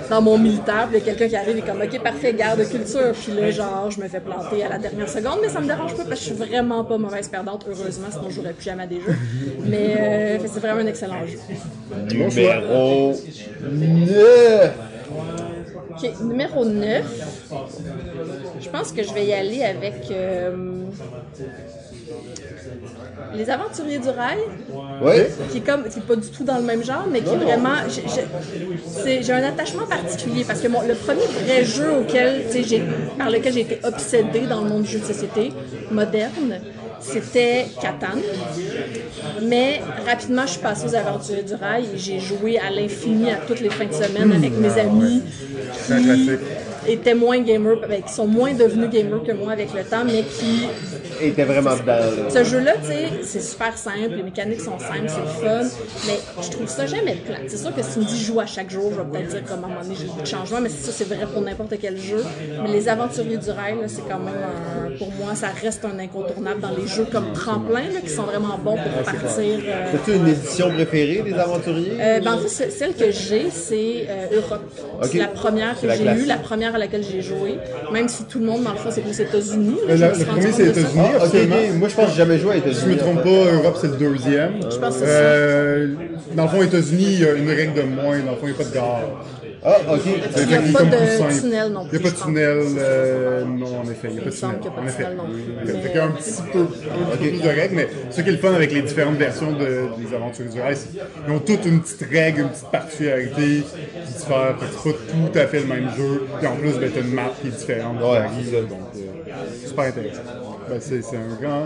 [0.10, 0.88] dans mon militaire.
[0.92, 3.14] Puis il y a quelqu'un qui arrive et comme, ok, parfait, guerre de culture.
[3.14, 5.96] Puis là, genre, je me fais planter à la dernière seconde, mais ça me dérange
[5.96, 8.84] pas parce que je suis vraiment pas mauvaise perdante, heureusement, sinon je jouerais plus jamais
[8.84, 9.16] à des jeux.
[9.66, 11.38] Mais euh, c'est vraiment un excellent jeu.
[12.12, 13.14] Numéro
[13.72, 14.65] 9.
[16.22, 17.04] Numéro 9.
[18.62, 20.52] Je pense que je vais y aller avec euh,
[23.34, 24.38] Les Aventuriers du Rail,
[25.02, 25.14] Oui.
[25.52, 27.38] qui est, comme, qui est pas du tout dans le même genre, mais qui est
[27.38, 27.76] vraiment.
[27.90, 32.44] j'ai- un attachement particulier parce que mon, le premier vrai jeu auquel,
[33.18, 35.52] par lequel j'ai été obsédée dans le monde du jeu de société
[35.92, 36.60] moderne,
[37.12, 38.18] c'était Catan.
[39.44, 43.38] Mais rapidement, je suis passée aux Aventuriers du Rail et j'ai joué à l'infini à
[43.38, 45.22] toutes les fins de semaine avec mes amis
[45.74, 46.40] qui classique.
[46.88, 50.24] Étaient moins gamers, ben, qui sont moins devenus gamers que moi avec le temps, mais
[50.24, 50.68] qui
[51.22, 52.30] était vraiment dedans.
[52.30, 55.64] ce jeu-là, tu sais, c'est super simple, les mécaniques sont simples, c'est le fun,
[56.08, 57.42] mais je trouve ça jamais plate.
[57.48, 59.44] C'est sûr que si tu me dis joue à chaque jour, je vais peut-être dire
[59.48, 61.74] comme à un moment donné j'ai beaucoup de changements, mais ça c'est vrai pour n'importe
[61.80, 62.24] quel jeu.
[62.62, 66.62] Mais les aventuriers du rail, c'est quand même un- pour moi, ça reste un incontournable
[66.62, 69.60] dans les jeux comme tremplin, là, qui sont vraiment bons pour partir.
[69.68, 71.98] euh, As-tu une édition préférée des aventuriers?
[72.00, 74.62] euh, ben, en fait, celle que j'ai, c'est euh, Europe.
[75.02, 75.10] Ok.
[75.12, 77.58] C'est la première que j'ai eue, la première à laquelle j'ai joué.
[77.92, 79.78] Même si tout le monde, dans le fond, c'est plus États-Unis.
[79.88, 80.80] là, Le- premier, c'est ça.
[80.82, 81.02] États-Unis.
[81.20, 81.74] Ah.
[81.78, 82.94] Moi, je pense que j'ai jamais joué à Si je États-Unis.
[82.96, 84.52] me trompe pas, Europe c'est le deuxième.
[84.62, 85.88] Je pense que c'est Euh,
[86.36, 88.20] dans le fond, États-Unis, il y a une règle de moins.
[88.20, 89.02] Dans le fond, il n'y a pas de gare.
[89.64, 90.02] Ah, ok.
[90.06, 92.00] Il n'y a pas de tunnel non Il plus.
[92.00, 92.58] n'y a pas de tunnel.
[92.78, 94.56] euh, non, en effet, il n'y a pas Il de tunnel.
[94.78, 96.00] En effet.
[96.00, 96.66] a un petit peu,
[97.18, 100.16] plus de règles, mais ce qui est le fun avec les différentes versions de, des
[100.16, 104.20] aventures du rail, c'est qu'ils ont toutes une petite règle, une petite particularité qui que
[104.20, 106.28] c'est pas tout à fait le même jeu.
[106.38, 107.98] Puis en plus, ben, t'as une map qui est différente.
[108.02, 109.32] Ouais, c'est donc euh,
[109.66, 110.22] super intéressant.
[110.70, 111.66] Ben, c'est c'est un grand,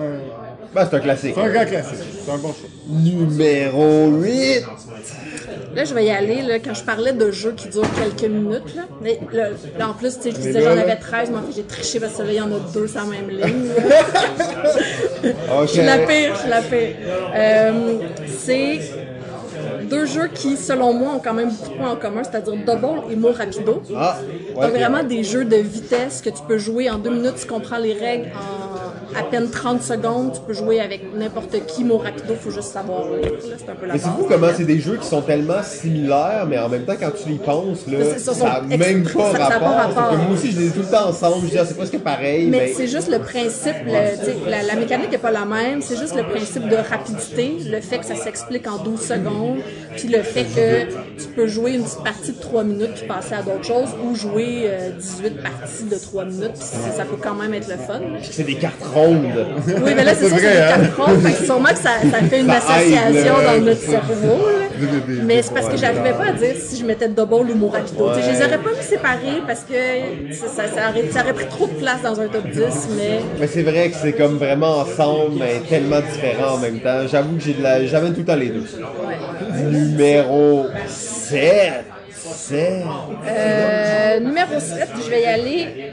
[0.73, 1.33] Ben, c'est un classique.
[1.35, 1.97] c'est un grand classique.
[2.25, 2.69] C'est un bon choix.
[2.87, 4.65] Numéro 8.
[5.75, 6.41] Là, je vais y aller.
[6.41, 9.93] Là, quand je parlais de jeux qui durent quelques minutes, là, mais là, là, en
[9.93, 12.23] plus, tu sais, je disais j'en avais 13, mais en fait, j'ai triché parce que
[12.23, 13.69] là, il y en a deux sur la même ligne.
[15.61, 16.95] Je suis la pire, je suis la pire.
[17.35, 17.97] Euh,
[18.37, 18.79] c'est
[19.89, 23.11] deux jeux qui, selon moi, ont quand même beaucoup de points en commun, c'est-à-dire Double
[23.11, 23.81] et Mo Rapido.
[23.95, 24.17] Ah,
[24.55, 27.47] ouais, Donc vraiment des jeux de vitesse que tu peux jouer en deux minutes, tu
[27.47, 28.68] comprends les règles en
[29.17, 33.05] à peine 30 secondes, tu peux jouer avec n'importe qui, Mo Rapido, faut juste savoir
[33.11, 35.21] lire, là, c'est un peu la Mais c'est fou comment c'est des jeux qui sont
[35.21, 39.31] tellement similaires, mais en même temps, quand tu y penses, là, ça, n'a même pas
[39.31, 40.17] ça- ça a pas rapport.
[40.17, 41.45] moi aussi, je les ai tout le temps ensemble.
[41.45, 42.73] Je dis, ah, c'est presque pareil, Mais mais.
[42.75, 46.23] c'est juste le principe, le- la, la mécanique n'est pas la même, c'est juste le
[46.23, 49.57] principe de rapidité, le fait que ça s'explique en 12 secondes,
[49.95, 50.91] puis le fait que
[51.21, 54.15] tu peux jouer une petite partie de 3 minutes puis passer à d'autres choses, ou
[54.15, 57.77] jouer euh, 18 parties de 3 minutes, puis ça, ça peut quand même être le
[57.77, 57.99] fun.
[58.29, 60.67] C'est des cartes Oui, mais là, c'est C'est ça, c'est des hein?
[60.69, 64.39] quatre rondes, fait que sûrement que ça, ça fait une association dans notre cerveau.
[64.79, 67.33] Des- des- des- Mais c'est parce que j'arrivais pas à dire si je mettais double
[67.51, 67.71] ou.
[67.73, 68.45] Tu sais, Je les Ouais.
[68.45, 71.73] aurais pas mis séparés parce que ça, ça, ça aurait, ça aurait pris trop de
[71.73, 75.59] place dans un top 10, mais Mais c'est vrai que c'est comme vraiment ensemble, mais
[75.67, 77.05] tellement différents en même temps.
[77.11, 77.85] J'avoue que j'ai de la...
[77.85, 78.63] j'avais tout le temps les deux.
[79.69, 81.83] Numéro 7.
[82.33, 82.83] 7.
[83.27, 85.91] Euh, numéro 7, je vais y aller.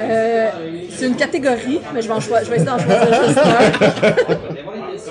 [0.00, 0.48] Euh,
[0.96, 4.34] c'est une catégorie, mais je vais, en choi- je vais essayer d'en choisir juste un.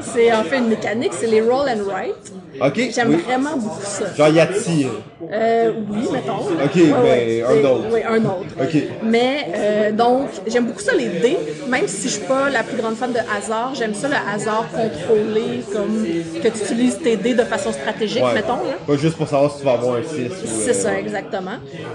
[0.00, 2.32] C'est en fait une mécanique, c'est les roll and write.
[2.60, 2.90] Ok.
[2.94, 3.16] J'aime oui.
[3.26, 4.04] vraiment beaucoup ça.
[4.16, 4.86] Genre Yati.
[5.32, 6.38] Euh, oui, mettons.
[6.64, 7.84] Ok, Ouais, ben, ouais, un autre.
[7.92, 8.46] Oui, un autre.
[8.60, 8.82] Ok.
[9.04, 11.38] Mais euh, donc, j'aime beaucoup ça les dés,
[11.68, 13.72] même si je suis pas la plus grande fan de hasard.
[13.74, 16.04] J'aime ça le hasard contrôlé, comme
[16.42, 18.34] que tu utilises tes dés de façon stratégique, Ouais.
[18.34, 18.56] mettons.
[18.56, 18.74] Là.
[18.86, 20.30] Pas juste pour savoir si tu vas avoir un 6.
[20.64, 21.52] C'est ça, exactement.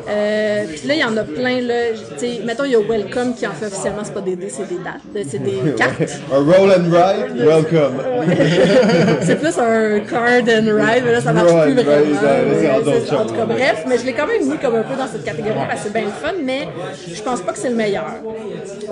[0.10, 1.62] Euh, Puis là, il y en a plein.
[1.62, 1.74] Là,
[2.46, 4.76] mettons, il y a Welcome qui en fait officiellement, c'est pas des dés, c'est des
[4.84, 6.20] dates, euh, c'est des cartes.
[6.34, 7.98] Un roll and ride, welcome.
[9.22, 12.20] c'est plus un card and ride, mais là, ça marche plus vraiment.
[12.60, 14.96] C'est- autre en tout cas, bref, mais je l'ai quand même mis comme un peu
[14.96, 16.68] dans cette catégorie parce que c'est bien le fun, mais
[17.14, 18.06] je pense pas que c'est le meilleur.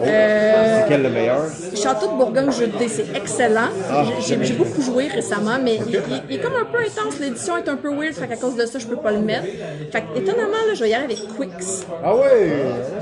[0.03, 1.41] Euh, C'est quel le meilleur?
[1.76, 3.69] Château de Bourgogne jeu de dés, c'est excellent.
[3.91, 7.19] Ah, J'ai- beaucoup joué récemment, mais il, il- il est comme un peu intense.
[7.19, 9.45] L'édition est un peu weird, fait qu'à cause de ça, je peux pas le mettre.
[9.91, 12.22] Fait que, étonnamment, là, je vais y aller avec Quicks Ah ouais!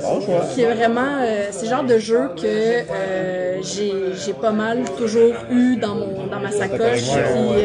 [0.01, 0.45] Bon choix.
[0.53, 3.93] qui est vraiment euh, c'est le genre de jeu que euh, j'ai
[4.25, 7.63] j'ai pas mal toujours eu dans mon dans ma sacoche puis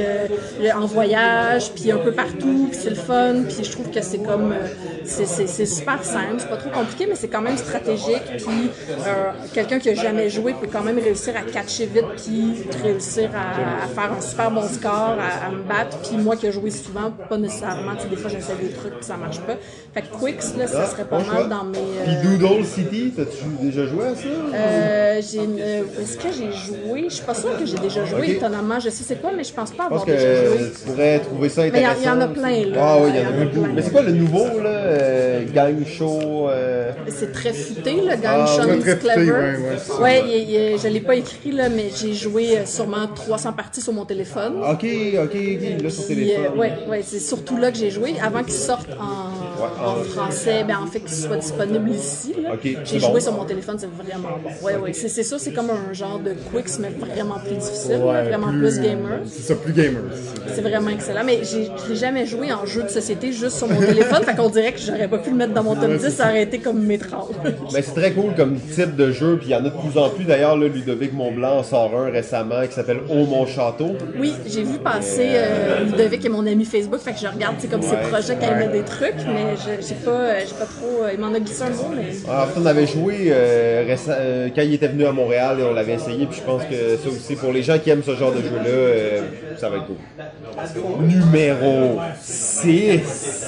[0.79, 4.21] en voyage puis un peu partout puis c'est le fun puis je trouve que c'est
[4.23, 4.69] comme euh,
[5.03, 8.71] c'est- super simple c'est pas trop compliqué mais c'est quand même stratégique puis
[9.07, 13.31] euh, quelqu'un qui a jamais joué peut quand même réussir à catcher vite puis réussir
[13.35, 16.53] à, à faire un super bon score à, à me battre puis moi qui ai
[16.53, 19.57] joué souvent pas nécessairement tu sais des fois j'essaie des trucs puis ça marche pas
[19.95, 21.47] fait que Quicks là ça Ah, serait pas bon mal choix.
[21.49, 24.29] dans mes Puis euh, Doodle City, t'as-tu déjà joué à ça?
[24.29, 27.09] euh, une- euh, Est-ce que j'ai joué?
[27.09, 28.79] Je suis pas sûre que j'ai déjà joué, étonnamment.
[28.81, 30.68] Je sais c'est quoi, mais je pense pas avoir déjà joué.
[30.74, 32.01] Tu pourrais trouver ça Mais il y en- intéressant.
[32.03, 32.78] il y en a plein, là.
[32.81, 33.66] Ah oui, il y en a beaucoup.
[33.74, 34.69] Mais c'est quoi le nouveau, là?
[34.70, 36.49] euh, gang show?
[36.49, 39.57] euh, C'est très futé, le gang Ah, ouais, is Clever.
[40.73, 44.05] il- je l'ai pas écrit, là, mais j'ai joué euh, sûrement 300 parties sur mon
[44.05, 44.55] téléphone.
[44.62, 46.45] Ok, ok, ok, là sur téléphone.
[46.55, 50.65] euh, ouais, ouais, c'est surtout là que j'ai joué, avant qu'il sorte en, en français,
[50.66, 52.35] ben, en fait qu'il soit disponible ici.
[52.43, 52.51] là.
[52.55, 53.11] Ok, c'est J'ai bon.
[53.12, 54.51] joué sur mon téléphone, c'est vraiment bon.
[54.65, 54.93] Ouais, ouais.
[54.93, 58.81] C'est c'est ça, c'est comme un genre de Quicks, mais vraiment plus difficile, vraiment plus,
[58.81, 59.20] gamer.
[59.31, 60.03] C'est ça, plus gamer.
[60.59, 63.79] C'est vraiment excellent, mais j'ai j'ai jamais joué en jeu de société juste sur mon
[63.81, 66.25] téléphone, fait qu'on dirait que j'aurais pas pu le mettre dans mon top 10, ça
[66.31, 67.31] aurait été comme métrange.
[67.45, 69.97] Ben, c'est très cool comme type de jeu, puis il y en a de plus
[69.97, 70.25] en plus.
[70.25, 73.93] D'ailleurs, là, Ludovic Montblanc en sort un récemment qui s'appelle Au Mon Château.
[74.19, 77.69] Oui, j'ai vu passer euh, Ludovic et mon ami Facebook, fait que je regarde c'est
[77.71, 78.67] comme ses Ouais, projets quand il ouais.
[78.67, 81.05] met des trucs, mais je- j'ai pas, euh, j'ai pas trop.
[81.05, 82.09] euh, il m'en a glissé un mot, mais.
[82.29, 85.73] En fait, on avait joué euh, récem- quand il était venu à Montréal et on
[85.73, 88.33] l'avait essayé, puis je pense que ça aussi, pour les gens qui aiment ce genre
[88.33, 89.23] de jeu-là,
[89.57, 89.97] ça va être cool.
[91.01, 93.47] Numéro 6.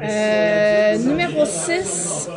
[0.00, 2.28] Euh, numéro 6,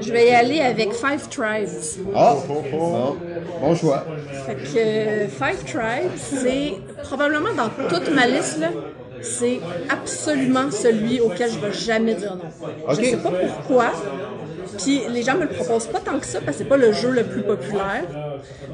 [0.00, 1.68] je vais y aller avec Five Tribes.
[2.14, 2.62] Ah, bon,
[3.60, 4.04] bon choix.
[4.46, 8.68] Fait que euh, Five Tribes, c'est probablement dans toute ma liste, là,
[9.20, 12.48] c'est absolument celui auquel je vais jamais dire non.
[12.90, 13.92] Je sais pas pourquoi.
[14.78, 16.92] Puis les gens me le proposent pas tant que ça parce que c'est pas le
[16.92, 18.04] jeu le plus populaire.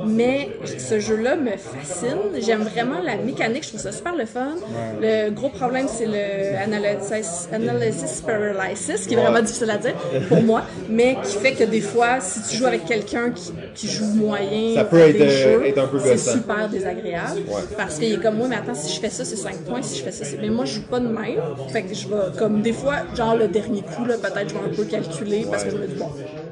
[0.07, 2.41] Mais ce jeu-là me fascine.
[2.41, 4.55] J'aime vraiment la mécanique, je trouve ça super le fun.
[5.01, 9.95] Le gros problème, c'est le analysis, analysis paralysis, qui est vraiment difficile à dire
[10.29, 13.89] pour moi, mais qui fait que des fois, si tu joues avec quelqu'un qui, qui
[13.89, 17.43] joue moyen, Ça peut être, euh, jeux, être un peu c'est super désagréable.
[17.77, 19.99] Parce qu'il est comme moi, mais attends, si je fais ça, c'est 5 points, si
[19.99, 20.39] je fais ça, c'est.
[20.39, 21.41] Mais moi, je joue pas de même.
[21.69, 24.61] Fait que je vais, comme des fois, genre le dernier coup, là, peut-être, je vais
[24.73, 26.09] un peu calculer parce que je me dis, bon,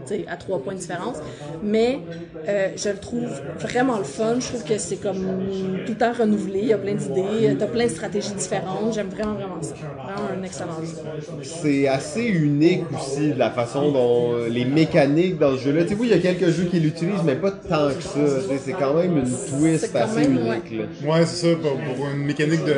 [0.07, 1.17] tu sais, à 3 points de différence.
[1.63, 2.01] Mais
[2.49, 4.41] euh, je le trouve vraiment le fun.
[4.41, 6.61] Je trouve que c'est comme tout le temps renouvelé.
[6.61, 8.93] Il y a plein d'idées, t'as plein de stratégies différentes.
[8.95, 9.77] J'aime vraiment, vraiment ça.
[10.17, 11.43] Vraiment un excellent jeu.
[11.43, 15.83] C'est assez unique aussi de la façon dont euh, les mécaniques dans ce jeu-là.
[15.83, 18.21] Tu sais, oui, il y a quelques jeux qui l'utilisent, mais pas tant que ça.
[18.65, 20.81] C'est quand même une twist assez même, unique.
[21.07, 21.27] ouais.
[21.27, 22.73] c'est ça, pour, pour une mécanique de,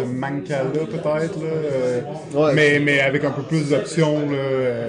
[0.00, 1.02] de Mancala peut-être,
[1.40, 1.46] là.
[1.46, 2.00] euh,
[2.34, 2.52] Ouais.
[2.54, 4.88] mais, mais avec un peu plus d'options, là, euh,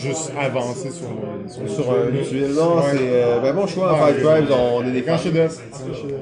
[0.00, 2.82] juste avancé sur le, sur le Sur jeu, un visuel, non, Ouais.
[2.92, 3.96] c'est euh, ben bon choix.
[4.08, 5.24] Five on est des Grand fans.
[5.24, 5.54] chef-d'œuvre.
[5.54, 6.20] Grand chef-d'œuvre.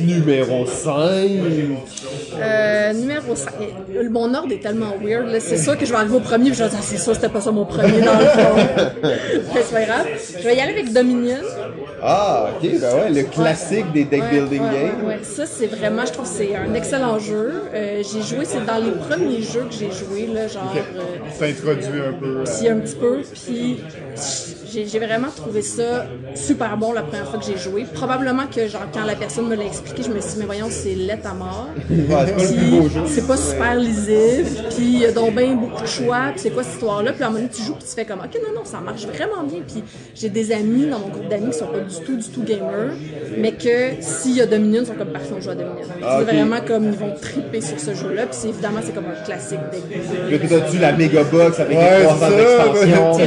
[0.00, 0.92] Numéro 5.
[2.38, 3.52] Euh, numéro 5.
[4.10, 5.38] Mon ordre est tellement weird.
[5.40, 6.50] C'est sûr que je vais arriver au premier.
[6.50, 8.56] puis Je vais dire, Ah, c'est sûr, c'était pas ça mon premier dans le fond.
[9.54, 10.06] C'est pas grave.
[10.38, 11.38] Je vais y aller avec Dominion.
[12.02, 15.06] Ah, ok, ben ouais, le classique des deck Ouais, building ouais, games.
[15.06, 15.18] ouais.
[15.22, 17.52] Ça, c'est vraiment, je trouve que c'est un excellent jeu.
[17.74, 20.72] Euh, j'ai joué, c'est dans les premiers jeux que j'ai joué, là, genre.
[20.76, 22.26] euh, T'introduis un peu.
[22.40, 23.78] euh, puis un petit peu, puis
[24.90, 26.04] j'ai vraiment trouvé ça
[26.34, 27.86] super bon la première fois que j'ai joué.
[27.94, 30.66] Probablement que genre quand la personne me l'a expliqué, je me suis dit mais voyons
[30.70, 31.68] c'est laid à mort.
[31.90, 36.40] Ouais, c'est pas super lisible, puis il y a donc bien beaucoup de choix, puis
[36.40, 38.18] c'est quoi cette histoire-là, puis à un moment donné tu joues puis tu fais comme
[38.20, 39.82] ok non non ça marche vraiment bien, puis
[40.14, 42.92] j'ai des amis dans mon groupe d'amis qui sont pas du tout du tout gamers,
[43.38, 45.82] mais que s'il y a Dominion ils sont comme parfait on joue à Dominion.
[46.02, 49.06] Ah, c'est vraiment comme ils vont triper sur ce jeu-là, puis c'est évidemment c'est comme
[49.06, 50.38] un classique deck building.
[50.38, 53.18] Puis t'as-tu la méga box avec Ouais, les c'est 300 ça, extensions.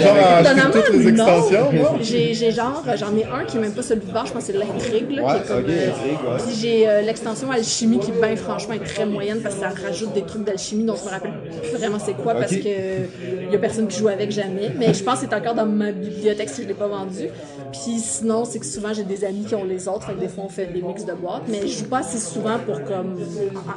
[0.57, 1.25] genre toutes les non.
[1.25, 1.97] extensions, moi.
[2.01, 4.39] J'ai, j'ai genre, j'en ai un qui est même pas celui de je pense que
[4.41, 6.37] c'est l'intrigue, là, Ouais, qui est comme, euh.
[6.45, 10.13] Puis j'ai euh, l'extension alchimie qui, ben franchement, est très moyenne parce que ça rajoute
[10.13, 11.31] des trucs d'alchimie dont je me rappelle
[11.61, 13.05] plus vraiment c'est quoi parce que euh,
[13.51, 14.71] y a personne qui joue avec jamais.
[14.77, 17.27] Mais je pense que c'est encore dans ma bibliothèque si je l'ai pas vendu.
[17.71, 20.27] Puis sinon, c'est que souvent j'ai des amis qui ont les autres, fait que des
[20.27, 23.17] fois on fait des mix de boîtes, mais je joue pas assez souvent pour comme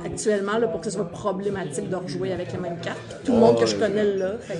[0.04, 2.98] actuellement là pour que ce soit problématique de rejouer avec les mêmes cartes.
[3.24, 4.58] Tout le monde que je connais là, fait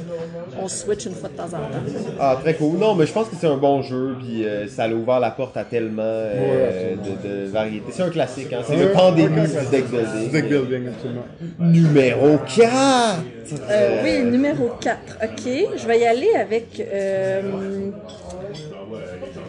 [0.60, 1.82] on switch une fois de temps en temps.
[2.20, 2.78] Ah, très cool.
[2.78, 5.30] Non, mais je pense que c'est un bon jeu, puis euh, ça a ouvert la
[5.30, 7.92] porte à tellement euh, de, de variétés.
[7.92, 8.60] C'est un classique, hein.
[8.66, 10.30] C'est le pandémie du deck building.
[10.30, 11.24] Deck building, absolument.
[11.58, 13.22] Numéro 4.
[13.70, 15.18] Euh, oui, numéro 4.
[15.22, 15.42] OK.
[15.44, 16.80] Je vais y aller avec.
[16.80, 17.90] euh,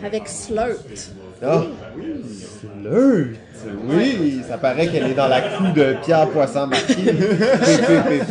[0.02, 1.14] avec Slurt.
[1.44, 1.64] Ah,
[2.62, 3.28] Flirt.
[3.88, 6.96] Oui, ça paraît qu'elle est dans la coue de Pierre Poisson Marquis.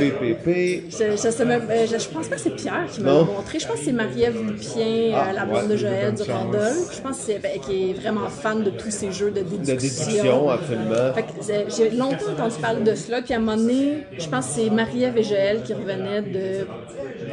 [0.03, 3.59] Je, je, sais même, euh, je, je pense pas que c'est Pierre qui m'a montré.
[3.59, 6.31] Je pense que c'est Marie-Ève Lupien, Ah, euh, la ouais, blonde de Joël du.
[6.31, 6.95] Randolph.
[6.95, 9.75] Je pense que c'est, ben, qui est vraiment fan de tous ces jeux de déduction.
[9.75, 11.13] De déduction, absolument.
[11.41, 14.53] C'est- j'ai longtemps entendu parler de cela, puis à un moment donné, je pense que
[14.57, 16.67] c'est Marie-Ève et Joël qui revenaient de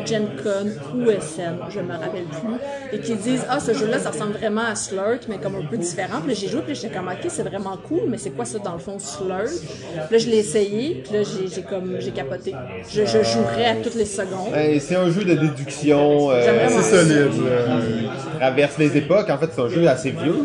[0.06, 4.12] Gen Con ou SN, je me rappelle plus, et qui disent Ah, ce jeu-là, ça
[4.12, 6.20] ressemble vraiment à Slurt, mais comme un peu différent.
[6.24, 8.60] Puis là, j'ai joué, puis j'étais comme Ok, c'est vraiment cool, mais c'est quoi ça
[8.60, 12.12] dans le fond, Slurt Puis là, je l'ai essayé, puis là, j'ai j'ai comme j'ai
[12.12, 12.54] capoté.
[12.90, 14.54] Je, je jouerais à toutes les secondes.
[14.54, 17.76] Hey, c'est un jeu de déduction euh, J'aime vraiment C'est solide, là.
[17.82, 19.30] qui traverse les époques.
[19.30, 20.36] En fait, c'est un jeu assez vieux.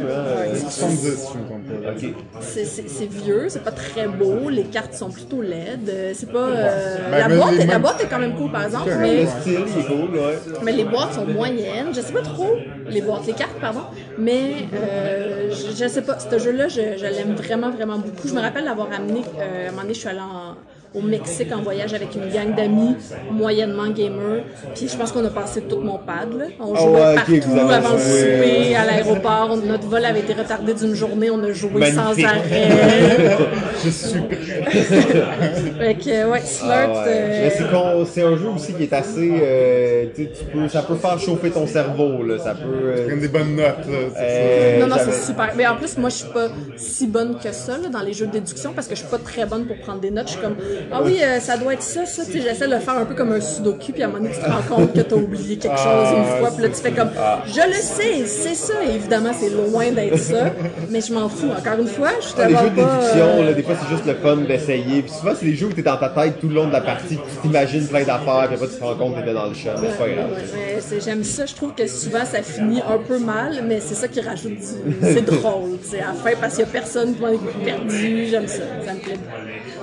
[0.54, 1.90] 70, si je me trompe pas.
[1.90, 2.14] Ok.
[2.40, 5.88] C'est- C'est c'est vieux, c'est pas très beau, les cartes sont plutôt laides.
[5.88, 6.38] euh, C'est pas.
[6.38, 8.96] euh, Ben, la, mais boîte, les la boîte est quand même cool, par exemple, Le
[8.96, 10.38] mais, style, c'est cool, ouais.
[10.62, 11.88] mais les boîtes sont moyennes.
[11.94, 12.56] Je sais pas trop,
[12.88, 13.80] les boîtes, les cartes, pardon,
[14.18, 14.40] mais
[14.74, 15.13] euh,
[15.50, 16.18] je, je sais pas.
[16.18, 18.28] Ce jeu-là, je, l'aime vraiment, vraiment beaucoup.
[18.28, 20.56] Je me rappelle l'avoir amené, euh, à un moment donné, je suis allée en-
[20.94, 22.96] au Mexique en voyage avec une gang d'amis
[23.30, 24.44] moyennement gamers.
[24.74, 26.32] Puis je pense qu'on a passé tout mon pad.
[26.38, 26.44] Là.
[26.60, 29.56] On Ah jouait ouais, partout avant le souper, à l'aéroport.
[29.56, 31.30] Notre vol avait été retardé d'une journée.
[31.30, 32.68] On a joué sans arrêt.
[33.84, 34.14] Je suis
[35.78, 36.94] fait que, ouais, Ah ouais.
[37.08, 39.30] euh, c'est un jeu aussi qui est assez.
[39.42, 42.22] euh, tu sais, tu peux, ça peut faire chauffer ton cerveau.
[42.22, 42.38] Là.
[42.38, 42.68] Ça peut.
[42.72, 45.50] euh, Prendre des bonnes notes, là, euh, Non, non, c'est super.
[45.56, 48.26] Mais en plus, moi, je suis pas si bonne que ça là, dans les jeux
[48.26, 50.26] de déduction parce que je suis pas très bonne pour prendre des notes.
[50.28, 50.56] Je suis comme,
[50.92, 52.24] ah oui, euh, ça doit être ça, ça.
[52.24, 54.34] Tu j'essaie de le faire un peu comme un sudoku, puis à un moment donné,
[54.34, 56.92] tu te rends compte que t'as oublié quelque chose une fois, puis là, tu fais
[56.92, 57.10] comme,
[57.46, 58.74] je le sais, c'est ça.
[58.84, 60.52] Et évidemment, c'est loin d'être ça,
[60.90, 61.48] mais je m'en fous.
[61.56, 63.94] Encore une fois, je suis Ah, les jeux de déduction, euh, là, des fois c'est
[63.94, 65.02] juste le fun d'essayer.
[65.02, 66.80] Puis souvent c'est des jeux où t'es dans ta tête tout le long de la
[66.80, 69.46] partie, puis tu t'imagines plein d'affaires, puis après tu te rends compte que t'étais dans
[69.46, 70.30] le champ, mais c'est pas grave.
[70.30, 71.46] Ouais, ouais, J'aime ça.
[71.46, 74.96] Je trouve que souvent ça finit un peu mal, mais c'est ça qui rajoute du.
[75.02, 78.26] C'est drôle, tu sais, à la fin, parce qu'il y a personne qui est perdu.
[78.30, 78.62] J'aime ça.
[78.86, 79.18] Ça me plaît.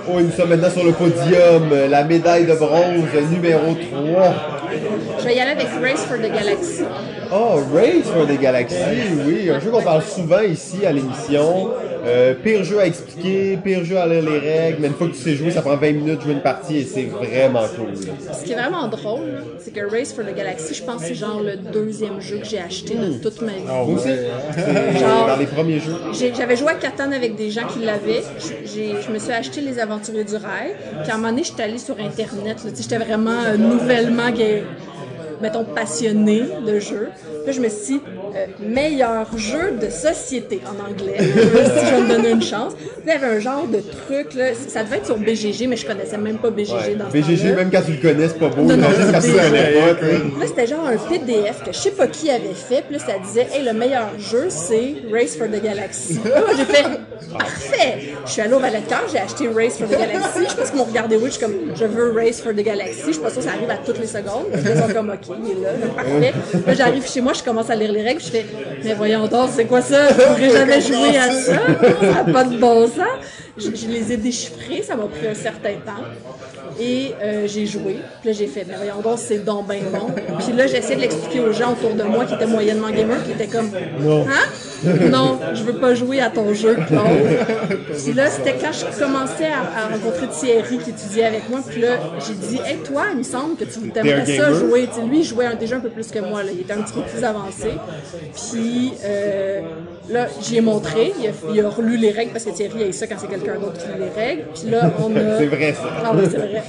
[0.08, 4.34] Oh, nous sommes maintenant sur le podium, la médaille de bronze numéro 3.
[5.18, 6.84] Je vais y aller avec Race for the Galaxy.
[7.32, 8.76] Oh, Race for the Galaxy,
[9.26, 11.70] oui, un jeu qu'on parle souvent ici à l'émission.
[12.04, 15.12] Euh, pire jeu à expliquer, pire jeu à lire les règles, mais une fois que
[15.12, 17.94] tu sais jouer, ça prend 20 minutes de jouer une partie et c'est vraiment cool.
[17.96, 21.14] Ce qui est vraiment drôle, c'est que Race for the Galaxy, je pense que c'est
[21.14, 23.62] genre le deuxième jeu que j'ai acheté de toute ma vie.
[23.66, 25.94] Moi aussi, Genre- dans les premiers jeux.
[26.36, 28.22] J'avais joué à Catan avec des gens qui l'avaient.
[28.64, 30.74] Je- me suis acheté Les Aventuriers du Rail.
[31.02, 32.58] Puis à un moment donné, j'étais allée sur Internet.
[32.80, 34.30] J'étais vraiment euh, nouvellement,
[35.40, 37.08] mettons, passionnée de jeu.
[37.44, 38.00] Puis là, je me suis dit,
[38.34, 41.16] euh, meilleur jeu de société en anglais.
[41.18, 42.72] Dit, je vais me donner une chance.
[43.04, 44.46] Il y avait un genre de truc, là.
[44.54, 46.94] ça devait être sur BGG, mais je connaissais même pas BGG Ouais.
[46.94, 48.62] dans ce BGG, même quand tu le connais, c'est pas beau.
[48.62, 50.40] Non, non, quand tu le.
[50.40, 52.82] Là, c'était genre un PDF que je sais pas qui avait fait.
[52.88, 56.18] Puis là, ça disait, hey, le meilleur jeu, c'est Race for the Galaxy.
[56.24, 56.84] Là, j'ai fait,
[57.32, 57.98] parfait.
[58.24, 60.46] Je suis allée au Valet de j'ai acheté Race for the Galaxy.
[60.48, 63.02] Je pense qu'ils m'ont regardé, oui, je suis comme, je veux Race for the Galaxy.
[63.06, 64.46] Je suis pas sûre que ça arrive à toutes les secondes.
[64.54, 66.32] Ils sont comme, ok, il est là, parfait.
[66.66, 68.21] Là, j'arrive chez moi, je commence à lire les règles.
[68.24, 68.46] Je fais,
[68.84, 70.08] mais voyons donc, c'est quoi ça?
[70.10, 71.58] Je pourrais jamais jouer à ça.
[72.00, 73.18] Ça n'a pas de bon sens.
[73.58, 76.04] Je, je les ai déchiffrés, ça m'a pris un certain temps.
[76.80, 77.98] Et euh, j'ai joué.
[78.20, 80.06] Puis là, j'ai fait, mais voyons donc, c'est donc ben bon.
[80.38, 83.32] Puis là, j'essayais de l'expliquer aux gens autour de moi qui étaient moyennement gamers, qui
[83.32, 84.48] étaient comme, hein?
[85.10, 87.78] Non, je veux pas jouer à ton jeu, Claude.
[88.04, 91.60] Puis là, c'était quand je commençais à, à rencontrer Thierry qui étudiait avec moi.
[91.68, 94.88] Puis là, j'ai dit, hey, toi, il me semble que tu aimerais ça jouer.
[94.88, 96.42] Tu sais, lui, il jouait un- déjà un peu plus que moi.
[96.42, 96.50] Là.
[96.52, 97.70] Il était un petit peu plus avancé.
[98.50, 99.60] Puis euh,
[100.10, 101.12] là, j'y ai montré.
[101.20, 103.54] Il a, il a relu les règles parce que Thierry a ça quand c'est quelqu'un
[103.54, 104.42] d'autre qui lit les règles.
[104.54, 105.38] Puis là, on a.
[105.38, 105.88] C'est vrai, ça.
[106.04, 106.62] Ah oui, c'est vrai.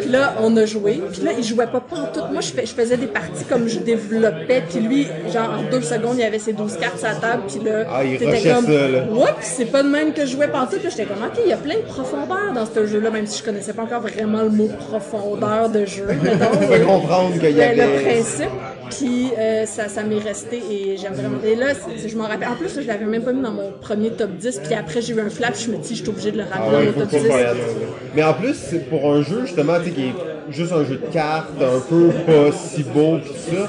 [0.00, 1.02] Puis là, on a joué.
[1.12, 2.20] Puis là, il jouait pas tout.
[2.32, 4.62] Moi, je, fais- je faisais des parties comme je développais.
[4.68, 7.42] Puis lui, genre, en deux secondes, il avait ses 12 cartes sur la table.
[7.48, 8.64] Puis là, Ah, t'étais comme.
[9.18, 10.78] Oups, c'est pas de même que je jouais pantoute.
[10.78, 13.26] Puis là, j'étais comme, OK, il y a plein de profondeur dans ce jeu-là, même
[13.26, 16.06] si je connaissais pas encore vraiment le mot profondeur de jeu.
[16.62, 18.02] Tu peux comprendre qu'il y Ben, le avait.
[18.02, 18.48] principe.
[18.96, 21.38] Puis euh, ça, ça m'est resté et j'aime vraiment.
[21.44, 21.68] Et là,
[22.06, 22.48] je m'en rappelle.
[22.48, 24.60] En plus, je l'avais même pas mis dans mon premier top 10.
[24.64, 25.54] Puis après, j'ai eu un flap.
[25.58, 27.18] Je me dis, je suis obligée de le Ah ramener ouais, dans mon top pas
[27.18, 27.26] 10.
[27.26, 27.88] faire attention.
[28.14, 30.14] Mais en plus, c'est pour un jeu justement tu sais, qui est
[30.50, 33.68] juste un jeu de cartes, un peu pas si beau tout ça.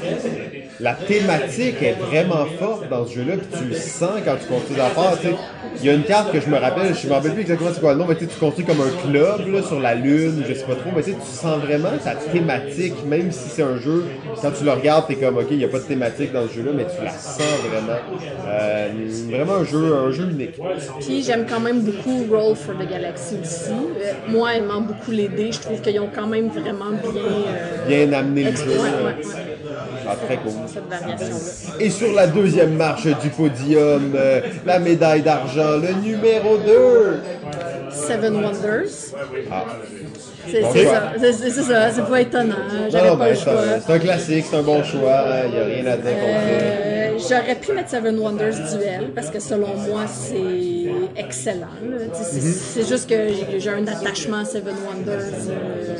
[0.80, 4.76] La thématique est vraiment forte dans ce jeu-là, puis tu le sens quand tu construis
[5.22, 5.36] sais.
[5.80, 7.80] Il y a une carte que je me rappelle, je me rappelle plus exactement c'est
[7.80, 10.66] quoi le nom, mais tu construis comme un club là, sur la lune, je sais
[10.66, 14.06] pas trop, mais tu sens vraiment ta thématique, même si c'est un jeu,
[14.42, 16.54] quand tu le regardes, t'es comme ok, il n'y a pas de thématique dans ce
[16.54, 18.00] jeu-là, mais tu la sens vraiment.
[18.48, 18.90] Euh,
[19.30, 20.56] vraiment un jeu, un jeu unique.
[21.00, 23.72] Puis j'aime quand même beaucoup Roll for the Galaxy aussi.
[23.72, 27.22] Euh, moi, aimant beaucoup les dés, je trouve qu'ils ont quand même vraiment bien.
[27.48, 28.72] euh, Bien amené le jeu.
[28.72, 29.16] ouais, ouais, ouais.
[30.06, 30.63] Ah, très cool.
[30.68, 31.82] Cette.
[31.82, 37.20] Et sur la deuxième marche du podium, euh, la médaille d'argent, le numéro 2.
[37.92, 39.14] Seven Wonders.
[39.52, 39.66] Ah.
[40.50, 40.74] C'est choix.
[40.74, 41.12] ça.
[41.20, 41.92] C'est ça.
[41.92, 42.56] C'est pas étonnant.
[42.90, 43.54] J'avais Non, pas ben, le choix.
[43.54, 46.24] un- c'est un classique, c'est un bon choix, il n'y a rien à dire contre
[46.24, 46.50] ça.
[46.50, 46.90] Euh,
[47.30, 51.68] J'aurais pu mettre Seven Wonders Duel parce que selon moi c'est excellent.
[52.14, 52.54] C'est Mhm.
[52.74, 53.16] c'est juste que
[53.60, 55.96] j'ai- un attachement à Seven Wonders euh,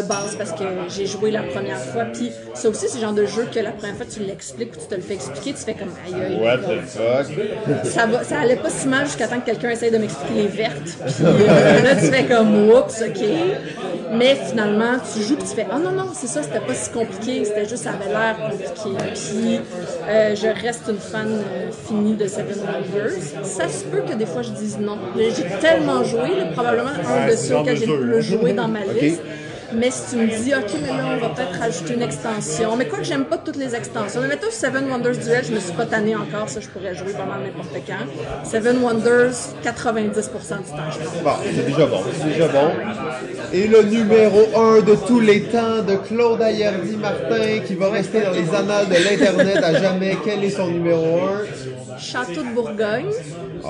[0.06, 2.04] base parce que j'ai joué la première fois.
[2.12, 4.80] Puis ça aussi c'est le genre de jeu que la première fois tu l'expliques ou
[4.80, 6.38] tu te le fais expliquer, tu fais comme aïe aïe.
[6.40, 7.84] What the fuck?
[7.84, 10.48] ça, va, ça allait pas si mal jusqu'à temps que quelqu'un essaye de m'expliquer les
[10.48, 10.96] vertes.
[11.04, 13.24] Puis euh, là, tu fais comme, oups, ok.
[14.12, 16.90] Mais finalement, tu joues puis tu fais, ah non, non, c'est ça, c'était pas si
[16.90, 19.12] compliqué, c'était juste, ça avait l'air compliqué.
[19.14, 19.60] Puis
[20.08, 23.44] euh, je reste une fan euh, finie de Seven Wonders.
[23.44, 24.98] Ça se peut que des fois je dise non.
[25.16, 28.80] J'ai tellement joué, là, probablement un de ceux que j'ai le plus joué dans ma
[28.80, 29.22] liste.
[29.74, 32.76] Mais si tu me dis, ok, mais là, on va peut-être rajouter une extension.
[32.76, 34.20] Mais quoi que j'aime pas toutes les extensions.
[34.20, 37.12] Mais mettons Seven Wonders Duel, je me suis pas tanné encore, ça je pourrais jouer
[37.12, 38.44] pendant n'importe quand.
[38.44, 39.34] Seven Wonders,
[39.64, 41.24] 90% du temps, je.
[41.24, 42.70] Bon, c'est déjà bon, c'est déjà bon.
[43.52, 48.20] Et le numéro 1 de tous les temps de Claude Ayerdi Martin qui va rester
[48.22, 50.16] dans les annales de l'Internet à jamais.
[50.24, 53.06] Quel est son numéro 1 Château de Bourgogne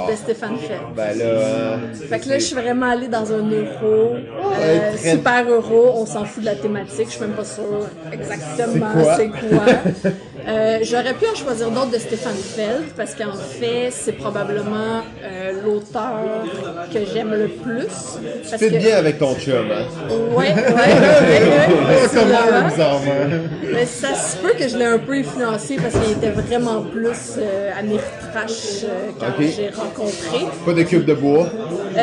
[0.09, 0.95] de Stéphane Feld.
[0.95, 1.75] Ben là.
[1.75, 5.93] hein, Fait que là, je suis vraiment allée dans un euro, euh, très- super euro,
[6.01, 9.67] on s'en fout de la thématique, je suis même pas sûre exactement C'est quoi?
[10.47, 15.53] Euh, J'aurais pu en choisir d'autres de Stéphane Feld, parce qu'en fait, c'est probablement euh,
[15.65, 16.45] l'auteur
[16.93, 17.87] que j'aime le plus.
[17.87, 18.71] Parce Tu que...
[18.71, 19.85] fais bien avec ton chum, hein?
[20.11, 23.39] Ouais, ouais, ouais, Comment, bizarrement?
[23.73, 27.37] Mais ça se peut que je l'ai un peu influencé parce qu'il était vraiment plus
[27.39, 30.47] euh, Ameritrash euh, quand j'ai rencontré.
[30.65, 31.49] Pas de cube de bois?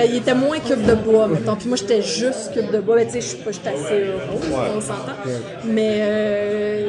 [0.08, 1.56] Il était moins cube de bois, mettons.
[1.56, 2.96] Puis moi, j'étais juste cube de bois.
[2.96, 5.14] Mais tu sais, je suis pas, assez heureux, on s'entend.
[5.66, 6.86] Mais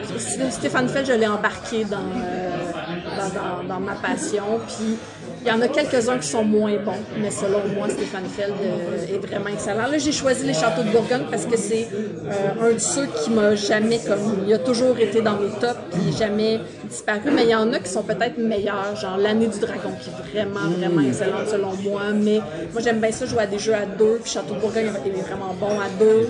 [0.51, 2.73] Stéphane Feld, je l'ai embarqué dans, euh,
[3.17, 3.29] dans,
[3.63, 4.61] dans- dans ma passion.
[4.67, 4.97] Puis
[5.43, 9.15] il y en a quelques-uns qui sont moins bons, mais selon moi, Stéphane Feld euh,
[9.15, 9.87] est vraiment excellent.
[9.91, 13.31] Là, j'ai choisi les Châteaux de Bourgogne parce que c'est euh, un de ceux qui
[13.31, 14.45] m'a jamais comme.
[14.47, 17.31] Il a toujours été dans mes tops, puis jamais disparu.
[17.33, 20.43] Mais il y en a qui sont peut-être meilleurs, genre l'année du dragon, qui est
[20.45, 22.03] vraiment, vraiment excellente selon moi.
[22.15, 22.41] Mais
[22.73, 25.11] moi, j'aime bien ça jouer à des jeux à deux, puis Château de Bourgogne est
[25.27, 26.29] vraiment bon à deux.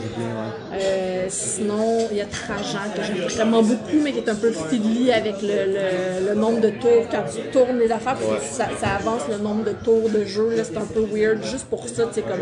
[0.73, 4.51] Euh, sinon, il y a Trajan que j'aime vraiment beaucoup, mais qui est un peu
[4.53, 7.07] fiddly avec le, le- le nombre de tours.
[7.11, 10.51] Quand tu tournes les affaires, puis ça, ça avance le nombre de tours de jeu.
[10.57, 11.43] là, C'est un peu weird.
[11.45, 12.41] Juste pour ça, c'est comme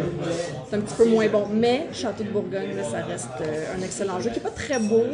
[0.68, 1.44] c'est un petit peu moins bon.
[1.52, 4.78] Mais Château de Bourgogne, là, ça reste euh, un excellent jeu qui n'est pas très
[4.78, 5.05] beau.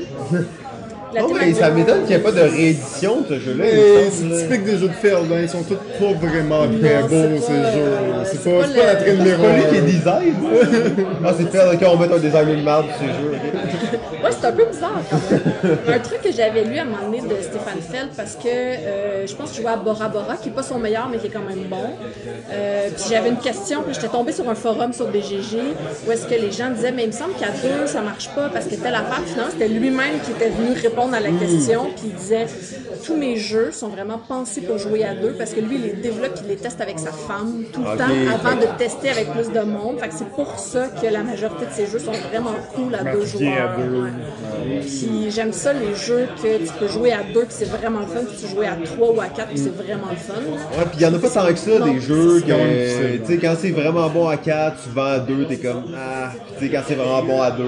[1.12, 3.64] La Oh, mais ça m'étonne qu'il n'y ait pas de réédition de ce jeu-là.
[4.10, 5.36] c'est typique des jeux de Feld, hein.
[5.42, 7.94] ils sont tous pas vraiment très Non, beaux c'est ces pas, jeux.
[8.24, 9.84] C'est c'est pas, pas c'est pas la traîne C'est numéro pas lui qui est 1.
[9.84, 10.34] design.
[11.24, 13.34] ah, c'est faire, ok, on met un design de marde sur ces jeux.
[14.24, 15.78] Ouais, c'est un peu bizarre quand même.
[15.86, 19.26] un truc que j'avais lu à un moment donné de Stéphane Feld parce que euh,
[19.26, 21.26] je pense que je jouais à Bora Bora, qui n'est pas son meilleur, mais qui
[21.26, 21.90] est quand même bon.
[22.51, 25.59] Euh, puis j'avais une question, puis j'étais tombée sur un forum sur BGG
[26.06, 28.48] où est-ce que les gens disaient, mais il me semble qu'à deux, ça marche pas
[28.48, 29.23] parce que telle affaire.
[29.27, 32.47] Finalement, c'était lui-même qui était venu répondre à la question, puis il disait,
[33.05, 35.93] tous mes jeux sont vraiment pensés pour jouer à deux parce que lui, il les
[35.93, 39.51] développe, il les teste avec sa femme tout le temps avant de tester avec plus
[39.51, 39.98] de monde.
[39.98, 43.02] Fait que c'est pour ça que la majorité de ces jeux sont vraiment cool à
[43.05, 43.77] deux à joueurs.
[43.78, 44.02] deux.
[44.02, 44.81] ouais.
[44.81, 48.06] Puis j'aime ça les jeux que tu peux jouer à deux puis c'est vraiment le
[48.06, 50.35] fun, puis tu joues à trois ou à quatre puis c'est vraiment le fun.
[50.78, 53.26] Ouais, puis il y en a pas tant que ça, Non, des jeux que, tu
[53.26, 56.66] sais, quand c'est vraiment bon à 4, tu vends à 2, t'es comme, ah, tu
[56.66, 57.64] sais, quand c'est vraiment bon à 2,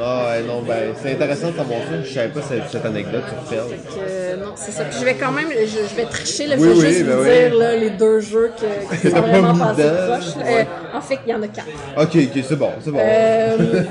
[0.00, 3.22] ah, ouais, non, ben, c'est intéressant de savoir ça, je savais pas cette, cette anecdote
[3.48, 3.60] sur que,
[4.00, 4.84] euh, non, c'est ça.
[4.84, 7.04] Puis je vais quand même, je, je vais tricher, là, je Oui, vais oui, juste
[7.06, 7.28] ben vous oui.
[7.30, 10.36] dire là, les deux jeux que, qui sont vraiment passés proches.
[10.36, 10.44] là.
[10.46, 10.64] Euh,
[10.94, 11.66] en fait, il y en a quatre.
[11.96, 12.98] Ok, ok, c'est bon, c'est bon.
[13.02, 13.56] Euh,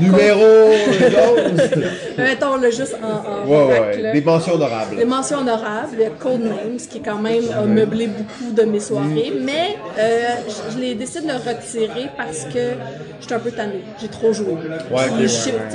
[0.00, 1.56] Numéro 11!
[1.60, 1.84] Code-
[2.18, 4.96] Mettons le juste en, en ouais, ouais, des mentions honorables.
[4.96, 8.80] Les mentions honorables, il y a Codenames, qui quand même a meublé beaucoup de mes
[8.80, 12.74] soirées, mais euh, je, je les décide de le retirer parce que
[13.20, 13.82] je suis un peu tannée.
[14.00, 14.54] J'ai trop joué.
[14.54, 15.26] Puis ok, je,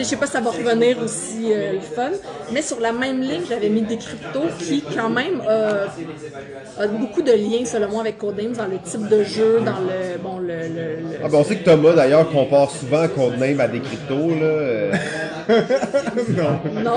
[0.03, 2.11] sais- pas si ça va revenir aussi euh, le fun,
[2.51, 5.85] mais sur la même ligne, j'avais mis Decrypto qui quand même euh,
[6.79, 10.17] a beaucoup de liens selon moi avec Codenames dans le type de jeu, dans le
[10.21, 10.53] bon le, le-
[11.09, 14.45] le- Ah, ben, on sait que Thomas, d'ailleurs, compare souvent Codename à des cryptos, là.
[14.45, 14.91] euh.
[16.84, 16.91] non,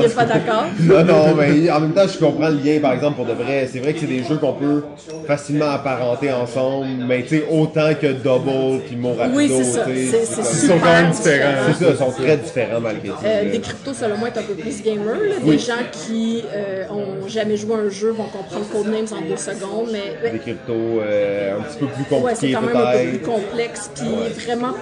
[0.00, 0.64] il est pas d'accord.
[0.80, 3.68] Non, non, mais en même temps, je comprends le lien, par exemple, pour de vrai.
[3.72, 4.84] C'est vrai que c'est des jeux qu'on peut
[5.26, 9.84] facilement apparenter ensemble, mais tu sais, autant que Double puis Mon Rapido, Oui, c'est ça.
[9.86, 11.48] tu sais, C'est c'est c'est comme- super sont quand même différent.
[11.50, 11.72] différents.
[11.78, 13.14] C'est ça, ils sont très différents malgré tout.
[13.24, 15.14] Euh, des cryptos, selon moi, est un peu plus gamer.
[15.14, 15.34] là.
[15.42, 15.56] Oui.
[15.56, 19.36] Des gens qui euh, ont jamais joué à un jeu vont comprendre Codenames en deux
[19.36, 22.92] secondes, mais Des cryptos euh, un petit peu plus ouais, c'est compliqués, quand même un
[22.92, 24.74] peu plus complexe, puis vraiment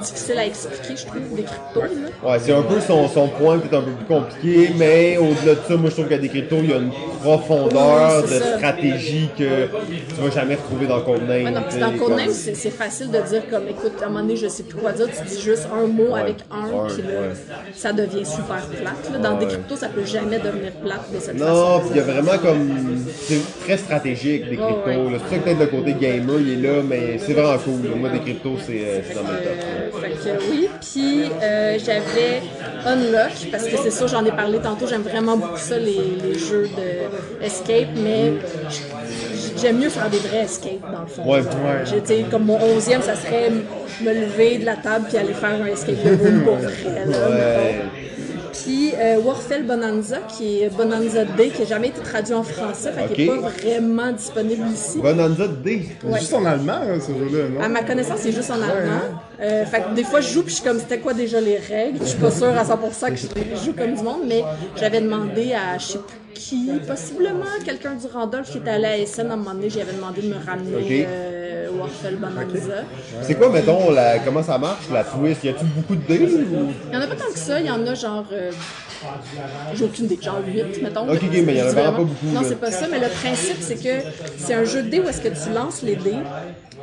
[0.00, 1.82] difficile à expliquer, je trouve, des cryptos.
[1.82, 2.30] là.
[2.30, 5.60] Ouais, c'est un peu son, son point peut-être un peu plus compliqué, mais au-delà de
[5.66, 6.90] ça, moi je trouve qu'à des cryptos, il y a une
[7.22, 8.56] profondeur Oui, de ça.
[8.58, 11.44] stratégie que tu vas jamais retrouver dans Codename.
[11.44, 14.20] Ouais, non, puis dans Codenames, c'est c'est facile de dire comme, écoute, à un moment
[14.20, 17.34] donné, je sais plus quoi dire, tu dis juste un mot avec un, puis là,
[17.74, 19.12] ça devient super plate.
[19.12, 19.18] là.
[19.18, 21.80] Dans des cryptos, ça peut jamais devenir plate de cette Non, façon.
[21.80, 22.68] puis il y a vraiment comme.
[23.26, 24.82] C'est très stratégique des cryptos.
[24.86, 27.80] C'est pour ça que peut-être le côté gamer il est là, mais c'est vraiment cool.
[27.98, 29.28] Moi, des cryptos, c'est euh, c'est dans mes.
[29.28, 32.42] Euh, que oui, puis euh, j'avais
[32.86, 36.38] Unlock, parce que c'est sûr, j'en ai parlé tantôt, j'aime vraiment beaucoup ça, les, les
[36.38, 38.32] jeux de escape, mais
[39.60, 41.24] j'aime mieux faire des vrais escapes, dans le fond.
[41.30, 41.40] Ouais.
[41.84, 43.50] Tu sais, comme mon onzième, ça serait
[44.00, 46.72] me lever de la table puis aller faire un escape de room pour vrai.
[47.06, 47.82] là, Ouais.
[48.62, 52.92] Puis euh, Warfel Bonanza, qui est Bonanza D, qui n'a jamais été traduit en français,
[52.92, 54.98] fait qu'il n'est pas vraiment disponible ici.
[54.98, 55.88] Bonanza D.
[56.00, 57.60] C'est juste en allemand, hein, ce jeu-là, non?
[57.60, 59.00] À ma connaissance, c'est juste en allemand.
[59.40, 61.56] Euh, fait que des fois, je joue, puis je suis comme, c'était quoi déjà les
[61.58, 61.98] règles?
[62.00, 64.42] Je suis pas sûre à 100% que je joue comme du monde, mais
[64.76, 69.06] j'avais demandé à, je sais plus qui, possiblement quelqu'un du Randolph qui était allé à
[69.06, 70.90] SN à un moment donné, j'avais demandé de me ramener Ok.
[70.90, 72.84] euh, au Bonanza.
[73.22, 75.44] C'est quoi, mettons, la, comment ça marche, la twist?
[75.44, 76.68] Y a-tu beaucoup de dés ou...
[76.90, 78.26] Il y en a pas tant que ça, il y en a genre.
[78.32, 78.50] euh,
[79.74, 81.08] j'ai aucune idée, genre 8, mettons.
[81.08, 83.08] Ok, mais il y en a vraiment pas beaucoup, Non, c'est pas ça, mais le
[83.08, 84.04] principe, c'est que
[84.36, 86.16] c'est un jeu de dés où est-ce que tu lances les dés,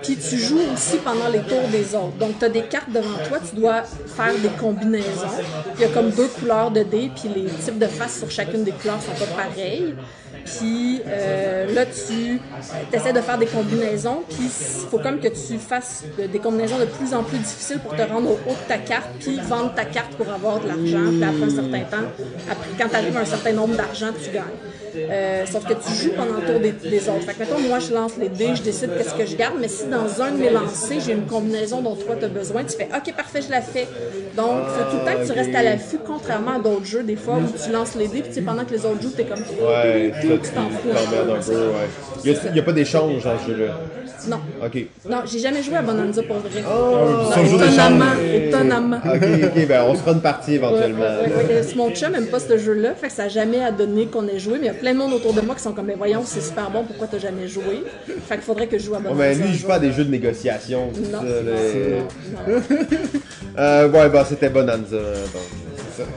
[0.03, 2.17] puis tu joues aussi pendant les tours des autres.
[2.19, 5.35] Donc, tu as des cartes devant toi, tu dois faire des combinaisons.
[5.75, 8.63] Il y a comme deux couleurs de dés, puis les types de faces sur chacune
[8.63, 9.95] des couleurs sont pas pareils.
[10.45, 12.39] Puis euh, là, tu
[12.93, 16.77] essaies de faire des combinaisons, puis il faut comme que tu fasses de- des combinaisons
[16.77, 19.73] de plus en plus difficiles pour te rendre au haut de ta carte, puis vendre
[19.73, 21.09] ta carte pour avoir de l'argent.
[21.09, 22.07] Puis après un certain temps,
[22.77, 24.43] quand tu arrives à un certain nombre d'argent, tu gagnes.
[24.97, 27.21] Euh, sauf que tu joues pendant le tour des, des autres.
[27.25, 29.67] Fait que mettons, moi, je lance les dés, je décide qu'est-ce que je garde, mais
[29.67, 32.75] si dans un de mes lancers, j'ai une combinaison dont toi, tu as besoin, tu
[32.77, 33.87] fais OK, parfait, je la fais.
[34.35, 37.15] Donc, faut tout le temps que tu restes à l'affût, contrairement à d'autres jeux, des
[37.15, 39.39] fois, où tu lances les dés, puis pendant que les autres jouent, tu es comme.
[39.39, 40.89] Ouais, tu t'en fous.
[42.25, 43.73] Y a, y a pas d'échange dans ce jeu-là?
[44.27, 44.39] Non.
[44.65, 44.85] Ok.
[45.07, 46.63] Non, j'ai jamais joué à Bonanza pour vrai.
[46.67, 48.97] Oh, jeu étonnamment, étonnamment.
[49.05, 51.01] Ok, ok, ben on se fera une partie éventuellement.
[51.01, 51.75] ouais, ouais, ouais.
[51.75, 54.39] Mon chum aime pas ce jeu-là, fait que ça n'a jamais à donner qu'on ait
[54.39, 55.95] joué, mais il y a plein de monde autour de moi qui sont comme, mais
[55.95, 57.83] voyons, c'est super bon, pourquoi t'as jamais joué?
[58.27, 59.15] Fait qu'il faudrait que je joue à Bonanza.
[59.21, 60.89] mais lui, un il joue pas à des jeux de négociation.
[60.93, 62.61] tout Non, ça, non, non.
[63.57, 64.97] Euh, ouais, bah c'était Bonanza.
[64.97, 65.43] Donc,
[65.95, 66.09] c'est ça.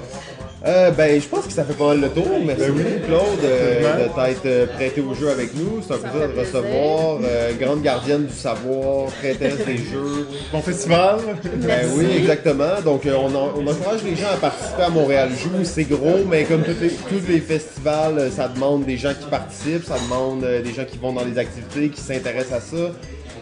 [0.68, 2.28] Euh, ben, je pense que ça fait pas mal le tour.
[2.44, 5.80] Merci beaucoup, Claude, euh, de t'être euh, prêté au jeu avec nous.
[5.80, 7.18] C'est un plaisir de fait recevoir.
[7.24, 10.26] Euh, grande gardienne du savoir, très intéresse des jeux.
[10.52, 11.16] Bon festival.
[11.56, 12.82] Ben oui, exactement.
[12.84, 15.64] Donc, euh, on, en- on encourage les gens à participer à Montréal Joue.
[15.64, 19.84] C'est gros, mais comme tous les, tous les festivals, ça demande des gens qui participent,
[19.86, 22.92] ça demande euh, des gens qui vont dans les activités, qui s'intéressent à ça.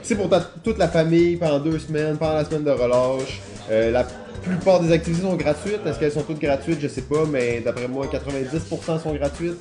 [0.03, 3.41] C'est pour ta- toute la famille pendant deux semaines, pendant la semaine de relâche.
[3.71, 4.05] Euh, la
[4.43, 5.81] plupart des activités sont gratuites.
[5.87, 6.79] Est-ce qu'elles sont toutes gratuites?
[6.81, 9.61] Je sais pas, mais d'après moi, 90% sont gratuites.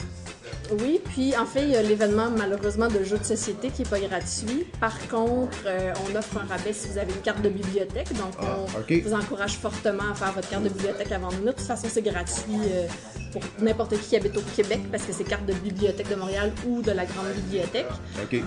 [0.80, 3.90] Oui, puis en fait, il y a l'événement malheureusement de jeux de société qui n'est
[3.90, 4.66] pas gratuit.
[4.80, 8.10] Par contre, euh, on offre un rabais si vous avez une carte de bibliothèque.
[8.14, 11.46] Donc, Ah, on vous encourage fortement à faire votre carte de bibliothèque avant nous.
[11.46, 12.88] De toute façon, c'est gratuit euh,
[13.36, 16.54] pour n'importe qui qui habite au Québec parce que c'est carte de bibliothèque de Montréal
[16.68, 17.88] ou de la grande bibliothèque.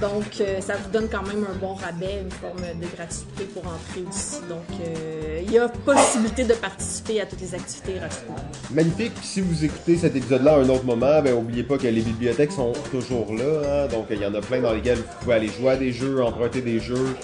[0.00, 3.64] Donc, euh, ça vous donne quand même un bon rabais, une forme de gratuité pour
[3.66, 4.40] entrer aussi.
[4.48, 8.36] Donc, euh, il y a possibilité de participer à toutes les activités gratuitement.
[8.70, 9.12] Magnifique.
[9.22, 12.52] Si vous écoutez cet épisode-là à un autre moment, ben oubliez pas que les bibliothèques
[12.52, 13.84] sont toujours là.
[13.84, 13.88] hein.
[13.88, 16.22] Donc il y en a plein dans lesquels vous pouvez aller jouer à des jeux,
[16.22, 17.16] emprunter des jeux.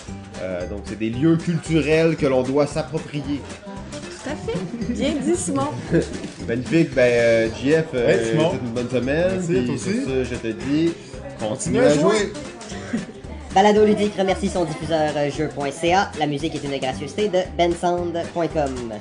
[0.42, 3.40] Euh, donc c'est des lieux culturels que l'on doit s'approprier.
[4.24, 4.92] Tout à fait.
[4.92, 5.68] Bien dit, Simon.
[6.48, 6.94] Magnifique.
[6.94, 8.50] Ben euh, JF, euh, Simon.
[8.52, 9.32] c'est une bonne semaine.
[9.34, 9.84] Merci, toi aussi.
[9.84, 10.92] sur ce, je te dis,
[11.38, 12.32] continue Continue à jouer.
[13.54, 16.10] Balado Ludique remercie son diffuseur euh, jeu.ca.
[16.18, 18.94] La musique est une gracieuseté de bensound.com.